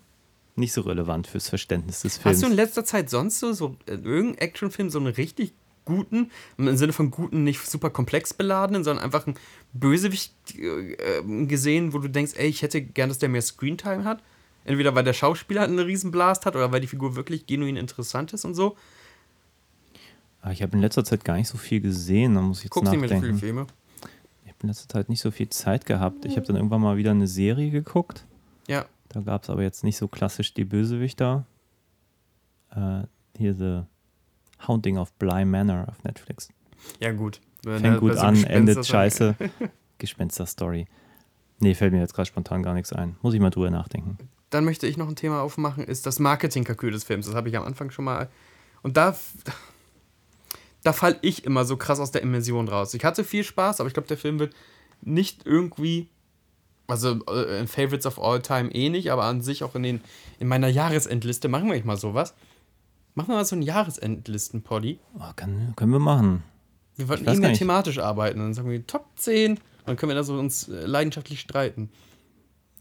nicht 0.56 0.72
so 0.72 0.82
relevant 0.82 1.26
fürs 1.26 1.48
Verständnis 1.48 2.00
des 2.02 2.18
Films. 2.18 2.36
Hast 2.36 2.42
du 2.42 2.46
in 2.46 2.54
letzter 2.54 2.84
Zeit 2.84 3.10
sonst 3.10 3.40
so, 3.40 3.52
so 3.52 3.76
äh, 3.86 3.92
irgendeinen 3.92 4.38
Actionfilm, 4.38 4.90
so 4.90 4.98
einen 4.98 5.08
richtig 5.08 5.52
guten, 5.84 6.30
im 6.56 6.76
Sinne 6.76 6.92
von 6.92 7.10
guten, 7.10 7.44
nicht 7.44 7.60
super 7.66 7.90
komplex 7.90 8.32
beladenen, 8.32 8.84
sondern 8.84 9.04
einfach 9.04 9.26
einen 9.26 9.36
Bösewicht 9.72 10.32
äh, 10.56 11.22
gesehen, 11.46 11.92
wo 11.92 11.98
du 11.98 12.08
denkst, 12.08 12.32
ey, 12.36 12.48
ich 12.48 12.62
hätte 12.62 12.80
gern, 12.80 13.08
dass 13.08 13.18
der 13.18 13.28
mehr 13.28 13.42
Screentime 13.42 14.04
hat? 14.04 14.22
Entweder 14.64 14.94
weil 14.94 15.04
der 15.04 15.12
Schauspieler 15.12 15.62
einen 15.62 15.78
Riesenblast 15.78 16.46
hat 16.46 16.56
oder 16.56 16.72
weil 16.72 16.80
die 16.80 16.86
Figur 16.86 17.16
wirklich 17.16 17.46
genuin 17.46 17.76
interessant 17.76 18.32
ist 18.32 18.46
und 18.46 18.54
so. 18.54 18.76
Aber 20.40 20.52
ich 20.52 20.62
habe 20.62 20.72
in 20.72 20.80
letzter 20.80 21.04
Zeit 21.04 21.24
gar 21.24 21.36
nicht 21.36 21.48
so 21.48 21.58
viel 21.58 21.80
gesehen, 21.80 22.34
da 22.34 22.40
muss 22.40 22.58
ich 22.58 22.64
jetzt 22.64 22.72
Guckst 22.72 22.92
du 22.92 22.96
nicht 22.96 23.00
mehr 23.00 23.10
nachdenken. 23.10 23.36
so 23.36 23.40
viele 23.40 23.54
Filme? 23.54 23.66
Ich 24.44 24.50
habe 24.50 24.58
in 24.62 24.68
letzter 24.68 24.88
Zeit 24.88 25.08
nicht 25.08 25.20
so 25.20 25.30
viel 25.30 25.48
Zeit 25.50 25.84
gehabt. 25.84 26.24
Ich 26.24 26.36
habe 26.36 26.46
dann 26.46 26.56
irgendwann 26.56 26.80
mal 26.80 26.96
wieder 26.96 27.10
eine 27.10 27.26
Serie 27.26 27.70
geguckt. 27.70 28.24
Ja. 28.68 28.86
Da 29.14 29.20
gab 29.20 29.44
es 29.44 29.50
aber 29.50 29.62
jetzt 29.62 29.84
nicht 29.84 29.96
so 29.96 30.08
klassisch 30.08 30.54
die 30.54 30.64
Bösewichter. 30.64 31.46
Äh, 32.70 33.02
hier 33.36 33.54
The 33.54 33.82
Haunting 34.66 34.98
of 34.98 35.12
Bly 35.14 35.44
Manor 35.44 35.88
auf 35.88 36.02
Netflix. 36.02 36.48
Ja, 37.00 37.12
gut. 37.12 37.40
Wenn 37.62 37.80
Fängt 37.80 38.00
gut 38.00 38.16
an, 38.16 38.34
Gespenster 38.34 38.50
endet 38.50 38.86
scheiße. 38.86 39.36
Gespenster-Story. 39.98 40.86
Nee, 41.60 41.74
fällt 41.74 41.92
mir 41.92 42.00
jetzt 42.00 42.14
gerade 42.14 42.26
spontan 42.26 42.62
gar 42.62 42.74
nichts 42.74 42.92
ein. 42.92 43.16
Muss 43.22 43.34
ich 43.34 43.40
mal 43.40 43.50
drüber 43.50 43.70
nachdenken. 43.70 44.18
Dann 44.50 44.64
möchte 44.64 44.86
ich 44.86 44.96
noch 44.96 45.08
ein 45.08 45.16
Thema 45.16 45.40
aufmachen, 45.42 45.84
ist 45.84 46.06
das 46.06 46.18
Marketingkalkül 46.18 46.90
des 46.90 47.04
Films. 47.04 47.26
Das 47.26 47.34
habe 47.34 47.48
ich 47.48 47.56
am 47.56 47.64
Anfang 47.64 47.90
schon 47.90 48.04
mal. 48.04 48.28
Und 48.82 48.96
da, 48.96 49.16
da 50.82 50.92
falle 50.92 51.18
ich 51.22 51.44
immer 51.44 51.64
so 51.64 51.76
krass 51.76 52.00
aus 52.00 52.10
der 52.10 52.22
Immersion 52.22 52.68
raus. 52.68 52.92
Ich 52.94 53.04
hatte 53.04 53.24
viel 53.24 53.44
Spaß, 53.44 53.80
aber 53.80 53.86
ich 53.86 53.94
glaube, 53.94 54.08
der 54.08 54.18
Film 54.18 54.38
wird 54.38 54.54
nicht 55.00 55.46
irgendwie, 55.46 56.08
also 56.86 57.18
äh, 57.26 57.60
in 57.60 57.66
Favorites 57.66 58.06
of 58.06 58.18
All 58.20 58.40
Time 58.42 58.70
eh 58.72 58.88
nicht, 58.90 59.10
aber 59.10 59.24
an 59.24 59.40
sich 59.42 59.64
auch 59.64 59.74
in, 59.74 59.82
den, 59.82 60.00
in 60.38 60.48
meiner 60.48 60.68
Jahresendliste 60.68 61.48
machen 61.48 61.66
wir 61.68 61.74
nicht 61.74 61.86
mal 61.86 61.96
sowas. 61.96 62.34
Machen 63.14 63.28
wir 63.28 63.36
mal 63.36 63.44
so 63.44 63.54
einen 63.56 63.62
Jahresenдлisten-Poddy. 63.62 64.98
Oh, 65.18 65.22
kann, 65.36 65.72
können 65.76 65.92
wir 65.92 65.98
machen. 66.00 66.42
Wir 66.96 67.08
wollten 67.08 67.24
eh 67.24 67.36
mehr 67.40 67.50
thematisch 67.58 67.98
arbeiten. 67.98 68.38
Dann 68.38 68.54
sagen 68.54 68.70
wir 68.70 68.86
Top 68.86 69.06
10. 69.16 69.58
Dann 69.86 69.96
können 69.96 70.10
wir 70.10 70.16
da 70.16 70.22
so 70.24 70.38
uns 70.38 70.68
äh, 70.68 70.86
leidenschaftlich 70.86 71.40
streiten. 71.40 71.90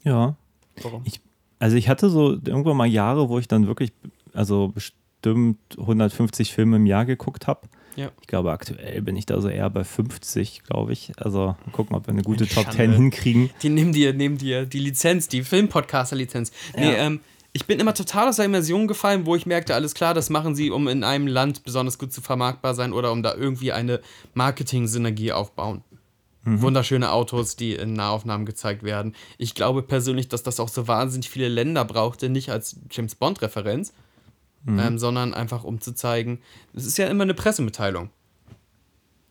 Ja. 0.03 0.35
Warum? 0.81 1.01
Ich- 1.05 1.21
Also 1.59 1.75
ich 1.75 1.87
hatte 1.89 2.09
so 2.09 2.31
irgendwann 2.33 2.77
mal 2.77 2.85
Jahre, 2.87 3.29
wo 3.29 3.39
ich 3.39 3.47
dann 3.47 3.67
wirklich, 3.67 3.91
also 4.33 4.69
bestimmt 4.69 5.57
150 5.77 6.51
Filme 6.53 6.77
im 6.77 6.85
Jahr 6.85 7.05
geguckt 7.05 7.47
habe. 7.47 7.61
Ja. 7.95 8.11
Ich 8.21 8.27
glaube, 8.27 8.51
aktuell 8.51 9.01
bin 9.01 9.15
ich 9.15 9.25
da 9.25 9.39
so 9.39 9.49
eher 9.49 9.69
bei 9.69 9.83
50, 9.83 10.63
glaube 10.63 10.93
ich. 10.93 11.11
Also 11.17 11.39
mal 11.65 11.71
gucken, 11.71 11.95
ob 11.95 12.07
wir 12.07 12.13
eine 12.13 12.23
gute 12.23 12.45
Eine 12.45 12.53
Top 12.53 12.63
Schande. 12.65 12.77
10 12.77 12.91
hinkriegen. 12.93 13.49
Die 13.61 13.69
nehmen 13.69 13.93
dir, 13.93 14.13
nehmen 14.13 14.37
dir 14.37 14.65
die 14.65 14.79
Lizenz, 14.79 15.27
die 15.27 15.43
Filmpodcaster-Lizenz. 15.43 16.51
Nee, 16.75 16.91
Ja. 16.91 16.97
ähm, 16.97 17.19
ich 17.55 17.65
bin 17.67 17.79
immer 17.79 17.93
total 17.93 18.27
aus 18.29 18.37
der 18.37 18.45
Immersion 18.45 18.87
gefallen, 18.87 19.27
wo 19.27 19.35
ich 19.35 19.45
merkte, 19.45 19.75
alles 19.75 19.93
klar, 19.93 20.15
das 20.15 20.31
machen 20.31 20.55
sie, 20.55 20.71
um 20.71 20.87
in 20.87 21.03
einem 21.03 21.27
Land 21.27 21.63
besonders 21.63 21.99
gut 21.99 22.11
zu 22.11 22.21
vermarktbar 22.21 22.73
sein 22.73 22.93
oder 22.93 23.11
um 23.11 23.21
da 23.21 23.35
irgendwie 23.35 23.71
eine 23.71 23.99
Marketing-Synergie 24.33 25.31
aufbauen. 25.33 25.83
Wunderschöne 26.45 27.09
Autos, 27.13 27.55
die 27.55 27.73
in 27.73 27.93
Nahaufnahmen 27.93 28.45
gezeigt 28.45 28.83
werden. 28.83 29.15
Ich 29.37 29.55
glaube 29.55 29.81
persönlich, 29.81 30.27
dass 30.27 30.43
das 30.43 30.59
auch 30.59 30.67
so 30.67 30.89
wahnsinnig 30.89 31.29
viele 31.29 31.47
Länder 31.47 31.85
brauchte, 31.85 32.27
nicht 32.27 32.49
als 32.49 32.75
James 32.91 33.15
Bond-Referenz, 33.15 33.93
ähm, 34.67 34.97
sondern 34.97 35.33
einfach 35.33 35.63
um 35.63 35.81
zu 35.81 35.93
zeigen, 35.93 36.39
es 36.73 36.85
ist 36.85 36.97
ja 36.97 37.07
immer 37.07 37.23
eine 37.23 37.33
Pressemitteilung. 37.33 38.09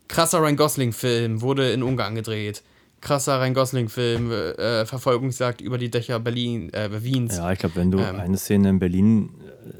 Krasser 0.08 0.40
Ryan 0.40 0.56
Gosling-Film 0.56 1.40
wurde 1.40 1.72
in 1.72 1.82
Ungarn 1.82 2.14
gedreht. 2.14 2.62
Krasser 3.00 3.40
Ryan 3.40 3.54
Gosling-Film, 3.54 4.30
äh, 4.30 4.84
Verfolgungsjagd 4.86 5.60
über 5.60 5.78
die 5.78 5.90
Dächer 5.90 6.20
Berlin, 6.20 6.72
äh, 6.72 7.02
Wiens. 7.02 7.36
Ja, 7.36 7.50
ich 7.50 7.58
glaube, 7.58 7.76
wenn 7.76 7.90
du 7.90 7.98
Ähm. 7.98 8.20
eine 8.20 8.36
Szene 8.36 8.68
in 8.68 8.78
Berlin 8.78 9.30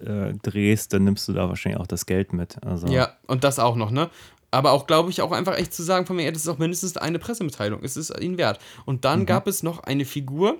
äh, 0.05 0.33
drehst, 0.43 0.93
dann 0.93 1.05
nimmst 1.05 1.29
du 1.29 1.33
da 1.33 1.49
wahrscheinlich 1.49 1.81
auch 1.81 1.87
das 1.87 2.07
Geld 2.07 2.33
mit. 2.33 2.57
Also, 2.65 2.89
Ja, 2.89 3.13
und 3.27 3.45
das 3.45 3.59
auch 3.59 3.77
noch, 3.77 3.91
ne? 3.91 4.11
Aber 4.51 4.73
auch, 4.73 4.87
glaube 4.87 5.11
ich, 5.11 5.23
auch 5.23 5.33
einfach 5.33 5.57
echt 5.57 5.73
zu 5.73 5.83
sagen 5.83 6.05
von 6.05 6.17
mir, 6.17 6.31
das 6.31 6.43
ist 6.43 6.49
auch 6.49 6.59
mindestens 6.59 6.97
eine 6.97 7.19
Pressemitteilung. 7.19 7.83
Es 7.85 7.97
ist 7.97 8.13
ihnen 8.21 8.37
wert. 8.39 8.59
Und 8.85 9.05
dann 9.05 9.25
gab 9.25 9.47
es 9.47 9.63
noch 9.63 9.81
eine 9.85 10.05
Figur, 10.05 10.59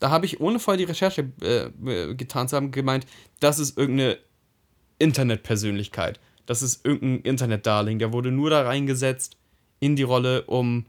da 0.00 0.10
habe 0.10 0.26
ich 0.26 0.40
ohne 0.40 0.58
vorher 0.58 0.78
die 0.78 0.84
Recherche 0.84 1.30
äh, 1.42 1.66
äh, 1.88 2.14
getan 2.14 2.48
zu 2.48 2.56
haben, 2.56 2.70
gemeint, 2.70 3.06
das 3.40 3.58
ist 3.58 3.78
irgendeine 3.78 4.18
Internetpersönlichkeit. 4.98 6.20
Das 6.46 6.62
ist 6.62 6.84
irgendein 6.84 7.20
Internet-Darling. 7.22 7.98
Der 7.98 8.12
wurde 8.12 8.30
nur 8.30 8.50
da 8.50 8.62
reingesetzt 8.62 9.36
in 9.80 9.96
die 9.96 10.02
Rolle, 10.04 10.42
um 10.42 10.86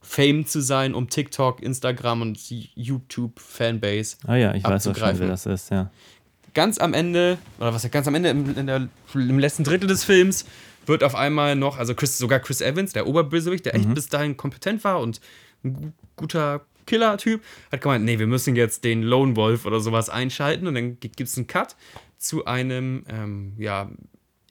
Fame 0.00 0.46
zu 0.46 0.60
sein, 0.60 0.94
um 0.94 1.08
TikTok, 1.08 1.62
Instagram 1.62 2.22
und 2.22 2.38
YouTube-Fanbase 3.16 4.16
Ah 4.26 4.36
ja, 4.36 4.54
ich 4.54 4.64
weiß 4.64 4.86
auch 4.88 4.96
schon, 4.96 5.18
wer 5.18 5.28
das 5.28 5.46
ist, 5.46 5.70
ja. 5.70 5.90
ganz 6.54 6.78
am 6.78 6.92
Ende, 6.94 7.38
oder 7.58 7.72
was 7.72 7.82
ja 7.82 7.88
ganz 7.88 8.08
am 8.08 8.14
Ende, 8.14 8.30
im, 8.30 8.66
der, 8.66 8.88
im 9.14 9.38
letzten 9.38 9.64
Drittel 9.64 9.86
des 9.88 10.04
Films, 10.04 10.44
wird 10.86 11.04
auf 11.04 11.14
einmal 11.14 11.54
noch, 11.54 11.78
also 11.78 11.94
Chris, 11.94 12.18
sogar 12.18 12.40
Chris 12.40 12.60
Evans, 12.60 12.92
der 12.92 13.06
Oberbösewicht, 13.06 13.64
der 13.66 13.76
echt 13.76 13.94
bis 13.94 14.08
dahin 14.08 14.36
kompetent 14.36 14.82
war 14.82 14.98
und 15.00 15.20
ein 15.64 15.74
gu- 15.74 15.92
guter 16.16 16.66
Killer-Typ, 16.92 17.42
hat 17.70 17.80
gemeint, 17.80 18.04
nee, 18.04 18.18
wir 18.18 18.26
müssen 18.26 18.54
jetzt 18.54 18.84
den 18.84 19.02
Lone 19.02 19.34
Wolf 19.34 19.64
oder 19.64 19.80
sowas 19.80 20.10
einschalten 20.10 20.66
und 20.66 20.74
dann 20.74 21.00
gibt 21.00 21.20
es 21.20 21.38
einen 21.38 21.46
Cut 21.46 21.74
zu 22.18 22.44
einem, 22.44 23.06
ähm, 23.08 23.54
ja, 23.56 23.90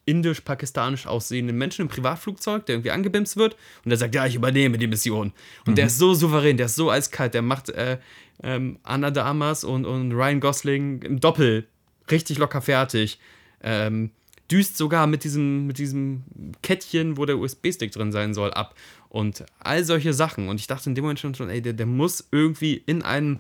indisch-pakistanisch 0.06 1.06
aussehenden 1.06 1.56
Menschen 1.56 1.84
im 1.84 1.88
Privatflugzeug, 1.88 2.66
der 2.66 2.76
irgendwie 2.76 2.90
angebimst 2.90 3.38
wird 3.38 3.56
und 3.86 3.90
der 3.90 4.00
sagt, 4.00 4.16
ja, 4.16 4.26
ich 4.26 4.34
übernehme 4.34 4.80
die 4.80 4.88
Mission. 4.88 5.34
Und 5.68 5.78
der 5.78 5.86
ist 5.86 6.00
so 6.00 6.16
souverän, 6.16 6.58
der 6.58 6.66
ist 6.66 6.76
so 6.76 6.90
eiskalt, 6.90 7.36
der 7.36 7.44
macht 7.44 7.70
äh, 7.70 8.00
ähm, 8.42 8.80
Anna 8.82 9.12
Damas 9.12 9.64
und, 9.64 9.86
und 9.86 10.12
Ryan 10.14 10.40
Gosling 10.40 11.04
im 11.04 11.20
Doppel 11.20 11.68
richtig 12.10 12.40
locker 12.40 12.62
fertig. 12.62 13.20
Ähm, 13.62 14.10
düst 14.52 14.78
sogar 14.78 15.08
mit 15.08 15.24
diesem, 15.24 15.68
mit 15.68 15.78
diesem 15.78 16.24
Kettchen, 16.62 17.18
wo 17.18 17.26
der 17.26 17.38
USB-Stick 17.38 17.92
drin 17.92 18.12
sein 18.12 18.34
soll, 18.34 18.52
ab. 18.52 18.76
Und 19.12 19.46
all 19.60 19.84
solche 19.84 20.14
Sachen. 20.14 20.48
Und 20.48 20.60
ich 20.62 20.68
dachte 20.68 20.90
in 20.90 20.96
dem 20.96 21.04
Moment 21.04 21.20
schon, 21.20 21.50
ey, 21.50 21.62
der, 21.62 21.74
der 21.74 21.86
muss 21.86 22.26
irgendwie 22.32 22.82
in 22.86 23.02
einem 23.04 23.40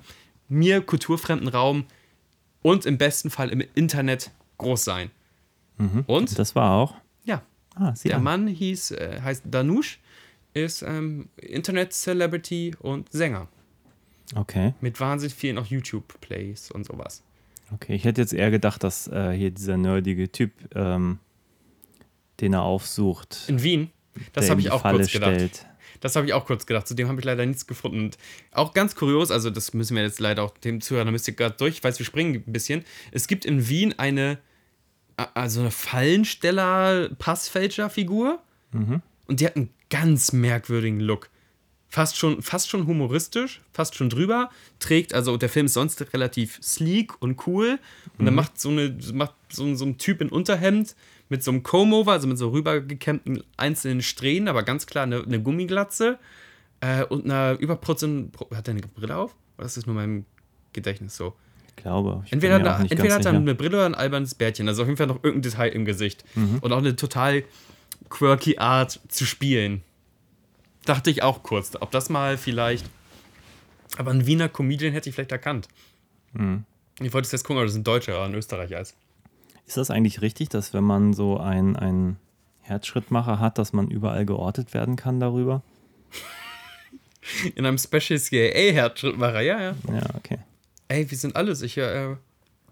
mir 0.49 0.81
kulturfremden 0.81 1.47
Raum 1.47 1.85
und 2.61 2.85
im 2.85 2.97
besten 2.97 3.29
Fall 3.29 3.49
im 3.49 3.63
Internet 3.73 4.31
groß 4.57 4.83
sein. 4.83 5.11
Und 6.07 6.37
Das 6.37 6.53
war 6.55 6.73
auch. 6.75 6.95
ja, 7.23 7.41
Ah, 7.75 7.93
der 8.03 8.17
an. 8.17 8.23
Mann 8.23 8.47
hieß, 8.47 8.91
äh, 8.91 9.21
heißt 9.23 9.43
Danush, 9.49 9.99
ist 10.53 10.81
ähm, 10.83 11.29
Internet-Celebrity 11.37 12.75
und 12.79 13.09
Sänger. 13.11 13.47
Okay, 14.35 14.73
Mit 14.81 14.99
wahnsinnig 14.99 15.33
vielen 15.33 15.57
auch 15.57 15.65
YouTube-Plays 15.65 16.71
und 16.71 16.85
sowas. 16.85 17.23
okay. 17.73 17.95
Ich 17.95 18.03
hätte 18.03 18.19
jetzt 18.21 18.33
eher 18.33 18.51
gedacht, 18.51 18.83
dass 18.83 19.07
äh, 19.07 19.31
hier 19.31 19.51
dieser 19.51 19.77
nerdige 19.77 20.29
Typ, 20.31 20.51
ähm, 20.75 21.19
den 22.41 22.53
er 22.53 22.61
aufsucht, 22.63 23.45
In 23.47 23.63
Wien, 23.63 23.89
das 24.33 24.49
habe 24.49 24.61
ich 24.61 24.71
auch 24.71 24.81
Falle 24.81 24.97
kurz 24.97 25.11
gedacht. 25.11 25.35
stellt. 25.35 25.65
Das 26.01 26.15
habe 26.15 26.25
ich 26.25 26.33
auch 26.33 26.45
kurz 26.45 26.65
gedacht. 26.65 26.87
Zu 26.87 26.95
dem 26.95 27.07
habe 27.07 27.19
ich 27.19 27.25
leider 27.25 27.45
nichts 27.45 27.67
gefunden. 27.67 28.05
Und 28.05 28.17
auch 28.51 28.73
ganz 28.73 28.95
kurios, 28.95 29.29
also 29.31 29.49
das 29.49 29.73
müssen 29.73 29.95
wir 29.95 30.03
jetzt 30.03 30.19
leider 30.19 30.43
auch 30.43 30.57
dem 30.57 30.81
Zuhörer, 30.81 31.05
da 31.05 31.11
müsst 31.11 31.27
ihr 31.27 31.35
gerade 31.35 31.55
durch, 31.57 31.75
ich 31.75 31.83
weiß, 31.83 31.99
wir 31.99 32.05
springen 32.05 32.35
ein 32.35 32.51
bisschen. 32.51 32.83
Es 33.11 33.27
gibt 33.27 33.45
in 33.45 33.69
Wien 33.69 33.93
eine, 33.97 34.39
also 35.15 35.61
eine 35.61 35.71
Fallensteller-Passfälscher-Figur 35.71 38.39
und 39.27 39.39
die 39.39 39.45
hat 39.45 39.55
einen 39.55 39.69
ganz 39.89 40.33
merkwürdigen 40.33 40.99
Look. 40.99 41.29
Fast 41.87 42.17
schon, 42.17 42.41
fast 42.41 42.69
schon 42.69 42.87
humoristisch, 42.87 43.61
fast 43.73 43.95
schon 43.95 44.09
drüber. 44.09 44.49
Trägt, 44.79 45.13
also 45.13 45.37
der 45.37 45.49
Film 45.49 45.67
ist 45.67 45.73
sonst 45.73 46.01
relativ 46.13 46.59
sleek 46.63 47.21
und 47.21 47.45
cool. 47.47 47.77
Und 48.17 48.25
dann 48.25 48.33
macht 48.33 48.59
so, 48.59 48.69
eine, 48.69 48.97
macht 49.13 49.35
so, 49.51 49.75
so 49.75 49.85
ein 49.85 49.97
Typ 49.97 50.21
in 50.21 50.29
Unterhemd 50.29 50.95
mit 51.31 51.41
so 51.43 51.51
einem 51.51 51.63
Comb-Over, 51.63 52.11
also 52.11 52.27
mit 52.27 52.37
so 52.37 52.49
rübergekämmten 52.49 53.41
einzelnen 53.55 54.01
Strähnen, 54.01 54.49
aber 54.49 54.63
ganz 54.63 54.85
klar 54.85 55.03
eine, 55.03 55.23
eine 55.23 55.41
Gummiglatze 55.41 56.19
äh, 56.81 57.05
und 57.05 57.23
einer 57.23 57.57
überprotzen. 57.57 58.33
Hat 58.53 58.67
er 58.67 58.73
eine 58.73 58.81
Brille 58.81 59.15
auf? 59.15 59.33
Oder 59.57 59.65
ist 59.65 59.77
das 59.77 59.85
nur 59.85 59.95
mein 59.95 60.25
Gedächtnis 60.73 61.15
so? 61.15 61.33
Ich 61.69 61.77
glaube. 61.77 62.21
Ich 62.25 62.33
Entweder, 62.33 62.59
da, 62.59 62.81
entweder 62.81 63.15
hat 63.15 63.25
er 63.25 63.31
eine 63.31 63.55
Brille 63.55 63.77
oder 63.77 63.85
ein 63.85 63.95
albernes 63.95 64.35
Bärtchen. 64.35 64.67
Also 64.67 64.81
auf 64.81 64.89
jeden 64.89 64.97
Fall 64.97 65.07
noch 65.07 65.23
irgendein 65.23 65.49
Detail 65.49 65.69
im 65.69 65.85
Gesicht. 65.85 66.25
Mhm. 66.35 66.59
Und 66.59 66.73
auch 66.73 66.79
eine 66.79 66.97
total 66.97 67.45
quirky 68.09 68.57
Art 68.57 68.99
zu 69.07 69.25
spielen. 69.25 69.83
Dachte 70.83 71.11
ich 71.11 71.23
auch 71.23 71.43
kurz, 71.43 71.71
ob 71.79 71.91
das 71.91 72.09
mal 72.09 72.37
vielleicht. 72.37 72.89
Aber 73.97 74.11
ein 74.11 74.25
Wiener 74.25 74.49
Comedian 74.49 74.91
hätte 74.91 75.07
ich 75.07 75.15
vielleicht 75.15 75.31
erkannt. 75.31 75.69
Mhm. 76.33 76.65
Ich 76.99 77.13
wollte 77.13 77.29
jetzt 77.31 77.43
gucken, 77.45 77.61
ob 77.61 77.67
das 77.67 77.75
ein 77.75 77.85
Deutscher 77.85 78.15
oder 78.15 78.25
ein 78.25 78.35
Österreicher 78.35 78.81
ist. 78.81 78.97
Ist 79.65 79.77
das 79.77 79.89
eigentlich 79.89 80.21
richtig, 80.21 80.49
dass 80.49 80.73
wenn 80.73 80.83
man 80.83 81.13
so 81.13 81.37
einen, 81.37 82.17
Herzschrittmacher 82.61 83.39
hat, 83.39 83.57
dass 83.57 83.73
man 83.73 83.89
überall 83.89 84.25
geortet 84.25 84.73
werden 84.73 84.95
kann 84.95 85.19
darüber? 85.19 85.61
In 87.55 87.65
einem 87.65 87.77
Special 87.77 88.19
CIA-Herzschrittmacher, 88.19 89.41
ja, 89.41 89.59
ja. 89.61 89.75
Ja, 89.91 90.03
okay. 90.15 90.39
Ey, 90.87 91.09
wir 91.09 91.17
sind 91.17 91.35
alles. 91.35 91.61
Ich 91.61 91.77
äh, 91.77 92.15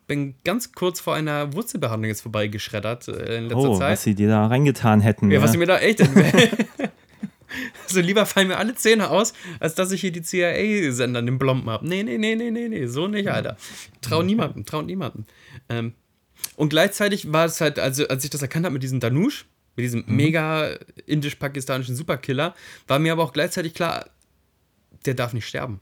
bin 0.07 0.35
ganz 0.43 0.71
kurz 0.73 0.99
vor 0.99 1.15
einer 1.15 1.53
Wurzelbehandlung 1.53 2.09
jetzt 2.09 2.21
vorbeigeschreddert 2.21 3.07
äh, 3.07 3.37
in 3.37 3.43
letzter 3.45 3.57
Oh, 3.57 3.77
Zeit. 3.77 3.91
was 3.93 4.03
sie 4.03 4.15
dir 4.15 4.27
da 4.27 4.47
reingetan 4.47 5.01
hätten. 5.01 5.29
Ja, 5.29 5.37
Ja, 5.37 5.43
was 5.43 5.51
sie 5.51 5.57
mir 5.57 5.67
da 5.67 5.79
echt. 5.79 6.01
also 7.87 8.01
lieber 8.01 8.25
fallen 8.25 8.47
mir 8.47 8.57
alle 8.57 8.75
Zähne 8.75 9.09
aus, 9.09 9.33
als 9.59 9.75
dass 9.75 9.91
ich 9.91 10.01
hier 10.01 10.11
die 10.11 10.21
CIA-Sender 10.21 11.19
in 11.19 11.37
Blomben 11.37 11.69
habe. 11.69 11.87
Nee, 11.87 12.03
nee, 12.03 12.17
nee, 12.17 12.35
nee, 12.35 12.51
nee, 12.51 12.67
nee, 12.69 12.85
so 12.87 13.07
nicht, 13.07 13.29
Alter. 13.29 13.55
Trau 14.01 14.23
niemanden, 14.23 14.65
trau 14.65 14.81
niemanden. 14.81 15.25
Ähm, 15.69 15.93
und 16.59 16.67
gleichzeitig 16.67 17.31
war 17.31 17.45
es 17.45 17.61
halt, 17.61 17.79
also 17.79 18.05
als 18.09 18.25
ich 18.25 18.31
das 18.31 18.41
erkannt 18.41 18.65
habe 18.65 18.73
mit 18.73 18.83
diesem 18.83 18.99
Danush, 18.99 19.45
mit 19.77 19.85
diesem 19.85 20.03
mega 20.07 20.77
indisch-pakistanischen 21.05 21.95
Superkiller, 21.95 22.53
war 22.85 22.99
mir 22.99 23.13
aber 23.13 23.23
auch 23.23 23.31
gleichzeitig 23.31 23.73
klar, 23.73 24.09
der 25.05 25.13
darf 25.13 25.31
nicht 25.31 25.47
sterben. 25.47 25.79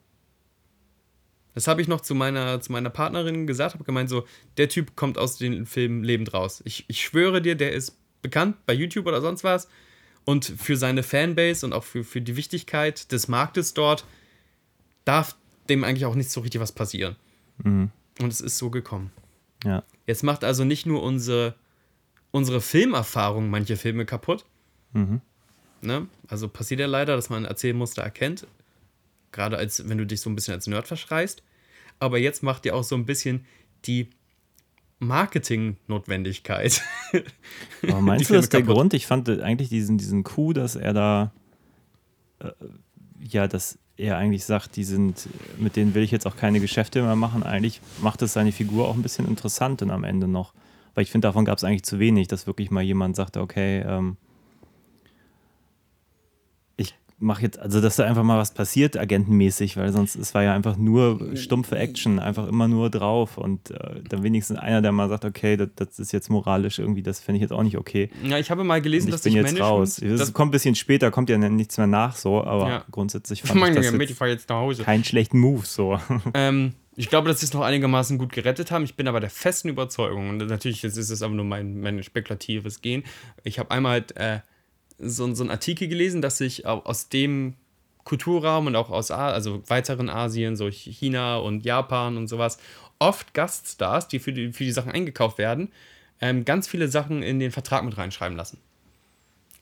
Das 1.56 1.68
habe 1.68 1.82
ich 1.82 1.88
noch 1.88 2.02
zu 2.02 2.14
meiner, 2.14 2.62
zu 2.62 2.72
meiner 2.72 2.92
Partnerin 2.92 3.48
gesagt, 3.48 3.74
habe 3.74 3.86
gemeint, 3.86 4.08
so, 4.08 4.28
der 4.58 4.70
Typ 4.70 4.96
kommt 4.96 5.18
aus 5.18 5.40
dem 5.40 5.66
Film 5.66 6.04
lebend 6.04 6.36
raus. 6.36 6.62
Ich, 6.64 6.86
ich 6.88 7.02
schwöre 7.02 7.42
dir, 7.42 7.56
der 7.56 7.72
ist 7.72 7.98
bekannt 8.22 8.64
bei 8.68 8.74
YouTube 8.74 9.08
oder 9.08 9.20
sonst 9.20 9.44
was. 9.44 9.68
Und 10.26 10.46
für 10.46 10.78
seine 10.78 11.02
Fanbase 11.02 11.66
und 11.66 11.74
auch 11.74 11.86
für, 11.86 12.04
für 12.04 12.22
die 12.22 12.36
Wichtigkeit 12.36 13.12
des 13.12 13.28
Marktes 13.28 13.74
dort 13.74 14.06
darf 15.06 15.36
dem 15.70 15.84
eigentlich 15.84 16.06
auch 16.06 16.14
nicht 16.14 16.30
so 16.30 16.42
richtig 16.42 16.62
was 16.62 16.72
passieren. 16.72 17.16
Mhm. 17.64 17.90
Und 18.20 18.32
es 18.32 18.42
ist 18.42 18.60
so 18.60 18.70
gekommen. 18.70 19.12
Ja. 19.64 19.84
Jetzt 20.06 20.24
macht 20.24 20.44
also 20.44 20.64
nicht 20.64 20.86
nur 20.86 21.04
unsere, 21.04 21.56
unsere 22.32 22.62
Filmerfahrung 22.62 23.50
manche 23.50 23.78
Filme 23.78 24.06
kaputt. 24.06 24.46
Mhm. 24.94 25.22
Ne? 25.82 26.08
Also 26.28 26.48
passiert 26.48 26.80
ja 26.80 26.88
leider, 26.88 27.16
dass 27.16 27.30
man 27.30 27.46
Erzählmuster 27.46 28.02
erkennt. 28.02 28.48
Gerade 29.32 29.58
als 29.58 29.88
wenn 29.88 29.98
du 29.98 30.06
dich 30.06 30.22
so 30.22 30.30
ein 30.30 30.36
bisschen 30.36 30.54
als 30.54 30.68
Nerd 30.68 30.88
verschreist. 30.88 31.44
Aber 32.00 32.18
jetzt 32.18 32.44
macht 32.44 32.66
dir 32.66 32.76
auch 32.76 32.84
so 32.84 32.96
ein 32.96 33.06
bisschen 33.06 33.46
die 33.86 34.10
Marketing-Notwendigkeit. 35.00 36.82
Aber 37.84 38.02
meinst 38.02 38.30
du, 38.30 38.34
das 38.34 38.46
ist 38.46 38.54
der 38.54 38.64
Grund? 38.64 38.94
Ich 38.94 39.06
fand 39.06 39.30
eigentlich 39.30 39.70
diesen, 39.70 39.98
diesen 39.98 40.24
Coup, 40.24 40.54
dass 40.54 40.76
er 40.76 40.94
da, 40.94 41.34
äh, 42.40 42.52
ja, 43.20 43.48
dass 43.48 43.78
er 43.98 44.18
eigentlich 44.18 44.46
sagt, 44.46 44.76
die 44.76 44.84
sind, 44.84 45.28
mit 45.58 45.76
denen 45.76 45.94
will 45.94 46.04
ich 46.04 46.12
jetzt 46.12 46.28
auch 46.28 46.38
keine 46.38 46.60
Geschäfte 46.60 47.02
mehr 47.02 47.16
machen. 47.16 47.44
Eigentlich 47.44 47.82
macht 48.02 48.22
es 48.22 48.34
seine 48.34 48.52
Figur 48.52 48.88
auch 48.88 48.96
ein 48.96 49.02
bisschen 49.02 49.28
interessant 49.28 49.82
und 49.82 49.92
am 49.92 50.04
Ende 50.04 50.28
noch. 50.28 50.54
Weil 50.94 51.04
ich 51.04 51.12
finde, 51.12 51.28
davon 51.28 51.46
gab 51.46 51.58
es 51.58 51.64
eigentlich 51.64 51.84
zu 51.84 52.00
wenig, 52.00 52.28
dass 52.28 52.48
wirklich 52.48 52.72
mal 52.72 52.84
jemand 52.84 53.16
sagte, 53.16 53.42
okay, 53.42 53.82
ähm, 53.82 54.18
mach 57.20 57.42
jetzt, 57.42 57.58
also 57.58 57.82
dass 57.82 57.96
da 57.96 58.06
einfach 58.06 58.24
mal 58.24 58.38
was 58.38 58.54
passiert, 58.54 58.96
agentenmäßig, 58.98 59.76
weil 59.78 59.92
sonst, 59.92 60.16
es 60.16 60.34
war 60.36 60.44
ja 60.44 60.54
einfach 60.54 60.78
nur 60.78 61.36
stumpfe 61.36 61.78
Action, 61.78 62.20
einfach 62.20 62.48
immer 62.48 62.68
nur 62.68 62.90
drauf 62.90 63.38
und 63.38 63.72
äh, 63.72 64.02
dann 64.08 64.24
wenigstens 64.24 64.58
einer, 64.60 64.82
der 64.82 64.92
mal 64.92 65.10
sagt, 65.10 65.26
okay, 65.26 65.58
das, 65.58 65.70
das 65.76 66.00
ist 66.00 66.12
jetzt 66.12 66.30
moralisch 66.30 66.78
irgendwie, 66.80 67.02
das 67.02 67.20
finde 67.20 67.38
ich 67.38 67.42
jetzt 67.42 67.52
auch 67.52 67.64
nicht 67.64 67.78
okay. 67.78 68.10
Ja, 68.24 68.38
ich 68.38 68.52
habe 68.52 68.64
mal 68.64 68.82
gelesen, 68.82 69.08
ich 69.08 69.12
dass 69.14 69.24
bin 69.24 69.34
sich 69.34 69.42
jetzt 69.42 69.60
raus. 69.60 70.02
Das, 70.02 70.34
kommt 70.34 70.50
ein 70.50 70.52
bisschen 70.52 70.76
später, 70.76 71.10
kommt 71.10 71.30
ja 71.30 71.38
nichts 71.38 71.78
mehr 71.78 71.88
nach 71.88 72.16
so, 72.16 72.44
aber 72.44 72.70
Ja. 72.70 72.86
grundsätzlich 72.92 73.44
ich 73.44 73.48
fand 73.48 73.58
ich 73.58 73.62
meine, 73.62 73.76
das 73.76 73.92
ich 73.92 74.00
jetzt 74.10 74.18
fahre 74.18 74.32
jetzt 74.32 74.50
nach 74.50 74.58
Hause. 74.58 74.84
keinen 74.84 75.04
schlechten 75.04 75.40
Move 75.40 75.66
so. 75.66 76.00
Ähm, 76.34 76.74
ich 76.96 77.10
glaube, 77.10 77.30
dass 77.30 77.40
sie 77.40 77.46
es 77.46 77.54
noch 77.54 77.62
einigermaßen 77.62 78.18
gut 78.18 78.32
gerettet 78.34 78.72
haben. 78.72 78.84
Ich 78.84 78.96
bin 78.96 79.08
aber 79.08 79.20
der 79.20 79.30
festen 79.30 79.70
Überzeugung, 79.70 80.30
und 80.30 80.38
natürlich 80.38 80.82
jetzt 80.82 80.98
ist 80.98 81.10
es 81.12 81.22
aber 81.22 81.34
nur 81.34 81.46
mein, 81.46 81.80
mein 81.80 82.02
spekulatives 82.04 82.82
Gehen. 82.82 83.04
Ich 83.44 83.60
habe 83.60 83.70
einmal 83.72 83.92
halt, 83.94 84.18
äh, 84.18 84.40
so, 85.00 85.34
so 85.34 85.44
einen 85.44 85.52
Artikel 85.52 85.88
gelesen, 85.88 86.22
dass 86.22 86.38
sich 86.38 86.66
au- 86.66 86.82
aus 86.84 87.10
dem 87.10 87.54
Kulturraum 88.04 88.68
und 88.68 88.76
auch 88.76 88.90
aus 88.90 89.12
also 89.12 89.62
weiteren 89.68 90.10
Asien, 90.10 90.56
so 90.56 90.70
China 90.70 91.38
und 91.38 91.66
Japan 91.66 92.16
und 92.18 92.28
sowas, 92.28 92.58
oft 93.00 93.34
Gaststars, 93.34 94.08
die 94.08 94.20
für 94.20 94.32
die, 94.34 94.54
für 94.54 94.64
die 94.64 94.72
Sachen 94.72 94.92
eingekauft 94.92 95.38
werden, 95.38 95.70
ähm, 96.22 96.46
ganz 96.46 96.68
viele 96.68 96.88
Sachen 96.88 97.22
in 97.22 97.40
den 97.40 97.52
Vertrag 97.52 97.84
mit 97.84 97.98
reinschreiben 97.98 98.38
lassen. 98.38 98.60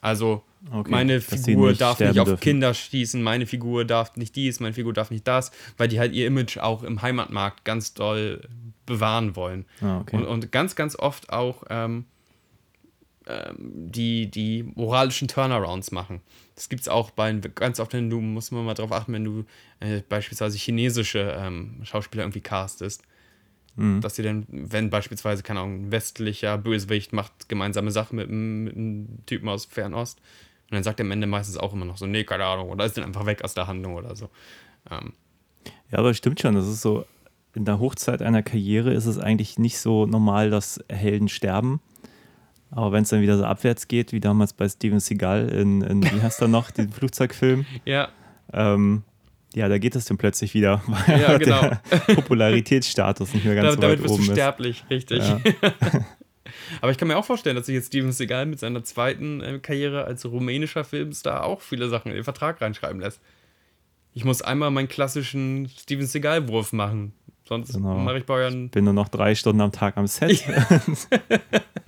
Also 0.01 0.43
Okay, 0.71 0.89
meine 0.89 1.21
Figur 1.21 1.69
nicht 1.69 1.81
darf 1.81 1.99
nicht 1.99 2.19
auf 2.19 2.27
dürfen. 2.27 2.41
Kinder 2.41 2.73
schießen, 2.73 3.21
meine 3.21 3.45
Figur 3.45 3.85
darf 3.85 4.15
nicht 4.17 4.35
dies, 4.35 4.59
meine 4.59 4.73
Figur 4.73 4.93
darf 4.93 5.11
nicht 5.11 5.27
das, 5.27 5.51
weil 5.77 5.87
die 5.87 5.99
halt 5.99 6.13
ihr 6.13 6.25
Image 6.25 6.57
auch 6.57 6.81
im 6.83 7.01
Heimatmarkt 7.03 7.65
ganz 7.65 7.93
doll 7.93 8.41
bewahren 8.85 9.35
wollen. 9.35 9.65
Ah, 9.81 9.99
okay. 9.99 10.17
und, 10.17 10.25
und 10.25 10.51
ganz, 10.51 10.75
ganz 10.75 10.95
oft 10.97 11.31
auch 11.31 11.63
ähm, 11.69 12.05
die, 13.57 14.29
die 14.29 14.63
moralischen 14.75 15.27
Turnarounds 15.27 15.91
machen. 15.91 16.21
Das 16.55 16.69
gibt 16.69 16.81
es 16.81 16.87
auch 16.87 17.11
bei 17.11 17.31
ganz 17.33 17.79
oft, 17.79 17.93
wenn 17.93 18.09
du, 18.09 18.21
muss 18.21 18.51
man 18.51 18.65
mal 18.65 18.73
drauf 18.75 18.91
achten, 18.91 19.13
wenn 19.13 19.23
du 19.23 19.45
äh, 19.79 20.01
beispielsweise 20.07 20.57
chinesische 20.57 21.35
ähm, 21.37 21.79
Schauspieler 21.83 22.23
irgendwie 22.23 22.41
castest. 22.41 23.03
Mhm. 23.75 23.99
Dass 23.99 24.15
sie 24.15 24.23
dann, 24.23 24.45
wenn 24.49 24.89
beispielsweise, 24.89 25.43
keine 25.43 25.59
Ahnung, 25.61 25.87
ein 25.87 25.91
westlicher 25.91 26.57
Bösewicht 26.57 27.11
macht 27.13 27.49
gemeinsame 27.49 27.91
Sachen 27.91 28.15
mit, 28.15 28.29
einem- 28.29 28.63
mit 28.63 28.75
einem 28.75 29.25
Typen 29.25 29.49
aus 29.49 29.65
Fernost. 29.65 30.19
Und 30.69 30.75
dann 30.75 30.83
sagt 30.83 30.99
er 30.99 31.05
am 31.05 31.11
Ende 31.11 31.27
meistens 31.27 31.57
auch 31.57 31.73
immer 31.73 31.85
noch 31.85 31.97
so, 31.97 32.05
nee, 32.05 32.23
keine 32.23 32.45
Ahnung, 32.45 32.69
oder 32.69 32.85
ist 32.85 32.95
dann 32.97 33.03
einfach 33.03 33.25
weg 33.25 33.43
aus 33.43 33.53
der 33.53 33.67
Handlung 33.67 33.95
oder 33.95 34.15
so. 34.15 34.29
Ähm, 34.89 35.13
Ja, 35.91 35.99
aber 35.99 36.13
stimmt 36.13 36.39
schon. 36.39 36.55
Das 36.55 36.67
ist 36.67 36.81
so, 36.81 37.05
in 37.53 37.65
der 37.65 37.79
Hochzeit 37.79 38.21
einer 38.21 38.43
Karriere 38.43 38.93
ist 38.93 39.05
es 39.07 39.17
eigentlich 39.19 39.59
nicht 39.59 39.79
so 39.79 40.05
normal, 40.05 40.49
dass 40.49 40.79
Helden 40.89 41.27
sterben. 41.27 41.81
Aber 42.75 42.91
wenn 42.91 43.03
es 43.03 43.09
dann 43.09 43.21
wieder 43.21 43.37
so 43.37 43.45
abwärts 43.45 43.87
geht, 43.87 44.11
wie 44.11 44.19
damals 44.19 44.51
bei 44.53 44.67
Steven 44.67 44.99
Seagal 44.99 45.47
in, 45.49 45.81
in 45.81 46.03
wie 46.03 46.21
heißt 46.21 46.41
er 46.41 46.49
noch, 46.49 46.71
den 46.71 46.89
Flugzeugfilm, 46.91 47.65
ja, 47.85 48.09
ähm, 48.53 49.03
ja, 49.55 49.69
da 49.69 49.77
geht 49.77 49.95
es 49.95 50.03
dann 50.03 50.17
plötzlich 50.17 50.53
wieder, 50.53 50.83
weil 50.85 51.21
Ja, 51.21 51.37
genau. 51.37 51.61
der 51.61 52.13
Popularitätsstatus 52.15 53.33
nicht 53.33 53.45
mehr 53.45 53.55
ganz 53.61 53.67
da, 53.67 53.71
so 53.71 53.79
damit 53.81 53.99
weit 53.99 54.03
bist 54.03 54.11
du 54.11 54.15
oben 54.15 54.23
ist. 54.25 54.31
sterblich, 54.33 54.83
richtig. 54.89 55.19
Ja. 55.19 55.39
Aber 56.81 56.91
ich 56.91 56.97
kann 56.97 57.07
mir 57.07 57.17
auch 57.17 57.25
vorstellen, 57.25 57.55
dass 57.55 57.65
sich 57.67 57.75
jetzt 57.75 57.87
Steven 57.87 58.11
Seagal 58.11 58.45
mit 58.45 58.59
seiner 58.59 58.83
zweiten 58.83 59.41
äh, 59.41 59.59
Karriere 59.59 60.03
als 60.03 60.25
rumänischer 60.25 60.83
Filmstar 60.83 61.43
auch 61.45 61.61
viele 61.61 61.87
Sachen 61.87 62.09
in 62.09 62.15
den 62.15 62.23
Vertrag 62.25 62.59
reinschreiben 62.61 62.99
lässt. 62.99 63.21
Ich 64.13 64.25
muss 64.25 64.41
einmal 64.41 64.71
meinen 64.71 64.87
klassischen 64.89 65.69
Steven 65.69 66.05
Seagal-Wurf 66.05 66.73
machen. 66.73 67.13
Sonst 67.47 67.73
Genau. 67.73 67.99
mache 67.99 68.17
ich 68.19 68.25
bei 68.25 68.33
euren. 68.35 68.69
Bin 68.69 68.85
nur 68.85 68.93
noch 68.93 69.07
drei 69.09 69.35
Stunden 69.35 69.61
am 69.61 69.71
Tag 69.71 69.97
am 69.97 70.07
Set. 70.07 70.43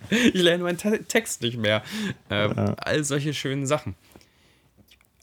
Ich 0.09 0.41
lerne 0.41 0.63
meinen 0.63 0.77
Te 0.77 1.03
Text 1.03 1.41
nicht 1.41 1.57
mehr. 1.57 1.83
Ähm, 2.29 2.53
All 2.77 3.03
solche 3.03 3.33
schönen 3.33 3.65
Sachen. 3.65 3.95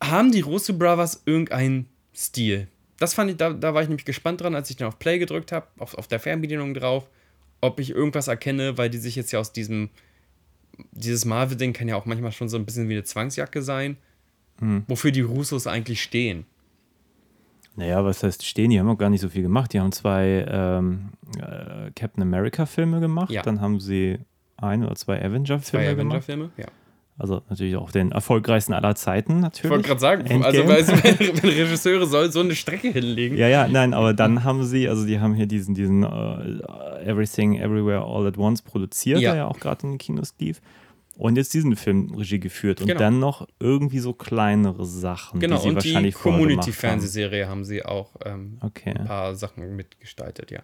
Haben 0.03 0.31
die 0.31 0.43
Russo 0.43 0.75
Brothers 0.75 1.23
irgendeinen 1.25 1.87
Stil? 2.15 2.69
Das 2.99 3.15
fand 3.15 3.31
ich, 3.31 3.39
da, 3.39 3.55
da 3.55 3.73
war 3.73 3.81
ich 3.83 3.89
nämlich 3.89 4.05
gespannt 4.05 4.43
dran, 4.43 4.55
als 4.55 4.69
ich 4.69 4.77
dann 4.77 4.89
auf 4.89 4.99
Play 4.99 5.19
gedrückt 5.19 5.53
habe, 5.53 5.67
auf, 5.79 5.95
auf 5.95 6.07
der 6.07 6.21
Fernbedienung 6.21 6.75
drauf, 6.75 7.09
ob 7.63 7.81
ich 7.81 7.91
irgendwas 7.91 8.29
erkenne, 8.29 8.77
weil 8.77 8.91
die 8.91 8.99
sich 8.99 9.17
jetzt 9.17 9.33
ja 9.33 9.41
aus 9.41 9.53
diesem, 9.53 9.89
dieses 10.93 11.25
Marvel-Ding 11.25 11.73
kann 11.73 11.89
ja 11.89 11.97
auch 11.97 12.05
manchmal 12.05 12.33
schon 12.33 12.51
so 12.51 12.59
ein 12.59 12.67
bisschen 12.67 12.91
wie 12.91 12.93
eine 12.95 13.05
Zwangsjacke 13.05 13.63
sein, 13.63 13.97
wofür 14.87 15.13
die 15.13 15.23
Russos 15.23 15.67
eigentlich 15.67 16.03
stehen. 16.03 16.45
Naja, 17.77 18.05
was 18.05 18.23
heißt 18.23 18.45
stehen? 18.47 18.71
Die 18.71 18.79
haben 18.79 18.89
auch 18.89 18.99
gar 18.99 19.11
nicht 19.11 19.21
so 19.21 19.29
viel 19.29 19.43
gemacht. 19.43 19.73
Die 19.73 19.81
haben 19.81 19.93
zwei 19.93 20.47
ähm, 20.49 21.11
äh, 21.39 21.91
Captain 21.97 22.23
America-Filme 22.23 23.01
gemacht, 23.01 23.31
Ja. 23.31 23.43
dann 23.43 23.61
haben 23.61 23.81
sie 23.81 24.19
ein 24.57 24.85
oder 24.85 24.95
zwei 24.95 25.19
Zwei 25.19 25.27
Avenger-Filme 25.27 25.97
gemacht. 25.97 26.17
Avenger-Filme? 26.29 26.51
Ja. 26.57 26.67
Also 27.17 27.43
natürlich 27.49 27.77
auch 27.77 27.93
den 27.93 28.11
erfolgreichsten 28.11 28.73
aller 28.73 28.97
Zeiten, 28.97 29.39
natürlich. 29.41 29.65
Ich 29.67 29.71
wollte 29.71 29.87
gerade 29.89 30.01
sagen, 30.01 30.27
Endgame. 30.27 30.45
also 30.47 30.69
weil, 30.69 30.87
wenn, 31.19 31.43
wenn 31.43 31.51
Regisseure 31.51 32.07
soll 32.07 32.33
so 32.33 32.41
eine 32.41 32.55
Strecke 32.57 32.89
hinlegen. 32.89 33.37
Ja, 33.37 33.47
ja, 33.47 33.69
nein, 33.69 33.95
aber 33.95 34.15
dann 34.15 34.43
haben 34.43 34.65
sie, 34.65 34.89
also 34.89 35.07
die 35.07 35.21
haben 35.21 35.35
hier 35.35 35.47
diesen, 35.47 35.75
diesen 35.77 36.03
äh, 36.03 37.05
Everything 37.05 37.57
Everywhere 37.61 38.03
All 38.05 38.27
at 38.27 38.37
Once 38.37 38.63
produziert, 38.63 39.21
Ja. 39.21 39.31
der 39.31 39.39
ja 39.43 39.47
auch 39.47 39.61
gerade 39.61 39.85
in 39.87 39.93
den 39.93 39.99
Kinos 39.99 40.35
lief. 40.41 40.61
Und 41.17 41.37
jetzt 41.37 41.55
diesen 41.55 41.77
Film 41.77 42.13
Regie 42.15 42.41
geführt 42.41 42.81
und 42.81 42.89
Genau. 42.89 42.99
dann 42.99 43.21
noch 43.21 43.47
irgendwie 43.61 44.01
so 44.01 44.13
kleinere 44.13 44.85
Sachen, 44.85 45.39
Genau, 45.39 45.57
die 45.57 45.63
sie 45.63 45.69
und 45.69 45.85
die 45.85 45.89
wahrscheinlich 45.91 46.15
vorher 46.17 46.41
gemacht 46.41 46.51
haben. 46.51 46.57
Community-Fernsehserie 46.65 47.47
haben 47.49 47.65
sie 47.65 47.85
auch 47.85 48.17
ähm, 48.25 48.59
Okay, 48.61 48.91
ein 48.99 49.05
paar 49.07 49.35
Sachen 49.37 49.77
mitgestaltet, 49.77 50.51
ja. 50.51 50.61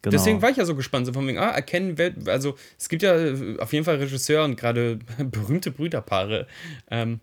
genau. 0.00 0.10
Deswegen 0.12 0.40
war 0.40 0.48
ich 0.50 0.56
ja 0.56 0.64
so 0.64 0.74
gespannt, 0.74 1.04
so 1.06 1.12
von 1.12 1.26
wegen, 1.26 1.36
ah, 1.38 1.50
erkennen, 1.50 1.98
wer, 1.98 2.14
also 2.26 2.56
es 2.78 2.88
gibt 2.88 3.02
ja 3.02 3.14
äh, 3.14 3.58
auf 3.58 3.72
jeden 3.74 3.84
Fall 3.84 3.96
Regisseure 3.96 4.44
und 4.44 4.56
gerade 4.56 4.98
berühmte 5.18 5.70
Brüderpaare, 5.70 6.46
ähm, 6.90 7.20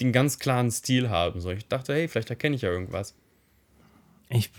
die 0.00 0.04
einen 0.06 0.12
ganz 0.12 0.38
klaren 0.40 0.70
Stil 0.72 1.08
haben. 1.08 1.40
So, 1.40 1.50
ich 1.50 1.66
dachte, 1.68 1.92
hey, 1.94 2.08
vielleicht 2.08 2.30
erkenne 2.30 2.56
ich 2.56 2.62
ja 2.62 2.70
irgendwas. 2.70 3.14
Ich, 4.28 4.50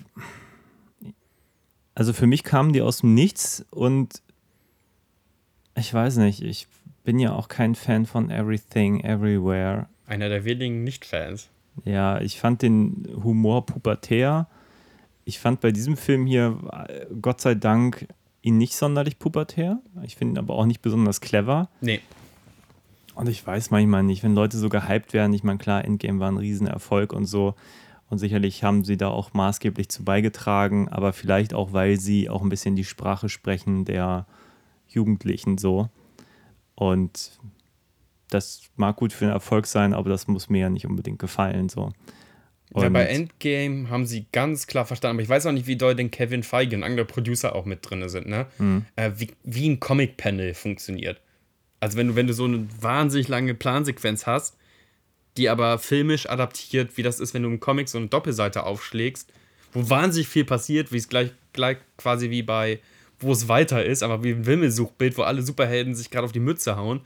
also 1.94 2.14
für 2.14 2.26
mich 2.28 2.44
kamen 2.44 2.72
die 2.74 2.82
aus 2.82 3.00
dem 3.00 3.14
Nichts 3.14 3.66
und 3.70 4.22
ich 5.80 5.94
weiß 5.94 6.18
nicht, 6.18 6.42
ich 6.42 6.68
bin 7.04 7.20
ja 7.20 7.34
auch 7.34 7.48
kein 7.48 7.76
Fan 7.76 8.06
von 8.06 8.30
Everything 8.30 9.02
Everywhere. 9.04 9.88
Einer 10.06 10.30
der 10.30 10.46
wenigen 10.46 10.84
Nicht-Fans. 10.84 11.50
Ja, 11.86 12.20
ich 12.20 12.40
fand 12.40 12.62
den 12.62 13.08
Humor 13.24 13.66
pubertär. 13.66 14.48
Ich 15.26 15.40
fand 15.40 15.62
bei 15.62 15.72
diesem 15.72 15.98
Film 15.98 16.26
hier, 16.26 16.58
Gott 17.22 17.42
sei 17.42 17.56
Dank, 17.56 18.08
ihn 18.42 18.58
nicht 18.58 18.76
sonderlich 18.76 19.20
pubertär. 19.20 19.80
Ich 20.04 20.16
finde 20.16 20.36
ihn 20.36 20.38
aber 20.40 20.56
auch 20.56 20.66
nicht 20.66 20.82
besonders 20.82 21.22
clever. 21.22 21.70
Nee, 21.82 22.02
Und 23.16 23.28
ich 23.30 23.46
weiß 23.46 23.70
manchmal 23.70 24.04
nicht, 24.04 24.24
wenn 24.24 24.34
Leute 24.34 24.58
so 24.58 24.70
gehypt 24.70 25.14
werden, 25.14 25.34
ich 25.34 25.44
meine, 25.44 25.60
klar, 25.60 25.84
Endgame 25.86 26.20
war 26.20 26.32
ein 26.32 26.38
Riesenerfolg 26.38 27.14
und 27.14 27.26
so. 27.26 27.54
Und 28.10 28.18
sicherlich 28.18 28.64
haben 28.64 28.84
sie 28.84 28.98
da 28.98 29.10
auch 29.10 29.34
maßgeblich 29.34 29.90
zu 29.90 30.04
beigetragen, 30.04 30.90
aber 30.90 31.14
vielleicht 31.14 31.54
auch, 31.54 31.74
weil 31.74 32.00
sie 32.00 32.30
auch 32.30 32.42
ein 32.42 32.50
bisschen 32.50 32.76
die 32.76 32.86
Sprache 32.86 33.30
sprechen 33.30 33.86
der 33.86 34.26
Jugendlichen 34.90 35.58
so. 35.58 35.90
Und 36.76 37.32
das 38.30 38.62
mag 38.76 38.96
gut 38.98 39.12
für 39.14 39.26
den 39.26 39.34
Erfolg 39.34 39.66
sein, 39.66 39.94
aber 39.94 40.10
das 40.10 40.28
muss 40.28 40.50
mir 40.50 40.60
ja 40.62 40.70
nicht 40.70 40.86
unbedingt 40.86 41.20
gefallen 41.20 41.68
so. 41.70 41.92
ja, 42.76 42.88
Und- 42.88 42.94
bei 42.94 43.06
Endgame 43.06 43.90
haben 43.90 44.06
sie 44.06 44.28
ganz 44.32 44.68
klar 44.68 44.86
verstanden, 44.86 45.16
aber 45.16 45.24
ich 45.24 45.30
weiß 45.30 45.46
auch 45.48 45.52
nicht, 45.52 45.66
wie 45.68 45.76
doll 45.76 45.96
denn 45.96 46.12
Kevin 46.12 46.44
Feige 46.44 46.76
und 46.76 46.84
andere 46.84 47.06
Producer 47.06 47.56
auch 47.56 47.66
mit 47.66 47.80
drin 47.90 48.08
sind, 48.10 48.28
ne? 48.28 48.46
Mhm. 48.60 48.86
Äh, 48.96 49.12
wie, 49.18 49.32
wie 49.44 49.68
ein 49.70 49.80
Comic-Panel 49.80 50.54
funktioniert. 50.54 51.20
Also 51.80 51.98
wenn 51.98 52.10
du, 52.10 52.16
wenn 52.16 52.28
du 52.28 52.34
so 52.34 52.46
eine 52.46 52.68
wahnsinnig 52.80 53.28
lange 53.30 53.54
Plansequenz 53.56 54.28
hast, 54.28 54.56
die 55.38 55.50
aber 55.50 55.80
filmisch 55.80 56.30
adaptiert, 56.30 56.98
wie 56.98 57.04
das 57.04 57.20
ist, 57.20 57.34
wenn 57.34 57.44
du 57.44 57.50
im 57.50 57.60
Comic 57.60 57.88
so 57.90 57.98
eine 57.98 58.08
Doppelseite 58.08 58.64
aufschlägst, 58.64 59.32
wo 59.72 59.90
wahnsinnig 59.90 60.28
viel 60.28 60.46
passiert, 60.46 60.92
wie 60.92 60.98
es 60.98 61.08
gleich, 61.08 61.32
gleich 61.54 61.78
quasi 61.98 62.30
wie 62.30 62.44
bei 62.44 62.80
wo 63.20 63.32
es 63.32 63.48
weiter 63.48 63.86
ist, 63.86 64.04
aber 64.04 64.24
wie 64.24 64.32
ein 64.32 64.46
Wimmelsuchbild, 64.46 65.18
wo 65.18 65.24
alle 65.24 65.42
Superhelden 65.42 65.96
sich 65.96 66.10
gerade 66.10 66.26
auf 66.26 66.32
die 66.32 66.40
Mütze 66.40 66.76
hauen. 66.76 67.02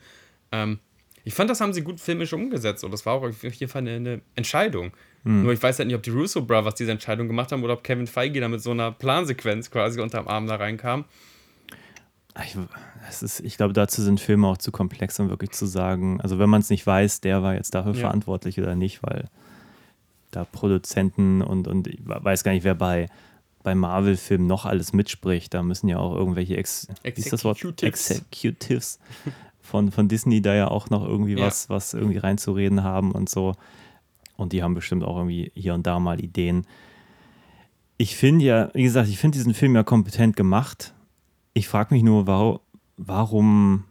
Ähm, 0.52 0.78
ich 1.24 1.34
fand, 1.34 1.48
das 1.48 1.60
haben 1.60 1.72
sie 1.72 1.82
gut 1.82 2.00
filmisch 2.00 2.32
umgesetzt 2.32 2.84
und 2.84 2.90
das 2.90 3.06
war 3.06 3.14
auch 3.14 3.22
auf 3.22 3.42
jeden 3.42 3.70
Fall 3.70 3.82
eine, 3.82 3.96
eine 3.96 4.20
Entscheidung. 4.36 4.92
Hm. 5.24 5.42
Nur 5.42 5.52
ich 5.52 5.62
weiß 5.62 5.78
halt 5.78 5.86
nicht, 5.86 5.96
ob 5.96 6.02
die 6.02 6.10
Russo 6.10 6.42
Brothers 6.42 6.74
diese 6.74 6.92
Entscheidung 6.92 7.26
gemacht 7.28 7.50
haben 7.50 7.64
oder 7.64 7.72
ob 7.74 7.82
Kevin 7.82 8.06
Feige 8.06 8.40
da 8.40 8.48
mit 8.48 8.62
so 8.62 8.70
einer 8.70 8.92
Plansequenz 8.92 9.70
quasi 9.70 10.00
unterm 10.00 10.28
Arm 10.28 10.46
da 10.46 10.56
reinkam. 10.56 11.06
Ich, 12.44 12.56
ist, 13.22 13.40
ich 13.40 13.56
glaube, 13.56 13.72
dazu 13.72 14.02
sind 14.02 14.20
Filme 14.20 14.48
auch 14.48 14.58
zu 14.58 14.72
komplex, 14.72 15.18
um 15.20 15.30
wirklich 15.30 15.52
zu 15.52 15.66
sagen, 15.66 16.20
also 16.20 16.38
wenn 16.38 16.50
man 16.50 16.60
es 16.60 16.68
nicht 16.68 16.86
weiß, 16.86 17.20
der 17.20 17.42
war 17.42 17.54
jetzt 17.54 17.74
dafür 17.74 17.94
ja. 17.94 18.00
verantwortlich 18.00 18.58
oder 18.58 18.74
nicht, 18.74 19.02
weil 19.02 19.28
da 20.32 20.44
Produzenten 20.44 21.42
und, 21.42 21.68
und 21.68 21.86
ich 21.86 22.00
weiß 22.04 22.42
gar 22.42 22.52
nicht, 22.52 22.64
wer 22.64 22.74
bei, 22.74 23.08
bei 23.64 23.74
Marvel-Filmen 23.74 24.46
noch 24.46 24.66
alles 24.66 24.92
mitspricht. 24.92 25.52
Da 25.54 25.64
müssen 25.64 25.88
ja 25.88 25.98
auch 25.98 26.14
irgendwelche 26.14 26.56
Ex 26.56 26.86
Executives, 27.02 28.10
Executives 28.10 29.00
von, 29.60 29.90
von 29.90 30.06
Disney 30.06 30.40
da 30.42 30.54
ja 30.54 30.68
auch 30.68 30.90
noch 30.90 31.02
irgendwie 31.02 31.32
ja. 31.32 31.46
was, 31.46 31.68
was 31.70 31.94
irgendwie 31.94 32.18
reinzureden 32.18 32.84
haben 32.84 33.10
und 33.10 33.28
so. 33.28 33.56
Und 34.36 34.52
die 34.52 34.62
haben 34.62 34.74
bestimmt 34.74 35.02
auch 35.02 35.16
irgendwie 35.16 35.50
hier 35.54 35.74
und 35.74 35.86
da 35.86 35.98
mal 35.98 36.22
Ideen. 36.22 36.66
Ich 37.96 38.16
finde 38.16 38.44
ja, 38.44 38.70
wie 38.74 38.82
gesagt, 38.82 39.08
ich 39.08 39.18
finde 39.18 39.38
diesen 39.38 39.54
Film 39.54 39.74
ja 39.74 39.82
kompetent 39.82 40.36
gemacht. 40.36 40.92
Ich 41.54 41.66
frage 41.66 41.94
mich 41.94 42.02
nur, 42.02 42.26
warum, 42.26 42.58
warum 42.96 43.84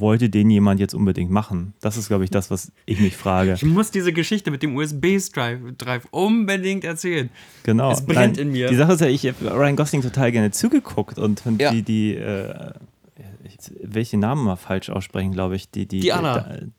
wollte 0.00 0.30
den 0.30 0.50
jemand 0.50 0.80
jetzt 0.80 0.94
unbedingt 0.94 1.30
machen? 1.30 1.74
Das 1.80 1.96
ist, 1.96 2.08
glaube 2.08 2.24
ich, 2.24 2.30
das, 2.30 2.50
was 2.50 2.72
ich 2.84 3.00
mich 3.00 3.16
frage. 3.16 3.54
Ich 3.54 3.64
muss 3.64 3.90
diese 3.90 4.12
Geschichte 4.12 4.50
mit 4.50 4.62
dem 4.62 4.76
USB-Drive 4.76 6.06
unbedingt 6.10 6.84
erzählen. 6.84 7.30
Genau. 7.62 7.92
Es 7.92 8.04
brennt 8.04 8.36
Nein, 8.36 8.46
in 8.46 8.52
mir. 8.52 8.68
Die 8.68 8.76
Sache 8.76 8.92
ist 8.92 9.00
ja, 9.00 9.08
ich 9.08 9.26
habe 9.26 9.50
Ryan 9.50 9.76
Gosling 9.76 10.02
total 10.02 10.32
gerne 10.32 10.50
zugeguckt 10.50 11.18
und 11.18 11.42
ja. 11.58 11.70
die, 11.72 11.82
die 11.82 12.14
äh, 12.14 12.72
welche 13.82 14.18
Namen 14.18 14.44
mal 14.44 14.56
falsch 14.56 14.90
aussprechen, 14.90 15.32
glaube 15.32 15.56
ich. 15.56 15.70
Die, 15.70 15.86
die, 15.86 16.00
die 16.00 16.12
Anna. 16.12 16.40
Die, 16.40 16.72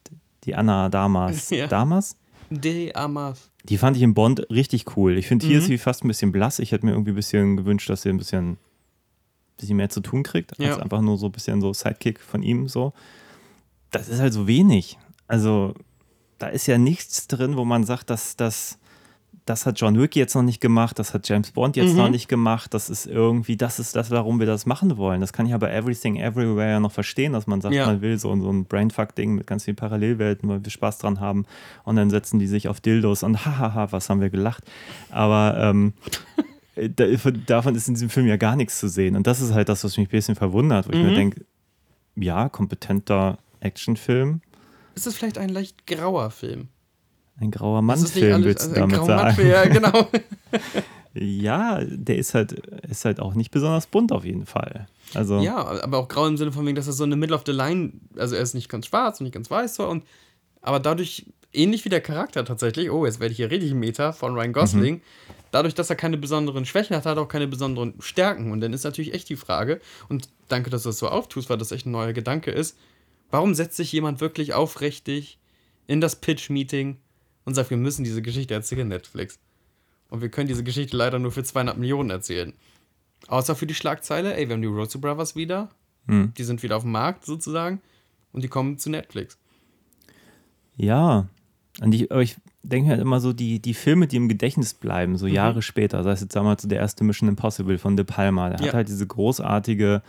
die 0.46 0.56
Anna 0.56 0.90
Damas. 0.90 1.50
Ja. 1.58 1.68
Damas? 1.68 2.16
Amas. 2.94 3.50
Die 3.64 3.78
fand 3.78 3.98
ich 3.98 4.04
in 4.04 4.14
Bond 4.14 4.50
richtig 4.50 4.96
cool. 4.96 5.18
Ich 5.18 5.28
finde, 5.28 5.46
hier 5.46 5.58
mhm. 5.58 5.62
ist 5.62 5.68
sie 5.68 5.78
fast 5.78 6.04
ein 6.04 6.08
bisschen 6.08 6.32
blass. 6.32 6.60
Ich 6.60 6.72
hätte 6.72 6.86
mir 6.86 6.94
irgendwie 6.94 7.12
ein 7.12 7.16
bisschen 7.16 7.58
gewünscht, 7.58 7.90
dass 7.90 8.04
sie 8.04 8.10
ein 8.10 8.18
bisschen, 8.18 8.58
bisschen 9.58 9.78
mehr 9.78 9.90
zu 9.90 10.02
tun 10.02 10.24
kriegt, 10.24 10.52
als 10.52 10.60
ja. 10.60 10.78
einfach 10.78 11.02
nur 11.02 11.18
so 11.18 11.28
ein 11.28 11.32
bisschen 11.32 11.62
so 11.62 11.74
Sidekick 11.74 12.20
von 12.20 12.44
ihm 12.44 12.68
so. 12.68 12.94
Das 13.92 14.10
ist 14.10 14.20
halt 14.20 14.34
so 14.34 14.48
wenig. 14.48 14.98
Also, 15.28 15.74
da 16.40 16.48
ist 16.48 16.68
ja 16.68 16.78
nichts 16.78 17.28
drin, 17.28 17.58
wo 17.58 17.66
man 17.66 17.84
sagt, 17.84 18.10
dass 18.10 18.36
das 18.36 18.80
das 19.48 19.66
hat 19.66 19.80
John 19.80 20.00
Wick 20.00 20.16
jetzt 20.16 20.36
noch 20.36 20.44
nicht 20.44 20.60
gemacht, 20.60 21.00
das 21.00 21.14
hat 21.14 21.28
James 21.28 21.52
Bond 21.52 21.78
jetzt 21.78 21.92
mhm. 21.92 21.98
noch 21.98 22.10
nicht 22.10 22.28
gemacht, 22.28 22.74
das 22.74 22.90
ist 22.90 23.08
irgendwie, 23.08 23.56
das 23.56 23.80
ist 23.80 23.96
das, 23.96 24.12
warum 24.12 24.40
wir 24.40 24.46
das 24.46 24.66
machen 24.66 24.98
wollen. 24.98 25.22
Das 25.22 25.32
kann 25.32 25.46
ich 25.46 25.54
aber 25.54 25.72
Everything 25.72 26.18
Everywhere 26.18 26.70
ja 26.70 26.80
noch 26.80 26.92
verstehen, 26.92 27.34
dass 27.34 27.48
man 27.48 27.62
sagt, 27.62 27.74
ja. 27.74 27.86
man 27.86 28.02
will 28.02 28.20
so, 28.20 28.36
so 28.36 28.52
ein 28.52 28.66
Brainfuck-Ding 28.66 29.36
mit 29.36 29.48
ganz 29.48 29.64
vielen 29.64 29.78
Parallelwelten, 29.78 30.50
weil 30.50 30.64
wir 30.64 30.70
Spaß 30.70 30.98
dran 30.98 31.22
haben 31.22 31.46
und 31.86 31.96
dann 31.96 32.10
setzen 32.10 32.40
die 32.40 32.48
sich 32.48 32.68
auf 32.68 32.82
Dildos 32.82 33.24
und 33.24 33.46
hahaha, 33.46 33.92
was 33.92 34.10
haben 34.10 34.20
wir 34.20 34.30
gelacht. 34.30 34.66
Aber 35.12 35.58
ähm, 35.58 35.94
davon 37.46 37.76
ist 37.76 37.88
in 37.88 37.96
diesem 37.96 38.10
Film 38.10 38.28
ja 38.28 38.38
gar 38.38 38.56
nichts 38.56 38.80
zu 38.80 38.88
sehen 38.88 39.16
und 39.16 39.28
das 39.28 39.42
ist 39.42 39.54
halt 39.54 39.70
das, 39.70 39.84
was 39.84 39.98
mich 39.98 40.08
ein 40.08 40.12
bisschen 40.12 40.36
verwundert, 40.36 40.88
wo 40.88 40.92
mhm. 40.92 40.98
ich 40.98 41.04
mir 41.04 41.12
mhm. 41.12 41.16
denke, 41.16 41.46
ja, 42.16 42.50
kompetenter 42.50 43.38
Actionfilm. 43.60 44.42
Ist 44.96 45.08
es 45.08 45.16
vielleicht 45.16 45.38
ein 45.38 45.50
leicht 45.50 45.86
grauer 45.86 46.32
Film? 46.32 46.70
Ein 47.40 47.52
grauer 47.52 47.84
Mann-Film, 47.84 48.44
willst 48.44 48.66
du 48.66 48.82
also 48.82 48.98
damit 48.98 49.06
sagen? 49.06 49.48
ja, 49.48 49.66
genau. 49.68 50.08
ja, 51.14 51.82
der 51.84 52.18
ist 52.18 52.34
halt, 52.34 52.54
ist 52.54 53.06
halt 53.06 53.20
auch 53.20 53.36
nicht 53.36 53.52
besonders 53.52 53.88
bunt 53.88 54.12
auf 54.12 54.26
jeden 54.26 54.46
Fall. 54.46 54.88
Also 55.14 55.40
ja, 55.40 55.56
aber 55.84 56.00
auch 56.00 56.08
grau 56.08 56.28
im 56.28 56.38
Sinne 56.38 56.52
von 56.52 56.66
wegen, 56.66 56.76
dass 56.76 56.88
er 56.88 56.94
so 56.94 57.04
eine 57.04 57.16
Middle 57.16 57.36
of 57.36 57.44
the 57.46 57.52
Line, 57.52 57.94
also 58.18 58.36
er 58.36 58.42
ist 58.42 58.54
nicht 58.54 58.70
ganz 58.70 58.88
schwarz 58.88 59.20
und 59.20 59.26
nicht 59.26 59.34
ganz 59.34 59.50
weiß 59.50 59.76
so 59.76 59.88
und 59.88 60.04
aber 60.62 60.80
dadurch 60.80 61.26
ähnlich 61.58 61.84
wie 61.86 61.90
der 61.90 62.02
Charakter 62.02 62.46
tatsächlich, 62.46 62.92
oh, 62.92 63.06
jetzt 63.06 63.20
werde 63.20 63.32
ich 63.32 63.38
hier 63.38 63.52
richtig 63.52 63.74
Meta 63.74 64.12
von 64.12 64.34
Ryan 64.34 64.54
Gosling, 64.54 64.96
mhm. 64.96 65.02
dadurch, 65.52 65.76
dass 65.76 65.90
er 65.90 65.96
keine 65.96 66.18
besonderen 66.18 66.66
Schwächen 66.66 66.96
hat, 66.96 67.06
hat 67.06 67.18
er 67.18 67.24
auch 67.24 67.28
keine 67.28 67.48
besonderen 67.48 67.96
Stärken 68.00 68.52
und 68.52 68.62
dann 68.62 68.74
ist 68.74 68.84
natürlich 68.84 69.14
echt 69.14 69.30
die 69.30 69.36
Frage 69.36 69.82
und 70.10 70.30
danke, 70.48 70.70
dass 70.70 70.84
du 70.84 70.90
das 70.90 71.00
so 71.00 71.10
auftust, 71.10 71.50
weil 71.50 71.58
das 71.58 71.72
echt 71.72 71.86
ein 71.86 71.92
neuer 71.92 72.14
Gedanke 72.14 72.52
ist, 72.52 72.78
warum 73.32 73.56
setzt 73.56 73.78
sich 73.78 73.92
jemand 73.92 74.22
wirklich 74.22 74.54
aufrichtig 74.54 75.40
in 75.88 76.02
das 76.02 76.18
Pitch-Meeting 76.18 76.98
und 77.46 77.54
sagt, 77.54 77.70
wir 77.70 77.78
müssen 77.78 78.04
diese 78.04 78.22
Geschichte 78.22 78.54
erzählen, 78.54 78.88
Netflix. 78.88 79.40
Und 80.10 80.22
wir 80.22 80.30
können 80.30 80.48
diese 80.48 80.64
Geschichte 80.64 80.96
leider 80.96 81.20
nur 81.20 81.32
für 81.32 81.44
200 81.44 81.78
Millionen 81.78 82.10
erzählen. 82.10 82.54
Außer 83.28 83.56
für 83.56 83.68
die 83.68 83.74
Schlagzeile, 83.74 84.36
ey, 84.36 84.48
wir 84.48 84.54
haben 84.54 84.62
die 84.62 84.68
Road 84.68 84.92
Brothers 85.02 85.36
wieder. 85.36 85.70
Hm. 86.08 86.34
Die 86.38 86.44
sind 86.44 86.64
wieder 86.64 86.78
auf 86.78 86.84
dem 86.84 86.92
Markt 86.92 87.26
sozusagen. 87.26 87.82
Und 88.32 88.44
die 88.44 88.48
kommen 88.48 88.78
zu 88.78 88.90
Netflix. 88.90 89.38
Ja. 90.76 91.28
Und 91.82 91.94
ich, 91.94 92.12
aber 92.12 92.22
ich 92.22 92.36
denke 92.64 92.90
halt 92.90 93.02
immer 93.02 93.20
so, 93.20 93.34
die, 93.34 93.62
die 93.62 93.74
Filme, 93.74 94.08
die 94.08 94.18
im 94.18 94.28
Gedächtnis 94.28 94.74
bleiben, 94.74 95.18
so 95.18 95.28
mhm. 95.28 95.34
Jahre 95.34 95.62
später, 95.62 96.04
sei 96.04 96.12
es 96.12 96.22
jetzt 96.22 96.36
damals 96.36 96.64
der 96.64 96.80
erste 96.80 97.04
Mission 97.04 97.30
Impossible 97.30 97.78
von 97.78 97.96
De 97.96 98.06
Palma, 98.06 98.50
der 98.50 98.60
ja. 98.60 98.68
hat 98.68 98.74
halt 98.74 98.88
diese 98.88 99.06
großartige 99.06 100.02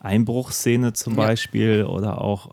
Einbruchsszene 0.00 0.92
zum 0.92 1.14
ja. 1.14 1.26
Beispiel 1.26 1.84
oder 1.84 2.20
auch 2.20 2.50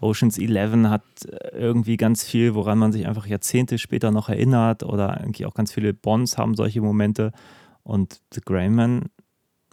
Oceans 0.00 0.38
11 0.38 0.88
hat 0.90 1.02
äh, 1.24 1.56
irgendwie 1.56 1.96
ganz 1.96 2.24
viel, 2.24 2.54
woran 2.54 2.78
man 2.78 2.92
sich 2.92 3.06
einfach 3.06 3.26
Jahrzehnte 3.26 3.78
später 3.78 4.10
noch 4.10 4.28
erinnert 4.28 4.82
oder 4.82 5.20
eigentlich 5.20 5.46
auch 5.46 5.54
ganz 5.54 5.72
viele 5.72 5.94
Bonds 5.94 6.36
haben 6.36 6.54
solche 6.54 6.80
Momente. 6.82 7.32
Und 7.82 8.20
The 8.34 8.40
Greyman, 8.44 9.06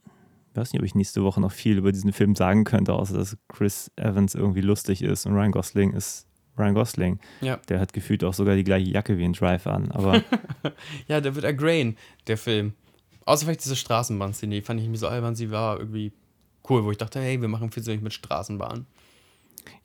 ich 0.05 0.55
weiß 0.55 0.71
nicht, 0.71 0.79
ob 0.79 0.85
ich 0.85 0.95
nächste 0.95 1.23
Woche 1.23 1.41
noch 1.41 1.51
viel 1.51 1.77
über 1.77 1.91
diesen 1.91 2.13
Film 2.13 2.35
sagen 2.35 2.63
könnte, 2.63 2.93
außer 2.93 3.17
dass 3.17 3.37
Chris 3.49 3.91
Evans 3.95 4.35
irgendwie 4.35 4.61
lustig 4.61 5.01
ist 5.01 5.25
und 5.25 5.33
Ryan 5.33 5.51
Gosling 5.51 5.93
ist 5.93 6.27
Ryan 6.57 6.73
Gosling. 6.73 7.19
Ja. 7.41 7.57
Der 7.69 7.79
hat 7.79 7.93
gefühlt 7.93 8.23
auch 8.23 8.33
sogar 8.33 8.55
die 8.55 8.63
gleiche 8.63 8.89
Jacke 8.89 9.17
wie 9.17 9.23
in 9.23 9.33
Drive 9.33 9.67
an. 9.67 9.91
Aber 9.91 10.21
ja, 11.07 11.21
der 11.21 11.35
wird 11.35 11.45
ergrain, 11.45 11.97
der 12.27 12.37
Film. 12.37 12.73
Außer 13.25 13.45
vielleicht 13.45 13.63
diese 13.63 13.75
Straßenbahnszene, 13.75 14.55
die 14.55 14.61
fand 14.61 14.81
ich 14.81 14.87
mir 14.87 14.97
so 14.97 15.07
albern, 15.07 15.35
sie 15.35 15.49
war 15.49 15.79
irgendwie 15.79 16.11
cool, 16.69 16.83
wo 16.83 16.91
ich 16.91 16.97
dachte, 16.97 17.19
hey, 17.19 17.41
wir 17.41 17.47
machen 17.47 17.71
viel 17.71 17.97
mit 17.99 18.13
Straßenbahnen. 18.13 18.85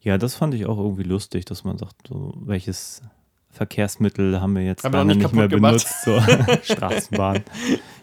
Ja, 0.00 0.18
das 0.18 0.34
fand 0.34 0.54
ich 0.54 0.66
auch 0.66 0.78
irgendwie 0.78 1.04
lustig, 1.04 1.44
dass 1.44 1.64
man 1.64 1.78
sagt, 1.78 2.08
so, 2.08 2.34
welches 2.44 3.02
Verkehrsmittel 3.50 4.40
haben 4.40 4.54
wir 4.54 4.62
jetzt 4.62 4.84
lange 4.84 5.06
nicht, 5.06 5.22
nicht 5.22 5.34
mehr 5.34 5.48
gemacht. 5.48 5.72
benutzt? 5.72 6.04
So, 6.04 6.20
Straßenbahn. 6.74 7.42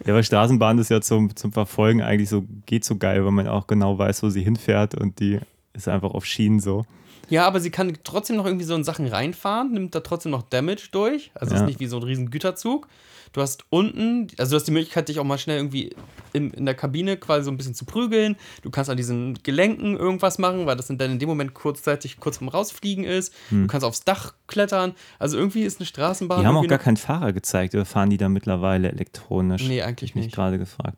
Ja, 0.04 0.14
weil 0.14 0.24
Straßenbahn 0.24 0.78
ist 0.78 0.90
ja 0.90 1.00
zum, 1.00 1.34
zum 1.36 1.52
Verfolgen 1.52 2.02
eigentlich 2.02 2.28
so, 2.28 2.44
geht 2.66 2.84
so 2.84 2.96
geil, 2.96 3.24
weil 3.24 3.32
man 3.32 3.48
auch 3.48 3.66
genau 3.66 3.98
weiß, 3.98 4.22
wo 4.22 4.28
sie 4.28 4.42
hinfährt 4.42 4.94
und 4.94 5.20
die 5.20 5.40
ist 5.72 5.88
einfach 5.88 6.12
auf 6.12 6.24
Schienen 6.24 6.60
so. 6.60 6.84
Ja, 7.28 7.46
aber 7.46 7.60
sie 7.60 7.70
kann 7.70 7.96
trotzdem 8.04 8.36
noch 8.36 8.46
irgendwie 8.46 8.64
so 8.64 8.74
in 8.74 8.84
Sachen 8.84 9.06
reinfahren, 9.06 9.72
nimmt 9.72 9.94
da 9.94 10.00
trotzdem 10.00 10.32
noch 10.32 10.42
Damage 10.42 10.88
durch. 10.92 11.30
Also 11.34 11.54
ja. 11.54 11.60
ist 11.60 11.66
nicht 11.66 11.80
wie 11.80 11.86
so 11.86 11.96
ein 11.96 12.02
riesen 12.02 12.30
Güterzug. 12.30 12.88
Du 13.32 13.42
hast 13.42 13.64
unten, 13.68 14.28
also 14.38 14.52
du 14.52 14.56
hast 14.56 14.64
die 14.64 14.70
Möglichkeit, 14.72 15.08
dich 15.08 15.18
auch 15.18 15.24
mal 15.24 15.36
schnell 15.36 15.58
irgendwie 15.58 15.94
in, 16.32 16.52
in 16.52 16.64
der 16.64 16.74
Kabine 16.74 17.16
quasi 17.16 17.44
so 17.44 17.50
ein 17.50 17.56
bisschen 17.56 17.74
zu 17.74 17.84
prügeln. 17.84 18.36
Du 18.62 18.70
kannst 18.70 18.88
an 18.88 18.96
diesen 18.96 19.34
Gelenken 19.42 19.96
irgendwas 19.96 20.38
machen, 20.38 20.64
weil 20.66 20.76
das 20.76 20.86
dann 20.86 20.98
in 20.98 21.18
dem 21.18 21.28
Moment 21.28 21.52
kurzzeitig 21.52 22.18
kurz 22.18 22.38
vorm 22.38 22.48
Rausfliegen 22.48 23.04
ist. 23.04 23.34
Hm. 23.50 23.62
Du 23.62 23.66
kannst 23.68 23.84
aufs 23.84 24.04
Dach 24.04 24.34
klettern. 24.46 24.94
Also 25.18 25.36
irgendwie 25.36 25.62
ist 25.62 25.80
eine 25.80 25.86
Straßenbahn. 25.86 26.40
Die 26.40 26.46
haben 26.46 26.56
auch 26.56 26.66
gar 26.66 26.78
keinen 26.78 26.96
Fahrer 26.96 27.32
gezeigt, 27.32 27.74
oder 27.74 27.84
fahren 27.84 28.10
die 28.10 28.16
da 28.16 28.28
mittlerweile 28.28 28.90
elektronisch? 28.90 29.66
Nee, 29.66 29.82
eigentlich 29.82 30.14
nicht. 30.14 30.28
Ich 30.28 30.32
gerade 30.32 30.58
gefragt. 30.58 30.96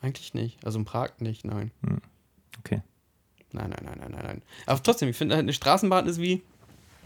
Eigentlich 0.00 0.34
nicht. 0.34 0.64
Also 0.64 0.80
in 0.80 0.84
Prag 0.84 1.10
nicht, 1.20 1.44
nein. 1.44 1.70
Hm. 1.86 1.98
Okay. 2.58 2.82
Nein, 3.52 3.70
nein, 3.70 3.84
nein, 3.84 3.98
nein, 4.00 4.10
nein, 4.10 4.24
nein. 4.24 4.42
Aber 4.66 4.82
trotzdem, 4.82 5.08
ich 5.08 5.16
finde, 5.16 5.36
eine 5.36 5.52
Straßenbahn 5.52 6.06
ist 6.06 6.20
wie 6.20 6.42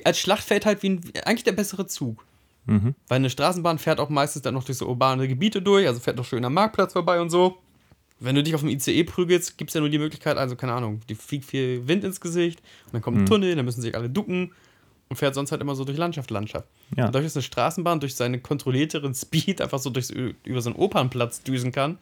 als 0.05 0.18
Schlachtfeld 0.18 0.66
halt 0.66 0.82
wie 0.82 0.90
ein, 0.90 1.01
eigentlich 1.24 1.44
der 1.44 1.53
bessere 1.53 1.86
Zug. 1.86 2.24
Mhm. 2.66 2.94
Weil 3.09 3.16
eine 3.16 3.30
Straßenbahn 3.30 3.78
fährt 3.78 4.01
auch 4.01 4.09
meistens 4.09 4.42
dann 4.42 4.55
noch 4.55 4.64
durch 4.64 4.78
so 4.78 4.86
urbane 4.86 5.28
Gebiete 5.28 5.62
durch, 5.62 5.86
also 5.86 6.01
fährt 6.01 6.16
noch 6.16 6.24
schön 6.24 6.44
am 6.44 6.55
Marktplatz 6.55 6.92
vorbei 6.92 7.20
und 7.20 7.30
so. 7.30 7.59
Wenn 8.18 8.34
du 8.34 8.42
dich 8.42 8.55
auf 8.55 8.62
dem 8.62 8.70
ICE 8.70 9.05
prügelst, 9.05 9.59
gibt 9.59 9.70
es 9.70 9.74
ja 9.74 9.80
nur 9.80 9.90
die 9.90 9.99
Möglichkeit, 9.99 10.38
also 10.38 10.57
keine 10.57 10.72
Ahnung, 10.72 11.01
die 11.09 11.14
fliegt 11.14 11.44
viel 11.44 11.86
Wind 11.86 12.03
ins 12.03 12.20
Gesicht 12.20 12.61
und 12.86 12.94
dann 12.94 13.03
kommt 13.03 13.18
ein 13.18 13.22
mhm. 13.22 13.26
Tunnel, 13.26 13.55
dann 13.55 13.64
müssen 13.64 13.82
sich 13.82 13.94
alle 13.94 14.09
ducken 14.09 14.53
und 15.09 15.16
fährt 15.16 15.34
sonst 15.34 15.53
halt 15.53 15.61
immer 15.61 15.74
so 15.74 15.84
durch 15.84 15.99
Landschaft, 15.99 16.30
Landschaft. 16.30 16.66
Ja. 16.97 17.07
Und 17.07 17.14
dadurch, 17.14 17.26
dass 17.26 17.36
eine 17.36 17.42
Straßenbahn 17.42 18.01
durch 18.01 18.14
seinen 18.14 18.42
kontrollierteren 18.42 19.14
Speed 19.14 19.61
einfach 19.61 19.78
so 19.78 19.90
durchs, 19.90 20.11
über 20.11 20.61
so 20.61 20.70
einen 20.70 20.78
Opernplatz 20.78 21.42
düsen 21.42 21.72
kann, 21.72 21.99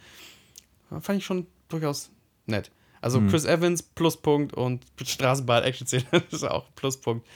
fand 1.00 1.18
ich 1.18 1.24
schon 1.24 1.46
durchaus 1.68 2.10
nett. 2.46 2.70
Also 3.04 3.20
mhm. 3.20 3.28
Chris 3.28 3.44
Evans, 3.44 3.82
Pluspunkt 3.82 4.54
und 4.54 4.86
Straßenbahn-Action-Szene 5.02 6.04
ist 6.30 6.44
auch 6.44 6.64
Pluspunkt. 6.74 7.26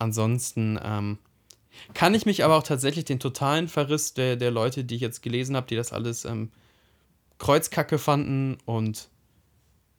Ansonsten, 0.00 0.80
ähm, 0.82 1.18
kann 1.94 2.12
ich 2.14 2.26
mich 2.26 2.44
aber 2.44 2.56
auch 2.56 2.64
tatsächlich 2.64 3.04
den 3.04 3.20
totalen 3.20 3.68
Verriss 3.68 4.14
der, 4.14 4.34
der 4.34 4.50
Leute, 4.50 4.82
die 4.82 4.96
ich 4.96 5.00
jetzt 5.00 5.22
gelesen 5.22 5.54
habe, 5.54 5.68
die 5.68 5.76
das 5.76 5.92
alles 5.92 6.24
ähm, 6.24 6.50
Kreuzkacke 7.38 7.98
fanden 7.98 8.58
und 8.64 9.10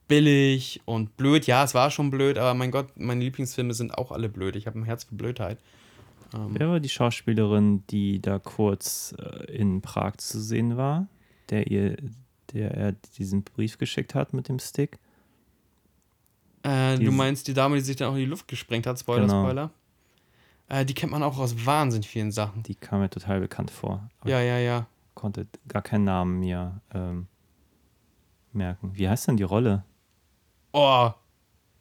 billig 0.08 0.82
und 0.84 1.16
blöd. 1.16 1.46
Ja, 1.46 1.64
es 1.64 1.72
war 1.72 1.90
schon 1.90 2.10
blöd, 2.10 2.36
aber 2.36 2.52
mein 2.52 2.70
Gott, 2.70 2.88
meine 2.96 3.24
Lieblingsfilme 3.24 3.72
sind 3.72 3.96
auch 3.96 4.12
alle 4.12 4.28
blöd. 4.28 4.56
Ich 4.56 4.66
habe 4.66 4.78
ein 4.78 4.84
Herz 4.84 5.04
für 5.04 5.14
Blödheit. 5.14 5.58
Ähm, 6.34 6.50
Wer 6.58 6.68
war 6.68 6.80
die 6.80 6.90
Schauspielerin, 6.90 7.82
die 7.88 8.20
da 8.20 8.38
kurz 8.38 9.14
äh, 9.18 9.50
in 9.50 9.80
Prag 9.80 10.18
zu 10.18 10.38
sehen 10.38 10.76
war, 10.76 11.08
der 11.48 11.68
ihr, 11.68 11.96
der 12.52 12.72
er 12.72 12.92
diesen 13.16 13.42
Brief 13.42 13.78
geschickt 13.78 14.14
hat 14.14 14.34
mit 14.34 14.50
dem 14.50 14.58
Stick? 14.58 14.98
Äh, 16.64 16.98
du 16.98 17.12
meinst 17.12 17.46
die 17.46 17.54
Dame, 17.54 17.76
die 17.76 17.82
sich 17.82 17.96
dann 17.96 18.08
auch 18.08 18.14
in 18.14 18.20
die 18.20 18.26
Luft 18.26 18.48
gesprengt 18.48 18.86
hat, 18.86 18.98
Spoiler, 18.98 19.22
Genau. 19.22 19.42
Spoiler. 19.44 19.70
Äh, 20.68 20.84
die 20.84 20.94
kennt 20.94 21.12
man 21.12 21.22
auch 21.22 21.38
aus 21.38 21.66
wahnsinnig 21.66 22.08
vielen 22.08 22.32
Sachen. 22.32 22.62
Die 22.62 22.74
kam 22.74 23.00
mir 23.00 23.10
total 23.10 23.40
bekannt 23.40 23.70
vor. 23.70 24.08
Ja, 24.24 24.40
ja, 24.40 24.58
ja. 24.58 24.86
konnte 25.14 25.46
gar 25.68 25.82
keinen 25.82 26.04
Namen 26.04 26.40
mir 26.40 26.80
ähm, 26.94 27.26
merken. 28.52 28.90
Wie 28.94 29.08
heißt 29.08 29.28
denn 29.28 29.36
die 29.36 29.42
Rolle? 29.42 29.84
Oh, 30.72 31.10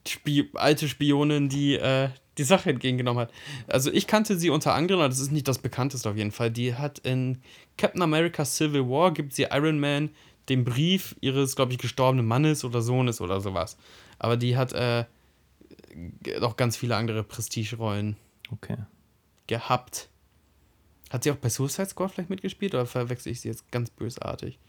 Spi 0.08 0.50
alte 0.56 0.88
Spionin, 0.90 1.48
die 1.50 1.76
äh, 1.76 2.10
die 2.38 2.44
Sache 2.44 2.72
entgegengenommen 2.72 3.22
hat. 3.22 3.32
Also 3.68 3.92
ich 3.92 4.08
kannte 4.08 4.38
sie 4.38 4.50
unter 4.50 4.74
anderem, 4.74 5.00
aber 5.02 5.10
das 5.10 5.20
ist 5.20 5.32
nicht 5.32 5.48
das 5.48 5.60
bekannteste 5.60 6.10
auf 6.10 6.18
jeden 6.18 6.32
Fall. 6.32 6.52
Die 6.52 6.76
hat 6.76 7.00
in 7.00 7.40
Captain 7.78 8.02
America 8.02 8.44
Civil 8.44 8.90
War, 8.90 9.14
gibt 9.14 9.34
sie 9.34 9.44
Iron 9.52 9.80
Man 9.80 10.10
den 10.50 10.64
Brief 10.66 11.16
ihres, 11.22 11.56
glaube 11.56 11.72
ich, 11.72 11.78
gestorbenen 11.78 12.26
Mannes 12.26 12.64
oder 12.64 12.82
Sohnes 12.82 13.22
oder 13.22 13.40
sowas. 13.42 13.78
Aber 14.20 14.38
die 14.38 14.58
hat 14.58 14.74
äh, 14.74 15.06
noch 16.40 16.58
ganz 16.58 16.76
viele 16.78 16.96
andere 16.96 17.24
Prestigerollen 17.24 18.18
Okay. 18.52 18.78
gehabt. 19.48 20.10
Hat 21.10 21.24
sie 21.24 21.32
auch 21.32 21.36
bei 21.38 21.50
Suicide 21.50 21.88
Squad 21.88 22.12
vielleicht 22.12 22.30
mitgespielt 22.30 22.74
oder 22.74 22.86
verwechsel 22.86 23.32
ich 23.32 23.42
sie 23.42 23.48
jetzt 23.48 23.72
ganz 23.72 23.90
bösartig? 23.90 24.60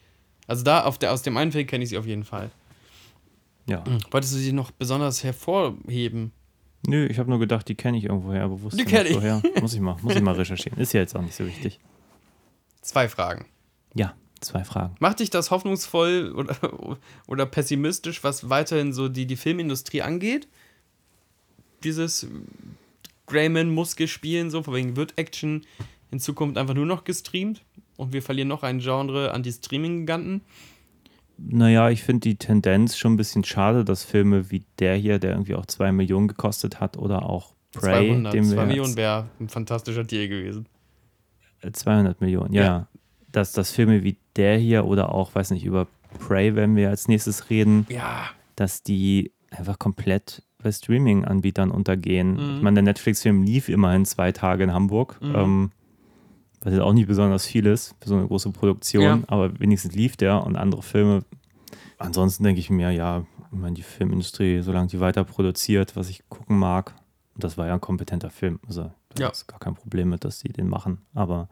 Also 0.47 0.63
da, 0.63 0.85
auf 0.85 0.99
der, 0.99 1.13
aus 1.13 1.23
dem 1.23 1.37
einen 1.37 1.53
Film 1.53 1.67
kenne 1.67 1.85
ich 1.85 1.91
sie 1.91 1.99
auf 1.99 2.07
jeden 2.07 2.25
Fall. 2.25 2.51
Ja. 3.67 3.83
Wolltest 4.11 4.35
du 4.35 4.39
sie 4.39 4.53
noch 4.53 4.71
besonders 4.71 5.25
hervorheben? 5.25 6.33
Nö, 6.87 7.07
ich 7.07 7.19
habe 7.19 7.31
nur 7.31 7.39
gedacht, 7.39 7.67
die 7.69 7.75
kenne 7.75 7.97
ich 7.97 8.05
irgendwoher, 8.05 8.43
aber 8.45 8.61
wusste 8.61 8.85
Die 8.85 8.93
nicht 8.93 9.15
woher. 9.15 9.43
Muss 9.63 9.73
ich 9.73 9.81
mal, 9.81 9.97
muss 10.03 10.15
ich 10.15 10.21
mal 10.23 10.35
recherchieren. 10.35 10.79
Ist 10.79 10.93
ja 10.93 11.01
jetzt 11.01 11.17
auch 11.17 11.23
nicht 11.23 11.35
so 11.35 11.47
wichtig. 11.47 11.81
Zwei 12.83 13.09
Fragen. 13.09 13.47
Ja, 13.95 14.15
zwei 14.45 14.65
Fragen. 14.65 14.95
Macht 15.01 15.21
dich 15.21 15.31
das 15.31 15.51
hoffnungsvoll 15.51 16.33
oder, 16.37 16.57
oder 17.27 17.47
pessimistisch, 17.47 18.25
was 18.25 18.49
weiterhin 18.49 18.93
so 18.93 19.09
die, 19.09 19.27
die 19.27 19.37
Filmindustrie 19.37 20.03
angeht? 20.03 20.49
Dieses 21.83 22.27
Grayman 23.27 23.71
muss 23.71 23.97
gespielen, 23.97 24.51
so, 24.51 24.63
von 24.63 24.75
wegen 24.75 24.97
wird 24.97 25.19
Action 25.19 25.63
in 26.11 26.21
Zukunft 26.21 26.57
einfach 26.59 26.75
nur 26.75 26.87
noch 26.87 27.05
gestreamt 27.05 27.63
und 27.97 28.13
wir 28.13 28.23
verlieren 28.23 28.49
noch 28.49 28.63
ein 28.63 28.79
Genre 28.79 29.33
an 29.33 29.43
die 29.43 29.53
Streaming-Giganten. 29.53 30.43
Naja, 31.37 31.91
ich 31.91 32.05
finde 32.05 32.21
die 32.21 32.37
Tendenz 32.37 32.97
schon 32.97 33.15
ein 33.15 33.17
bisschen 33.17 33.43
schade, 33.43 33.85
dass 33.85 34.05
Filme 34.05 34.51
wie 34.51 34.65
der 34.79 34.95
hier, 34.95 35.19
der 35.19 35.33
irgendwie 35.33 35.57
auch 35.57 35.67
zwei 35.67 35.91
Millionen 35.91 36.29
gekostet 36.29 36.81
hat, 36.81 36.97
oder 36.97 37.29
auch 37.29 37.55
Prey, 37.73 38.09
200, 38.09 38.35
dem 38.35 38.45
2 38.45 38.57
wir 38.57 38.67
Millionen 38.67 38.97
wäre 38.97 39.29
ein 39.41 39.49
fantastischer 39.49 40.05
Deal 40.05 40.29
gewesen. 40.29 40.67
äh, 41.61 41.73
200 41.73 42.21
Millionen, 42.21 42.55
ja. 42.55 42.63
Ja. 42.63 42.89
Dass, 43.35 43.53
dass 43.53 43.71
Filme 43.73 44.05
wie 44.05 44.17
der 44.37 44.57
hier 44.59 44.85
oder 44.87 45.13
auch, 45.15 45.35
weiß 45.35 45.51
nicht, 45.51 45.65
über 45.65 45.87
Prey, 46.21 46.55
wenn 46.55 46.77
wir 46.77 46.91
als 46.91 47.09
nächstes 47.09 47.51
reden, 47.51 47.87
Ja. 47.89 48.27
dass 48.57 48.83
die 48.83 49.33
einfach 49.51 49.79
komplett 49.79 50.43
bei 50.63 50.71
Streaming-Anbietern 50.71 51.71
untergehen. 51.71 52.35
Mhm. 52.35 52.57
Ich 52.57 52.63
meine, 52.63 52.75
der 52.77 52.83
Netflix-Film 52.85 53.43
lief 53.43 53.69
immerhin 53.69 54.05
zwei 54.05 54.31
Tage 54.33 54.63
in 54.65 54.73
Hamburg, 54.73 55.19
Mhm. 55.21 55.35
ähm, 55.35 55.71
was 56.61 56.73
jetzt 56.73 56.83
auch 56.83 56.93
nicht 56.93 57.09
besonders 57.09 57.45
viel 57.45 57.67
ist 57.67 57.95
für 58.01 58.09
so 58.09 58.15
eine 58.17 58.27
große 58.27 58.51
Produktion, 58.53 59.03
Ja. 59.03 59.19
aber 59.27 59.59
wenigstens 59.61 59.95
lief 59.95 60.17
der 60.17 60.45
und 60.45 60.57
andere 60.57 60.83
Filme. 60.83 61.25
Ansonsten 61.99 62.45
denke 62.45 62.61
ich 62.61 62.71
mir, 62.71 62.91
ja, 62.93 63.25
ich 63.53 63.59
meine, 63.59 63.75
die 63.75 63.83
Filmindustrie, 63.83 64.61
solange 64.63 64.89
die 64.89 65.01
weiter 65.01 65.25
produziert, 65.25 65.97
was 65.97 66.09
ich 66.09 66.23
gucken 66.29 66.59
mag, 66.59 66.95
und 67.35 67.45
das 67.45 67.59
war 67.59 67.67
ja 67.67 67.75
ein 67.75 67.81
kompetenter 67.81 68.31
Film, 68.31 68.61
also 68.67 68.91
da 69.15 69.25
Ja. 69.25 69.29
ist 69.29 69.47
gar 69.49 69.59
kein 69.59 69.75
Problem 69.75 70.09
mit, 70.11 70.25
dass 70.25 70.39
sie 70.41 70.49
den 70.49 70.69
machen, 70.69 71.03
aber 71.15 71.49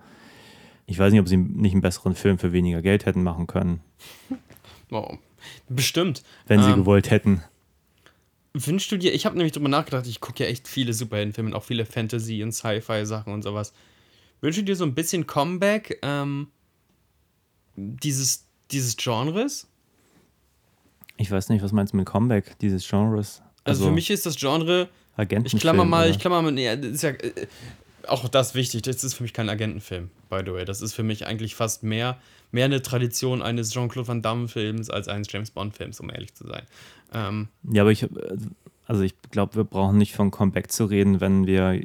ich 0.86 0.98
weiß 0.98 1.12
nicht, 1.12 1.20
ob 1.20 1.28
sie 1.28 1.36
nicht 1.36 1.72
einen 1.72 1.80
besseren 1.80 2.14
Film 2.14 2.38
für 2.38 2.52
weniger 2.52 2.82
Geld 2.82 3.06
hätten 3.06 3.22
machen 3.22 3.46
können, 3.46 3.80
Oh, 4.90 5.16
bestimmt. 5.68 6.22
wenn 6.46 6.62
sie 6.62 6.70
Ähm, 6.70 6.76
gewollt 6.80 7.10
hätten. 7.10 7.42
Wünschst 8.54 8.92
du 8.92 8.98
dir, 8.98 9.14
ich 9.14 9.24
habe 9.24 9.36
nämlich 9.36 9.52
drüber 9.52 9.70
nachgedacht, 9.70 10.06
ich 10.06 10.20
gucke 10.20 10.44
ja 10.44 10.50
echt 10.50 10.68
viele 10.68 10.92
Superheldenfilme, 10.92 11.56
auch 11.56 11.62
viele 11.64 11.86
Fantasy- 11.86 12.42
und 12.42 12.52
Sci-Fi-Sachen 12.52 13.32
und 13.32 13.40
sowas. 13.42 13.72
Wünschst 14.42 14.60
du 14.60 14.64
dir 14.64 14.76
so 14.76 14.84
ein 14.84 14.94
bisschen 14.94 15.26
Comeback 15.26 15.98
ähm, 16.02 16.48
dieses, 17.76 18.44
dieses 18.70 18.96
Genres? 18.96 19.66
Ich 21.16 21.30
weiß 21.30 21.48
nicht, 21.48 21.62
was 21.62 21.72
meinst 21.72 21.92
du 21.94 21.96
mit 21.96 22.06
Comeback 22.06 22.58
dieses 22.58 22.86
Genres? 22.86 23.40
Also, 23.64 23.86
für 23.86 23.90
mich 23.92 24.10
ist 24.10 24.26
das 24.26 24.36
Genre, 24.36 24.88
Agentenfilm, 25.16 25.56
ich 25.56 25.60
klammer 25.60 25.84
mal, 25.84 26.02
oder? 26.02 26.10
ich 26.10 26.18
klammer 26.18 26.42
mal, 26.42 26.52
nee, 26.52 26.70
ist 26.74 27.02
ja 27.02 27.10
äh, 27.10 27.46
auch 28.08 28.28
das 28.28 28.54
wichtig, 28.54 28.82
das 28.82 29.04
ist 29.04 29.14
für 29.14 29.22
mich 29.22 29.32
kein 29.32 29.48
Agentenfilm, 29.48 30.10
by 30.30 30.40
the 30.44 30.52
way. 30.52 30.64
Das 30.64 30.80
ist 30.82 30.94
für 30.94 31.02
mich 31.02 31.26
eigentlich 31.26 31.54
fast 31.54 31.82
mehr, 31.82 32.18
mehr 32.50 32.64
eine 32.66 32.82
Tradition 32.82 33.42
eines 33.42 33.70
Jean-Claude 33.72 34.08
Van 34.08 34.22
Damme-Films 34.22 34.90
als 34.90 35.08
eines 35.08 35.30
James 35.30 35.50
Bond-Films, 35.50 36.00
um 36.00 36.10
ehrlich 36.10 36.34
zu 36.34 36.46
sein. 36.46 36.62
Ähm, 37.14 37.48
Ja, 37.70 37.82
aber 37.82 37.90
ich, 37.92 38.06
also 38.86 39.02
ich 39.02 39.14
glaube, 39.30 39.56
wir 39.56 39.64
brauchen 39.64 39.98
nicht 39.98 40.14
von 40.14 40.30
Comeback 40.30 40.70
zu 40.72 40.84
reden, 40.86 41.20
wenn 41.20 41.46
wir 41.46 41.80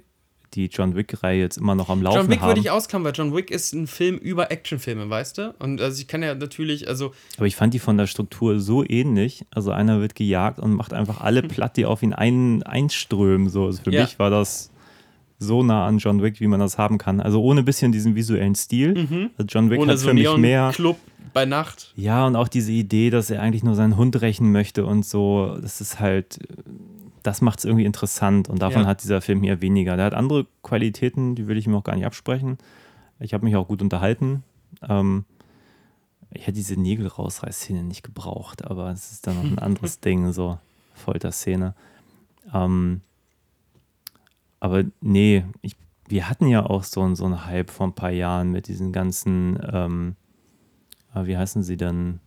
die 0.54 0.68
John 0.68 0.96
Wick-Reihe 0.96 1.42
jetzt 1.42 1.58
immer 1.58 1.76
noch 1.76 1.90
am 1.90 2.02
Laufen 2.02 2.18
John 2.20 2.30
Wick 2.30 2.40
haben. 2.40 2.48
würde 2.48 2.62
ich 2.62 2.72
ausklammern, 2.72 3.06
weil 3.08 3.14
John 3.14 3.36
Wick 3.36 3.52
ist 3.52 3.74
ein 3.74 3.86
Film 3.86 4.18
über 4.18 4.50
Actionfilme, 4.50 5.10
weißt 5.10 5.38
du? 5.38 5.54
Und 5.60 5.82
also 5.82 6.02
ich 6.02 6.08
kann 6.08 6.24
ja 6.24 6.34
natürlich, 6.36 6.88
also 6.88 7.14
aber 7.36 7.48
ich 7.48 7.58
fand 7.58 7.74
die 7.74 7.80
von 7.80 7.98
der 7.98 8.08
Struktur 8.08 8.60
so 8.62 8.84
ähnlich. 8.88 9.46
Also 9.52 9.72
einer 9.72 10.00
wird 10.00 10.16
gejagt 10.16 10.58
und 10.60 10.74
macht 10.74 10.94
einfach 10.94 11.20
alle 11.20 11.42
platt, 11.44 11.76
die 11.76 11.86
auf 11.86 12.02
ihn 12.02 12.14
ein, 12.14 12.64
einströmen. 12.64 13.50
So. 13.50 13.66
Also 13.66 13.84
für 13.84 13.92
Ja. 13.92 14.04
mich 14.04 14.20
war 14.20 14.30
das 14.30 14.72
so 15.40 15.64
nah 15.64 15.86
an 15.86 16.00
John 16.00 16.22
Wick, 16.24 16.40
wie 16.40 16.48
man 16.48 16.60
das 16.60 16.78
haben 16.78 16.98
kann. 16.98 17.20
Also 17.20 17.42
ohne 17.44 17.62
ein 17.62 17.66
bisschen 17.66 17.92
diesen 17.92 18.16
visuellen 18.16 18.56
Stil. 18.56 19.30
Also 19.38 19.48
John 19.48 19.70
Wick 19.70 19.80
ohne 19.80 19.92
hat 19.94 20.00
so 20.00 20.08
für 20.10 20.14
mich 20.14 20.24
mehr. 20.38 20.62
Neon-Club 20.64 20.98
bei 21.34 21.46
Nacht. 21.46 21.94
Ja, 21.96 22.26
und 22.26 22.36
auch 22.36 22.48
diese 22.48 22.72
Idee, 22.72 23.10
dass 23.12 23.30
er 23.30 23.42
eigentlich 23.42 23.64
nur 23.64 23.76
seinen 23.76 23.98
Hund 23.98 24.20
rächen 24.22 24.52
möchte 24.52 24.86
und 24.86 25.06
so, 25.06 25.58
das 25.62 25.82
ist 25.82 26.00
halt, 26.00 26.40
das 27.22 27.42
macht 27.42 27.60
es 27.60 27.66
irgendwie 27.66 27.86
interessant 27.86 28.50
und 28.50 28.62
davon 28.62 28.84
Ja. 28.84 28.88
hat 28.88 29.04
dieser 29.04 29.22
Film 29.22 29.44
hier 29.44 29.62
weniger. 29.62 29.96
Der 29.98 30.06
hat 30.06 30.14
andere 30.16 30.48
Qualitäten, 30.64 31.36
die 31.36 31.48
will 31.48 31.58
ich 31.58 31.68
ihm 31.68 31.76
auch 31.76 31.84
gar 31.84 31.96
nicht 31.96 32.06
absprechen. 32.06 32.58
Ich 33.20 33.34
habe 33.34 33.46
mich 33.46 33.56
auch 33.56 33.68
gut 33.68 33.82
unterhalten. 33.82 34.44
Ähm, 34.88 35.26
ich 36.34 36.42
hätte 36.44 36.54
diese 36.54 36.80
Nägel-Rausreißszene 36.80 37.84
nicht 37.84 38.04
gebraucht, 38.04 38.66
aber 38.66 38.90
es 38.92 39.12
ist 39.12 39.28
dann 39.28 39.36
noch 39.36 39.44
ein 39.44 39.60
anderes 39.60 40.00
Ding, 40.02 40.32
so 40.34 40.58
Folterszene. 40.96 41.76
Ähm, 42.54 43.02
aber 44.60 44.84
nee, 45.02 45.44
ich, 45.62 45.76
wir 46.08 46.30
hatten 46.30 46.48
ja 46.48 46.66
auch 46.66 46.84
so, 46.84 47.14
so 47.16 47.26
einen 47.26 47.46
Hype 47.46 47.70
vor 47.70 47.88
ein 47.88 47.94
paar 47.94 48.12
Jahren 48.12 48.52
mit 48.52 48.68
diesen 48.68 48.92
ganzen, 48.92 49.60
ähm, 49.72 50.16
ah, 51.14 51.26
wie 51.26 51.38
heißen 51.38 51.64
sie 51.64 51.78
denn? 51.78 52.20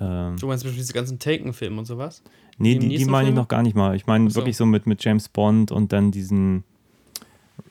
Ähm, 0.00 0.36
Du 0.38 0.46
meinst 0.46 0.64
bestimmt 0.64 0.80
diese 0.80 0.92
ganzen 0.92 1.18
Taken-Filme 1.18 1.78
und 1.78 1.84
sowas? 1.84 2.22
nee, 2.58 2.74
die 2.74 2.88
die, 2.88 2.96
die 2.98 3.04
meine 3.06 3.30
ich 3.30 3.34
noch 3.34 3.48
gar 3.48 3.62
nicht 3.62 3.74
mal. 3.76 3.96
Ich 3.96 4.06
meine 4.06 4.30
so. 4.30 4.36
wirklich 4.36 4.56
so 4.56 4.66
mit, 4.66 4.86
mit 4.86 5.02
James 5.02 5.28
Bond 5.28 5.72
und 5.72 5.92
dann 5.92 6.10
diesen 6.10 6.64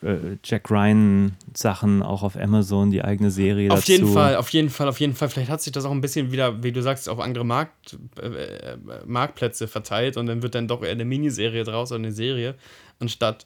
äh, 0.02 0.38
Jack 0.44 0.70
Ryan-Sachen 0.70 2.04
auch 2.04 2.24
auf 2.24 2.36
Amazon, 2.36 2.92
die 2.92 3.04
eigene 3.04 3.32
Serie 3.32 3.72
Auf 3.72 3.80
dazu. 3.80 3.92
jeden 3.92 4.08
Fall, 4.08 4.36
auf 4.36 4.50
jeden 4.50 4.70
Fall, 4.70 4.88
auf 4.88 5.00
jeden 5.00 5.14
Fall. 5.16 5.30
Vielleicht 5.30 5.50
hat 5.50 5.62
sich 5.62 5.74
das 5.74 5.86
auch 5.86 5.92
ein 5.92 6.02
bisschen 6.02 6.32
wieder, 6.32 6.64
wie 6.64 6.72
du 6.72 6.82
sagst, 6.82 7.10
auf 7.10 7.20
andere 7.20 7.46
Markt, 7.46 7.98
äh, 8.22 8.28
äh, 8.28 8.78
Marktplätze 9.06 9.68
verteilt 9.68 10.18
und 10.18 10.26
dann 10.28 10.42
wird 10.42 10.56
dann 10.56 10.68
doch 10.68 10.84
eher 10.84 10.92
eine 10.92 11.06
Miniserie 11.06 11.64
draus 11.64 11.92
oder 11.92 12.00
eine 12.00 12.12
Serie, 12.12 12.56
anstatt 13.00 13.46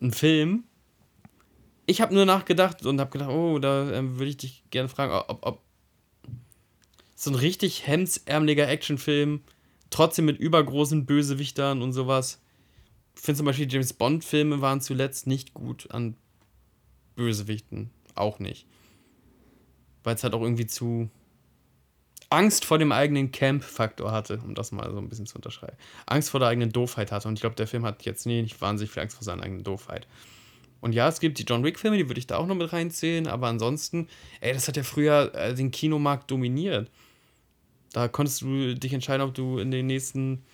ein 0.00 0.12
Film. 0.12 0.64
Ich 1.86 2.00
habe 2.00 2.14
nur 2.14 2.26
nachgedacht 2.26 2.84
und 2.84 3.00
habe 3.00 3.10
gedacht, 3.10 3.30
oh, 3.30 3.58
da 3.58 3.90
ähm, 3.92 4.18
würde 4.18 4.30
ich 4.30 4.36
dich 4.36 4.64
gerne 4.70 4.88
fragen, 4.88 5.12
ob, 5.12 5.38
ob 5.46 5.62
so 7.14 7.30
ein 7.30 7.34
richtig 7.34 7.86
hemdsärmeliger 7.86 8.68
Actionfilm, 8.68 9.42
trotzdem 9.90 10.26
mit 10.26 10.38
übergroßen 10.38 11.06
Bösewichtern 11.06 11.82
und 11.82 11.92
sowas. 11.92 12.40
Ich 13.16 13.22
finde 13.22 13.38
zum 13.38 13.46
Beispiel, 13.46 13.70
James 13.70 13.92
Bond-Filme 13.92 14.60
waren 14.60 14.80
zuletzt 14.80 15.26
nicht 15.26 15.54
gut 15.54 15.90
an 15.90 16.16
Bösewichten. 17.16 17.90
Auch 18.14 18.38
nicht. 18.38 18.66
Weil 20.04 20.14
es 20.14 20.22
halt 20.22 20.34
auch 20.34 20.42
irgendwie 20.42 20.66
zu 20.66 21.10
Angst 22.30 22.64
vor 22.64 22.78
dem 22.78 22.92
eigenen 22.92 23.32
Camp-Faktor 23.32 24.12
hatte, 24.12 24.40
um 24.44 24.54
das 24.54 24.70
mal 24.70 24.90
so 24.90 24.98
ein 24.98 25.08
bisschen 25.08 25.26
zu 25.26 25.36
unterschreiben. 25.36 25.76
Angst 26.06 26.30
vor 26.30 26.40
der 26.40 26.50
eigenen 26.50 26.72
Doofheit 26.72 27.10
hatte. 27.10 27.26
Und 27.28 27.34
ich 27.34 27.40
glaube, 27.40 27.56
der 27.56 27.66
Film 27.66 27.84
hat 27.84 28.04
jetzt 28.04 28.26
nee, 28.26 28.42
nicht 28.42 28.60
wahnsinnig 28.60 28.90
viel 28.90 29.02
Angst 29.02 29.16
vor 29.16 29.24
seiner 29.24 29.42
eigenen 29.44 29.64
Doofheit. 29.64 30.06
Und 30.80 30.92
ja, 30.94 31.08
es 31.08 31.20
gibt 31.20 31.38
die 31.38 31.44
John 31.44 31.64
Wick-Filme, 31.64 31.96
die 31.96 32.08
würde 32.08 32.20
ich 32.20 32.26
da 32.26 32.36
auch 32.36 32.46
noch 32.46 32.54
mit 32.54 32.72
reinzählen, 32.72 33.26
aber 33.26 33.48
ansonsten, 33.48 34.08
ey, 34.40 34.52
das 34.52 34.68
hat 34.68 34.76
ja 34.76 34.82
früher 34.82 35.34
äh, 35.34 35.54
den 35.54 35.70
Kinomarkt 35.70 36.30
dominiert. 36.30 36.90
Da 37.92 38.06
konntest 38.06 38.42
du 38.42 38.74
dich 38.74 38.92
entscheiden, 38.92 39.26
ob 39.26 39.34
du 39.34 39.58
in 39.58 39.70
den 39.70 39.86
nächsten 39.86 40.44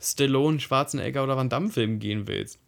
Stallone, 0.00 0.60
Schwarzenegger 0.60 1.24
oder 1.24 1.36
Van 1.36 1.48
Damme-Film 1.48 1.98
gehen 1.98 2.26
willst. 2.26 2.58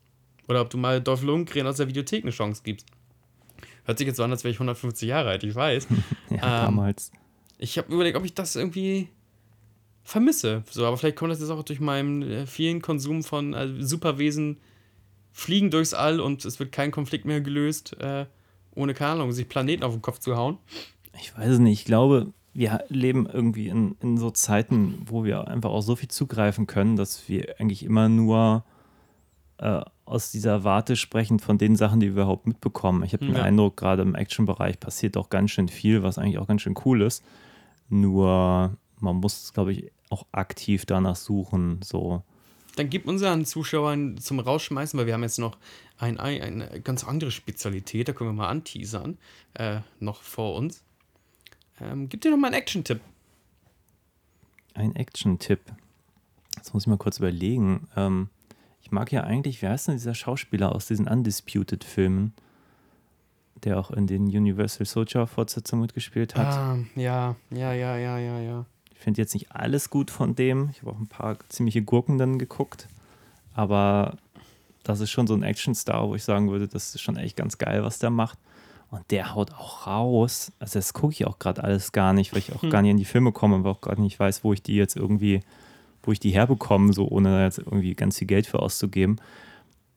Oder 0.48 0.60
ob 0.60 0.70
du 0.70 0.78
mal 0.78 1.00
Dolph 1.00 1.22
Lundgren 1.22 1.66
aus 1.66 1.76
der 1.76 1.88
Videothek 1.88 2.24
eine 2.24 2.32
Chance 2.32 2.62
gibst. 2.64 2.86
Hört 3.84 3.98
sich 3.98 4.06
jetzt 4.06 4.16
so 4.16 4.24
an, 4.24 4.30
als 4.30 4.44
wäre 4.44 4.50
ich 4.50 4.56
150 4.56 5.08
Jahre 5.08 5.30
alt, 5.30 5.44
ich 5.44 5.54
weiß. 5.54 5.86
Ja, 6.30 6.36
Ähm, 6.36 6.40
damals. 6.40 7.10
Ich 7.58 7.76
habe 7.76 7.92
überlegt, 7.92 8.16
ob 8.16 8.24
ich 8.24 8.34
das 8.34 8.56
irgendwie 8.56 9.08
vermisse. 10.04 10.62
So, 10.70 10.86
aber 10.86 10.96
vielleicht 10.96 11.16
kommt 11.16 11.32
das 11.32 11.40
jetzt 11.40 11.50
auch 11.50 11.62
durch 11.62 11.80
meinen 11.80 12.22
äh, 12.22 12.46
vielen 12.46 12.80
Konsum 12.80 13.22
von 13.22 13.52
äh, 13.52 13.82
Superwesen 13.82 14.58
fliegen 15.32 15.70
durchs 15.70 15.92
All 15.94 16.20
und 16.20 16.44
es 16.44 16.58
wird 16.58 16.72
kein 16.72 16.90
Konflikt 16.90 17.24
mehr 17.24 17.40
gelöst, 17.40 17.96
äh, 18.00 18.26
ohne 18.74 18.94
keine 18.94 19.12
Ahnung, 19.12 19.32
sich 19.32 19.48
Planeten 19.48 19.82
auf 19.82 19.92
den 19.92 20.02
Kopf 20.02 20.18
zu 20.18 20.36
hauen. 20.36 20.58
Ich 21.20 21.36
weiß 21.36 21.48
es 21.48 21.58
nicht. 21.58 21.80
Ich 21.80 21.84
glaube, 21.84 22.32
wir 22.54 22.84
leben 22.88 23.26
irgendwie 23.30 23.68
in, 23.68 23.96
in 24.00 24.16
so 24.18 24.30
Zeiten, 24.30 25.02
wo 25.06 25.24
wir 25.24 25.46
einfach 25.48 25.70
auch 25.70 25.82
so 25.82 25.94
viel 25.96 26.08
zugreifen 26.08 26.66
können, 26.66 26.96
dass 26.96 27.28
wir 27.28 27.56
eigentlich 27.60 27.82
immer 27.82 28.08
nur 28.08 28.64
äh, 29.58 29.82
aus 30.04 30.30
dieser 30.30 30.64
Warte 30.64 30.96
sprechen 30.96 31.38
von 31.38 31.58
den 31.58 31.76
Sachen, 31.76 32.00
die 32.00 32.06
wir 32.06 32.22
überhaupt 32.22 32.46
mitbekommen. 32.46 33.02
Ich 33.02 33.12
habe 33.12 33.26
den 33.26 33.36
Ja. 33.36 33.42
Eindruck, 33.42 33.76
gerade 33.76 34.02
im 34.02 34.14
Action-Bereich 34.14 34.80
passiert 34.80 35.16
auch 35.16 35.28
ganz 35.28 35.50
schön 35.50 35.68
viel, 35.68 36.02
was 36.02 36.18
eigentlich 36.18 36.38
auch 36.38 36.46
ganz 36.46 36.62
schön 36.62 36.74
cool 36.84 37.02
ist. 37.02 37.22
Nur 37.88 38.76
man 39.00 39.16
muss, 39.16 39.52
glaube 39.52 39.72
ich, 39.72 39.90
auch 40.10 40.26
aktiv 40.32 40.86
danach 40.86 41.16
suchen. 41.16 41.80
So, 41.82 42.22
Dann 42.76 42.90
gib 42.90 43.06
unseren 43.06 43.44
Zuschauern 43.44 44.18
zum 44.18 44.40
Rausschmeißen, 44.40 44.98
weil 44.98 45.06
wir 45.06 45.14
haben 45.14 45.22
jetzt 45.22 45.38
noch 45.38 45.56
ein, 45.98 46.18
ein, 46.18 46.62
eine 46.62 46.80
ganz 46.80 47.04
andere 47.04 47.30
Spezialität, 47.30 48.08
da 48.08 48.12
können 48.12 48.30
wir 48.30 48.34
mal 48.34 48.48
anteasern, 48.48 49.18
äh, 49.54 49.80
noch 50.00 50.22
vor 50.22 50.54
uns. 50.56 50.82
Ähm, 51.80 52.08
gib 52.08 52.20
dir 52.22 52.30
noch 52.30 52.38
mal 52.38 52.48
einen 52.48 52.56
Action-Tipp. 52.56 53.00
ein 54.74 54.94
Action-Tipp. 54.96 55.60
Jetzt 56.56 56.74
muss 56.74 56.84
ich 56.84 56.86
mal 56.88 56.98
kurz 56.98 57.18
überlegen. 57.18 57.88
Ähm, 57.96 58.28
ich 58.82 58.90
mag 58.90 59.12
ja 59.12 59.24
eigentlich, 59.24 59.60
wie 59.62 59.68
heißt 59.68 59.88
denn 59.88 59.94
dieser 59.94 60.14
Schauspieler 60.14 60.74
aus 60.74 60.86
diesen 60.86 61.08
Undisputed-Filmen, 61.08 62.32
der 63.64 63.78
auch 63.78 63.90
in 63.90 64.06
den 64.06 64.24
Universal 64.24 64.86
Soldier-Fortsetzungen 64.86 65.82
mitgespielt 65.82 66.36
hat? 66.36 66.46
Ah, 66.46 66.78
ja, 66.94 67.36
ja, 67.50 67.72
ja, 67.72 67.96
ja, 67.96 68.18
ja, 68.18 68.40
ja. 68.40 68.66
Ich 68.92 68.98
finde 68.98 69.20
jetzt 69.20 69.34
nicht 69.34 69.52
alles 69.52 69.90
gut 69.90 70.10
von 70.10 70.34
dem. 70.34 70.70
Ich 70.72 70.82
habe 70.82 70.90
auch 70.90 70.98
ein 70.98 71.06
paar 71.06 71.38
ziemliche 71.48 71.82
Gurken 71.82 72.18
dann 72.18 72.38
geguckt. 72.38 72.88
Aber 73.54 74.16
das 74.82 75.00
ist 75.00 75.10
schon 75.10 75.26
so 75.26 75.34
ein 75.34 75.42
Actionstar, 75.42 76.08
wo 76.08 76.14
ich 76.14 76.24
sagen 76.24 76.50
würde, 76.50 76.66
das 76.66 76.94
ist 76.94 77.00
schon 77.00 77.16
echt 77.16 77.36
ganz 77.36 77.58
geil, 77.58 77.84
was 77.84 77.98
der 77.98 78.10
macht. 78.10 78.38
Und 78.90 79.10
der 79.10 79.34
haut 79.34 79.52
auch 79.52 79.86
raus. 79.86 80.50
Also 80.58 80.78
das 80.78 80.94
gucke 80.94 81.12
ich 81.12 81.26
auch 81.26 81.38
gerade 81.38 81.62
alles 81.62 81.92
gar 81.92 82.12
nicht, 82.12 82.32
weil 82.32 82.38
ich 82.38 82.54
auch 82.54 82.68
gar 82.70 82.82
nicht 82.82 82.92
in 82.92 82.96
die 82.96 83.04
Filme 83.04 83.32
komme 83.32 83.56
und 83.56 83.66
auch 83.66 83.80
gar 83.80 83.98
nicht 84.00 84.18
weiß, 84.18 84.44
wo 84.44 84.52
ich 84.52 84.62
die 84.62 84.76
jetzt 84.76 84.96
irgendwie, 84.96 85.42
wo 86.02 86.12
ich 86.12 86.20
die 86.20 86.30
herbekomme, 86.30 86.92
so 86.92 87.06
ohne 87.06 87.30
da 87.30 87.44
jetzt 87.44 87.58
irgendwie 87.58 87.94
ganz 87.94 88.18
viel 88.18 88.26
Geld 88.26 88.46
für 88.46 88.60
auszugeben. 88.60 89.20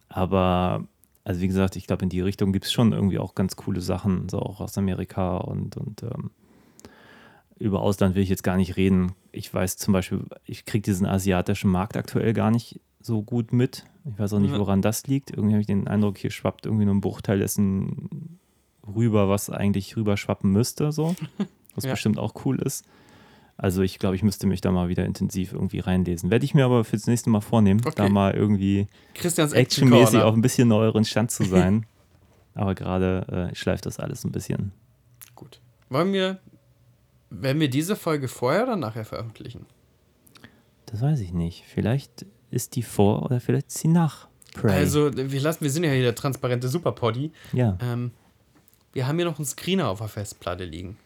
Aber 0.10 0.86
also 1.24 1.42
wie 1.42 1.48
gesagt, 1.48 1.76
ich 1.76 1.88
glaube, 1.88 2.04
in 2.04 2.10
die 2.10 2.22
Richtung 2.22 2.52
gibt 2.54 2.66
es 2.66 2.72
schon 2.72 2.94
irgendwie 2.94 3.20
auch 3.20 3.36
ganz 3.36 3.56
coole 3.56 3.82
Sachen, 3.82 4.28
so 4.30 4.40
auch 4.40 4.60
aus 4.62 4.78
Amerika 4.78 5.38
und, 5.38 5.78
und 5.78 6.04
ähm, 6.04 6.32
über 7.60 7.82
Ausland 7.82 8.16
will 8.16 8.24
ich 8.24 8.30
jetzt 8.30 8.44
gar 8.44 8.58
nicht 8.58 8.76
reden. 8.76 9.14
Ich 9.32 9.54
weiß 9.54 9.78
zum 9.78 9.94
Beispiel, 9.94 10.26
ich 10.46 10.66
kriege 10.66 10.82
diesen 10.82 11.06
asiatischen 11.06 11.70
Markt 11.70 11.96
aktuell 11.96 12.34
gar 12.34 12.50
nicht 12.50 12.80
so 13.00 13.22
gut 13.22 13.54
mit. 13.54 13.86
Ich 14.12 14.18
weiß 14.18 14.34
auch 14.34 14.40
nicht, 14.40 14.58
woran 14.58 14.82
das 14.82 15.06
liegt. 15.06 15.30
Irgendwie 15.30 15.54
habe 15.54 15.62
ich 15.62 15.68
den 15.68 15.88
Eindruck, 15.88 16.18
hier 16.18 16.32
schwappt 16.32 16.66
irgendwie 16.66 16.86
nur 16.86 16.96
ein 16.96 17.02
Bruchteil 17.02 17.38
dessen 17.40 18.40
rüber, 18.96 19.30
was 19.30 19.50
eigentlich 19.52 19.96
rüber 19.96 20.18
schwappen 20.18 20.52
müsste, 20.52 20.92
so. 20.92 21.16
Was 21.76 21.86
Ja. 21.86 21.92
bestimmt 21.92 22.20
auch 22.20 22.34
cool 22.44 22.60
ist. 22.62 22.84
Also 23.64 23.84
ich 23.84 24.00
glaube, 24.00 24.16
ich 24.16 24.24
müsste 24.24 24.48
mich 24.48 24.60
da 24.60 24.72
mal 24.72 24.90
wieder 24.90 25.06
intensiv 25.06 25.54
irgendwie 25.54 25.78
reinlesen. 25.80 26.32
Werde 26.32 26.46
ich 26.46 26.56
mir 26.56 26.66
aber 26.66 26.84
fürs 26.84 27.06
nächste 27.06 27.30
Mal 27.30 27.42
vornehmen, 27.42 27.82
Okay. 27.86 27.94
da 27.96 28.10
mal 28.10 28.34
irgendwie 28.34 28.88
Christians 29.14 29.52
Action 29.54 29.84
actionmäßig 29.90 30.12
Corner. 30.14 30.26
auf 30.26 30.34
ein 30.34 30.42
bisschen 30.42 30.68
neueren 30.68 31.06
Stand 31.06 31.30
zu 31.30 31.44
sein. 31.46 31.86
aber 32.56 32.74
gerade 32.74 33.50
äh, 33.52 33.56
schleift 33.56 33.86
das 33.86 34.00
alles 34.00 34.24
ein 34.24 34.32
bisschen. 34.32 34.72
Gut. 35.36 35.62
Wollen 35.90 36.12
wir, 36.12 36.40
werden 37.30 37.60
wir 37.62 37.70
diese 37.70 37.96
Folge 37.96 38.28
vorher 38.28 38.64
oder 38.64 38.78
nachher 38.78 39.06
veröffentlichen? 39.06 39.68
Das 40.88 41.02
weiß 41.02 41.20
ich 41.20 41.32
nicht. 41.32 41.64
Vielleicht 41.72 42.26
ist 42.50 42.76
die 42.76 42.82
vor 42.84 43.22
oder 43.24 43.40
vielleicht 43.40 43.68
ist 43.68 43.78
sie 43.78 43.88
nach 43.90 44.28
Prey. 44.56 44.72
Also, 44.74 45.16
wir, 45.16 45.40
lassen, 45.40 45.64
wir 45.64 45.70
sind 45.70 45.84
ja 45.84 45.92
hier 45.92 46.02
der 46.02 46.16
transparente 46.16 46.68
Superpoddy. 46.68 47.32
ja. 47.54 47.78
Ähm, 47.80 48.12
wir 48.94 49.08
haben 49.08 49.16
hier 49.18 49.24
noch 49.26 49.38
einen 49.38 49.46
Screener 49.46 49.88
auf 49.88 50.00
der 50.00 50.10
Festplatte 50.10 50.66
liegen. 50.66 50.98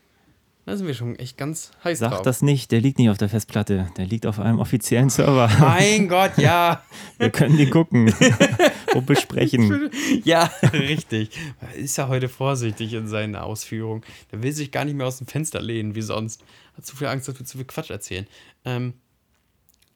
Da 0.66 0.76
sind 0.76 0.88
wir 0.88 0.96
schon 0.96 1.16
echt 1.18 1.38
ganz 1.38 1.70
heiß 1.84 2.00
Sag 2.00 2.12
drauf. 2.12 2.22
das 2.24 2.42
nicht, 2.42 2.72
der 2.72 2.82
liegt 2.82 2.98
nicht 2.98 3.12
auf 3.12 3.20
der 3.20 3.30
Festplatte. 3.30 3.88
Der 3.98 4.06
liegt 4.08 4.26
auf 4.26 4.40
einem 4.40 4.58
offiziellen 4.60 5.12
Server. 5.12 5.48
Mein 5.60 6.08
Gott, 6.10 6.38
ja. 6.40 6.84
Wir 7.20 7.30
können 7.30 7.56
die 7.56 7.70
gucken 7.70 8.12
und 8.96 9.06
besprechen. 9.06 9.92
Ja, 10.24 10.46
richtig. 10.74 11.30
Er 11.62 11.76
ist 11.76 11.98
ja 11.98 12.08
heute 12.08 12.30
vorsichtig 12.30 12.94
in 12.94 13.08
seinen 13.08 13.36
Ausführungen. 13.36 14.04
Der 14.32 14.42
will 14.42 14.54
sich 14.54 14.72
gar 14.72 14.86
nicht 14.86 14.96
mehr 14.96 15.06
aus 15.06 15.20
dem 15.20 15.28
Fenster 15.28 15.62
lehnen 15.62 15.94
wie 15.94 16.02
sonst. 16.02 16.44
Hat 16.76 16.84
zu 16.86 16.96
viel 16.96 17.08
Angst, 17.08 17.28
dass 17.28 17.38
wir 17.38 17.46
zu 17.46 17.58
viel 17.60 17.68
Quatsch 17.68 17.92
erzählen. 17.92 18.26
Ähm, 18.66 18.96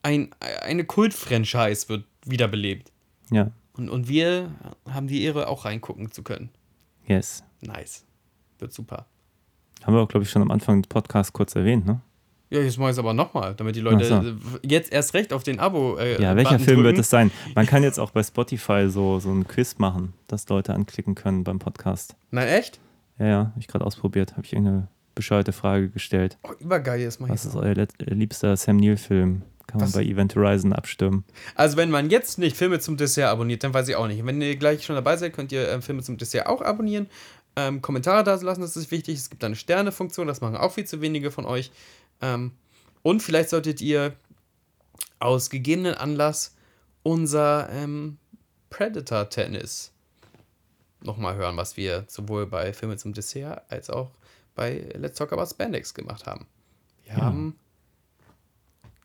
ein, 0.04 0.30
eine 0.62 0.84
Kult-Franchise 0.86 1.90
wird 1.90 2.06
wiederbelebt. 2.26 2.92
Ja, 3.32 3.50
Und, 3.74 3.90
und 3.90 4.08
wir 4.08 4.54
haben 4.88 5.08
die 5.08 5.24
Ehre, 5.24 5.48
auch 5.48 5.66
reingucken 5.66 6.12
zu 6.12 6.22
können. 6.22 6.50
yes. 7.08 7.44
Nice. 7.62 8.06
Wird 8.60 8.72
super. 8.72 9.08
Haben 9.84 9.94
wir 9.96 10.02
auch, 10.02 10.08
glaube 10.08 10.24
ich, 10.24 10.30
schon 10.30 10.42
am 10.42 10.52
Anfang 10.52 10.82
des 10.82 10.88
Podcasts 10.90 11.34
kurz 11.34 11.56
erwähnt, 11.56 11.86
ne? 11.86 12.02
Ja, 12.52 12.62
jetzt 12.62 12.80
mache 12.80 12.90
ich 12.90 12.94
es 12.94 13.00
aber 13.00 13.14
nochmal, 13.14 13.54
damit 13.56 13.76
die 13.76 13.80
Leute 13.80 14.34
äh, 14.64 14.68
jetzt 14.68 14.92
erst 14.92 15.14
recht 15.14 15.34
auf 15.34 15.44
den 15.44 15.60
Abo. 15.60 15.98
Äh, 15.98 16.20
Ja, 16.20 16.36
welcher 16.36 16.52
Button 16.54 16.66
Film 16.66 16.78
drücken. 16.78 16.84
wird 16.96 16.98
es 16.98 17.10
sein? 17.10 17.30
Man 17.54 17.68
kann 17.68 17.84
jetzt 17.84 18.00
auch 18.00 18.10
bei 18.10 18.24
Spotify 18.24 18.88
so, 18.90 19.20
so 19.20 19.30
ein 19.32 19.48
Quiz 19.48 19.78
machen, 19.78 20.14
dass 20.28 20.50
Leute 20.50 20.74
anklicken 20.74 21.14
können 21.14 21.44
beim 21.44 21.60
Podcast. 21.60 22.16
Nein, 22.32 22.48
echt? 22.48 22.80
Ja, 23.20 23.26
ja, 23.28 23.38
habe 23.38 23.60
ich 23.60 23.68
gerade 23.68 23.86
ausprobiert. 23.86 24.32
Habe 24.32 24.46
ich 24.46 24.54
irgendeine 24.54 24.88
bescheuerte 25.14 25.52
Frage 25.52 25.90
gestellt. 25.90 26.40
Oh, 26.44 26.50
übergeil, 26.60 27.02
jetzt 27.02 27.20
mach 27.22 27.30
Was 27.30 27.44
ich 27.44 27.52
ist 27.52 27.56
euer 27.56 27.78
äh, 27.78 27.88
liebster 28.08 28.58
Sam 28.58 28.78
Neill-Film? 28.78 29.44
Kann 29.68 29.82
man 29.82 29.88
Was? 29.90 29.94
bei 29.94 30.04
Event 30.04 30.36
Horizon 30.36 30.74
abstimmen. 30.74 31.26
Also, 31.54 31.78
wenn 31.78 31.92
man 31.92 32.10
jetzt 32.10 32.40
nicht 32.40 32.58
Filme 32.58 32.80
zum 32.80 32.98
Dessert 32.98 33.30
abonniert, 33.30 33.64
dann 33.64 33.72
weiß 33.72 33.88
ich 33.90 33.96
auch 33.96 34.08
nicht. 34.08 34.26
Wenn 34.26 34.42
ihr 34.42 34.56
gleich 34.56 34.84
schon 34.84 34.96
dabei 34.96 35.16
seid, 35.18 35.34
könnt 35.34 35.52
ihr 35.52 35.70
äh, 35.70 35.80
Filme 35.82 36.02
zum 36.02 36.18
Dessert 36.18 36.48
auch 36.48 36.62
abonnieren. 36.64 37.06
Ähm, 37.68 37.82
Kommentare 37.82 38.24
da 38.24 38.36
lassen, 38.36 38.62
das 38.62 38.78
ist 38.78 38.92
wichtig. 38.92 39.18
Es 39.18 39.30
gibt 39.30 39.44
eine 39.44 39.56
Sterne-Funktion, 39.56 40.28
das 40.28 40.40
machen 40.42 40.56
auch 40.56 40.72
viel 40.72 40.86
zu 40.86 41.02
wenige 41.02 41.32
von 41.32 41.46
euch. 41.46 41.72
Ähm, 42.22 42.52
und 43.02 43.22
vielleicht 43.22 43.50
solltet 43.50 43.82
ihr 43.82 44.14
aus 45.20 45.50
gegebenen 45.50 45.96
Anlass 45.96 46.56
unser 47.04 47.70
ähm, 47.72 48.18
Predator-Tennis 48.70 49.92
nochmal 51.02 51.36
hören, 51.36 51.58
was 51.58 51.76
wir 51.78 52.06
sowohl 52.08 52.46
bei 52.46 52.74
Filme 52.74 52.98
zum 52.98 53.14
Dessert 53.14 53.64
als 53.70 53.90
auch 53.90 54.12
bei 54.56 54.90
Let's 54.96 55.18
Talk 55.18 55.34
About 55.34 55.46
Spandex 55.48 55.94
gemacht 55.94 56.26
haben. 56.26 56.46
Wir 57.04 57.14
Ja. 57.14 57.22
haben 57.22 57.58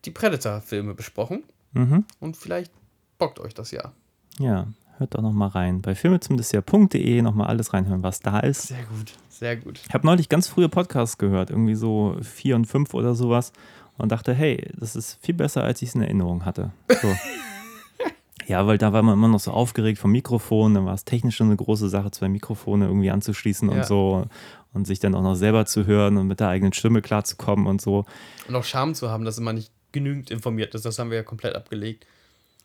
die 0.05 0.11
Predator-Filme 0.11 0.94
besprochen. 0.94 1.44
Mhm. 1.72 2.05
Und 2.20 2.36
vielleicht 2.36 2.72
bockt 3.18 3.40
euch 3.40 3.55
das 3.55 3.70
ja. 3.70 3.92
Ja, 4.38 4.68
hört 4.99 5.14
doch 5.14 5.22
noch 5.22 5.32
mal 5.32 5.49
rein. 5.49 5.82
Bei 5.82 5.95
filmezumdessert.de 5.95 7.22
noch 7.22 7.34
mal 7.34 7.47
alles 7.47 7.72
reinhören, 7.72 8.03
was 8.03 8.20
da 8.20 8.40
ist. 8.40 8.68
Sehr 8.68 8.84
gut. 8.84 9.12
Sehr 9.28 9.57
gut. 9.57 9.80
Ich 9.88 9.95
habe 9.95 10.07
neulich 10.07 10.28
ganz 10.28 10.47
frühe 10.49 10.68
Podcasts 10.68 11.18
gehört, 11.18 11.51
irgendwie 11.51 11.74
so 11.74 12.16
vier 12.22 12.55
und 12.57 12.66
fünf 12.66 12.95
oder 12.95 13.14
sowas 13.14 13.53
und 13.99 14.12
dachte, 14.12 14.32
hey, 14.32 14.70
das 14.78 14.95
ist 14.97 15.18
viel 15.24 15.34
besser, 15.34 15.64
als 15.64 15.82
ich 15.82 15.88
es 15.90 15.95
in 15.95 16.03
Erinnerung 16.03 16.45
hatte. 16.45 16.70
So. 17.03 17.09
ja, 18.47 18.66
weil 18.66 18.78
da 18.78 18.92
war 18.92 19.03
man 19.03 19.14
immer 19.14 19.28
noch 19.28 19.40
so 19.40 19.51
aufgeregt 19.51 19.99
vom 19.99 20.12
Mikrofon, 20.12 20.74
dann 20.74 20.86
war 20.86 20.95
es 20.95 21.05
technisch 21.05 21.36
schon 21.36 21.49
eine 21.49 21.57
große 21.57 21.88
Sache, 21.88 22.11
zwei 22.11 22.28
Mikrofone 22.28 22.86
irgendwie 22.86 23.11
anzuschließen 23.11 23.68
Ja. 23.70 23.76
und 23.76 23.86
so 23.86 24.26
und 24.72 24.86
sich 24.86 24.99
dann 25.01 25.14
auch 25.14 25.22
noch 25.22 25.34
selber 25.36 25.66
zu 25.66 25.86
hören 25.86 26.16
und 26.16 26.26
mit 26.26 26.40
der 26.40 26.49
eigenen 26.49 26.72
Stimme 26.72 27.03
klarzukommen 27.03 27.66
und 27.66 27.80
so. 27.80 28.05
Und 28.49 28.55
auch 28.57 28.64
Scham 28.64 28.95
zu 28.95 29.11
haben, 29.11 29.24
dass 29.24 29.38
man 29.40 29.55
nicht 29.57 29.72
genügend 29.92 30.30
informiert 30.30 30.74
ist, 30.74 30.84
das 30.84 30.99
haben 30.99 31.11
wir 31.11 31.16
ja 31.16 31.22
komplett 31.22 31.55
abgelegt. 31.55 32.07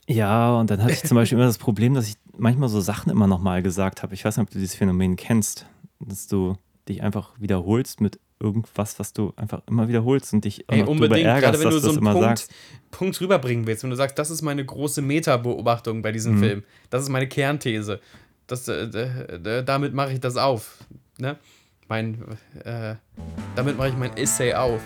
Ja, 0.09 0.55
und 0.55 0.71
dann 0.71 0.81
hatte 0.81 0.93
ich 0.93 1.03
zum 1.03 1.15
Beispiel 1.15 1.37
immer 1.37 1.45
das 1.45 1.59
Problem, 1.59 1.93
dass 1.93 2.07
ich 2.07 2.15
manchmal 2.35 2.67
so 2.67 2.81
Sachen 2.81 3.11
immer 3.11 3.27
noch 3.27 3.39
mal 3.39 3.61
gesagt 3.61 4.01
habe. 4.01 4.15
Ich 4.15 4.25
weiß 4.25 4.37
nicht, 4.37 4.43
ob 4.43 4.49
du 4.49 4.57
dieses 4.57 4.75
Phänomen 4.75 5.15
kennst, 5.15 5.67
dass 5.99 6.27
du 6.27 6.57
dich 6.87 7.03
einfach 7.03 7.33
wiederholst 7.37 8.01
mit 8.01 8.19
irgendwas, 8.39 8.97
was 8.97 9.13
du 9.13 9.33
einfach 9.35 9.61
immer 9.67 9.87
wiederholst 9.87 10.33
und 10.33 10.45
dich 10.45 10.65
Ey, 10.69 10.81
unbedingt, 10.81 11.25
gerade 11.25 11.45
ärgerst, 11.45 11.63
wenn 11.63 11.69
du 11.69 11.79
so 11.79 11.89
einen 11.89 11.99
Punkt, 12.01 12.19
sagst. 12.21 12.51
Punkt 12.89 13.21
rüberbringen 13.21 13.67
willst, 13.67 13.83
wenn 13.83 13.91
du 13.91 13.95
sagst, 13.95 14.17
das 14.17 14.31
ist 14.31 14.41
meine 14.41 14.65
große 14.65 15.01
Meta-Beobachtung 15.01 16.01
bei 16.01 16.11
diesem 16.11 16.35
Mhm. 16.35 16.39
Film, 16.39 16.63
das 16.89 17.03
ist 17.03 17.09
meine 17.09 17.27
Kernthese, 17.27 17.99
das, 18.47 18.67
äh, 18.67 19.63
damit 19.63 19.93
mache 19.93 20.13
ich 20.13 20.19
das 20.21 20.37
auf. 20.37 20.77
Ne? 21.19 21.37
Mein, 21.87 22.23
äh, 22.63 22.95
damit 23.55 23.77
mache 23.77 23.89
ich 23.89 23.97
mein 23.97 24.15
Essay 24.17 24.53
auf. 24.53 24.81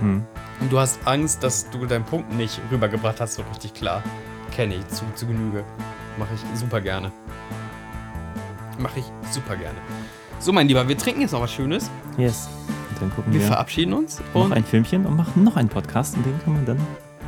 Hm. 0.00 0.22
Und 0.60 0.72
du 0.72 0.78
hast 0.78 0.98
Angst, 1.06 1.42
dass 1.42 1.68
du 1.70 1.84
deinen 1.86 2.04
Punkt 2.04 2.32
nicht 2.34 2.58
rübergebracht 2.70 3.20
hast, 3.20 3.34
so 3.34 3.42
richtig 3.42 3.74
klar. 3.74 4.02
Kenne 4.54 4.74
ich 4.76 4.88
zu, 4.88 5.04
zu 5.14 5.26
Genüge. 5.26 5.64
Mache 6.18 6.30
ich 6.34 6.58
super 6.58 6.80
gerne. 6.80 7.10
Mache 8.78 9.00
ich 9.00 9.04
super 9.30 9.56
gerne. 9.56 9.76
So, 10.38 10.52
mein 10.52 10.68
Lieber, 10.68 10.86
wir 10.88 10.98
trinken 10.98 11.20
jetzt 11.22 11.32
noch 11.32 11.40
was 11.40 11.52
Schönes. 11.52 11.90
Yes. 12.18 12.48
Und 12.90 13.00
dann 13.02 13.10
gucken 13.14 13.32
Wir 13.32 13.40
wir 13.40 13.46
verabschieden 13.46 13.92
uns. 13.94 14.20
noch 14.34 14.44
Und 14.44 14.52
ein 14.52 14.64
Filmchen 14.64 15.06
und 15.06 15.16
machen 15.16 15.44
noch 15.44 15.56
einen 15.56 15.68
Podcast, 15.68 16.16
und 16.16 16.26
den 16.26 16.38
kann 16.44 16.52
man 16.54 16.66
dann 16.66 16.78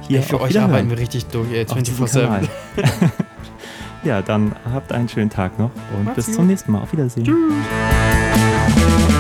hier 0.03 0.19
ey, 0.19 0.23
für 0.25 0.41
euch 0.41 0.59
arbeiten 0.59 0.89
hören. 0.89 0.91
wir 0.91 0.99
richtig 0.99 1.27
durch, 1.27 1.51
ey, 1.53 1.67
Auf 1.67 1.83
diesem 1.83 2.05
24-7. 2.05 2.21
Kanal. 2.21 2.49
ja, 4.05 4.21
dann 4.21 4.55
habt 4.73 4.93
einen 4.93 5.09
schönen 5.09 5.31
Tag 5.31 5.59
noch 5.59 5.71
und 5.97 6.05
Macht's 6.05 6.17
bis 6.17 6.27
gut. 6.27 6.35
zum 6.35 6.47
nächsten 6.49 6.73
Mal. 6.73 6.83
Auf 6.83 6.93
Wiedersehen. 6.93 7.25
Tschüss. 7.25 9.14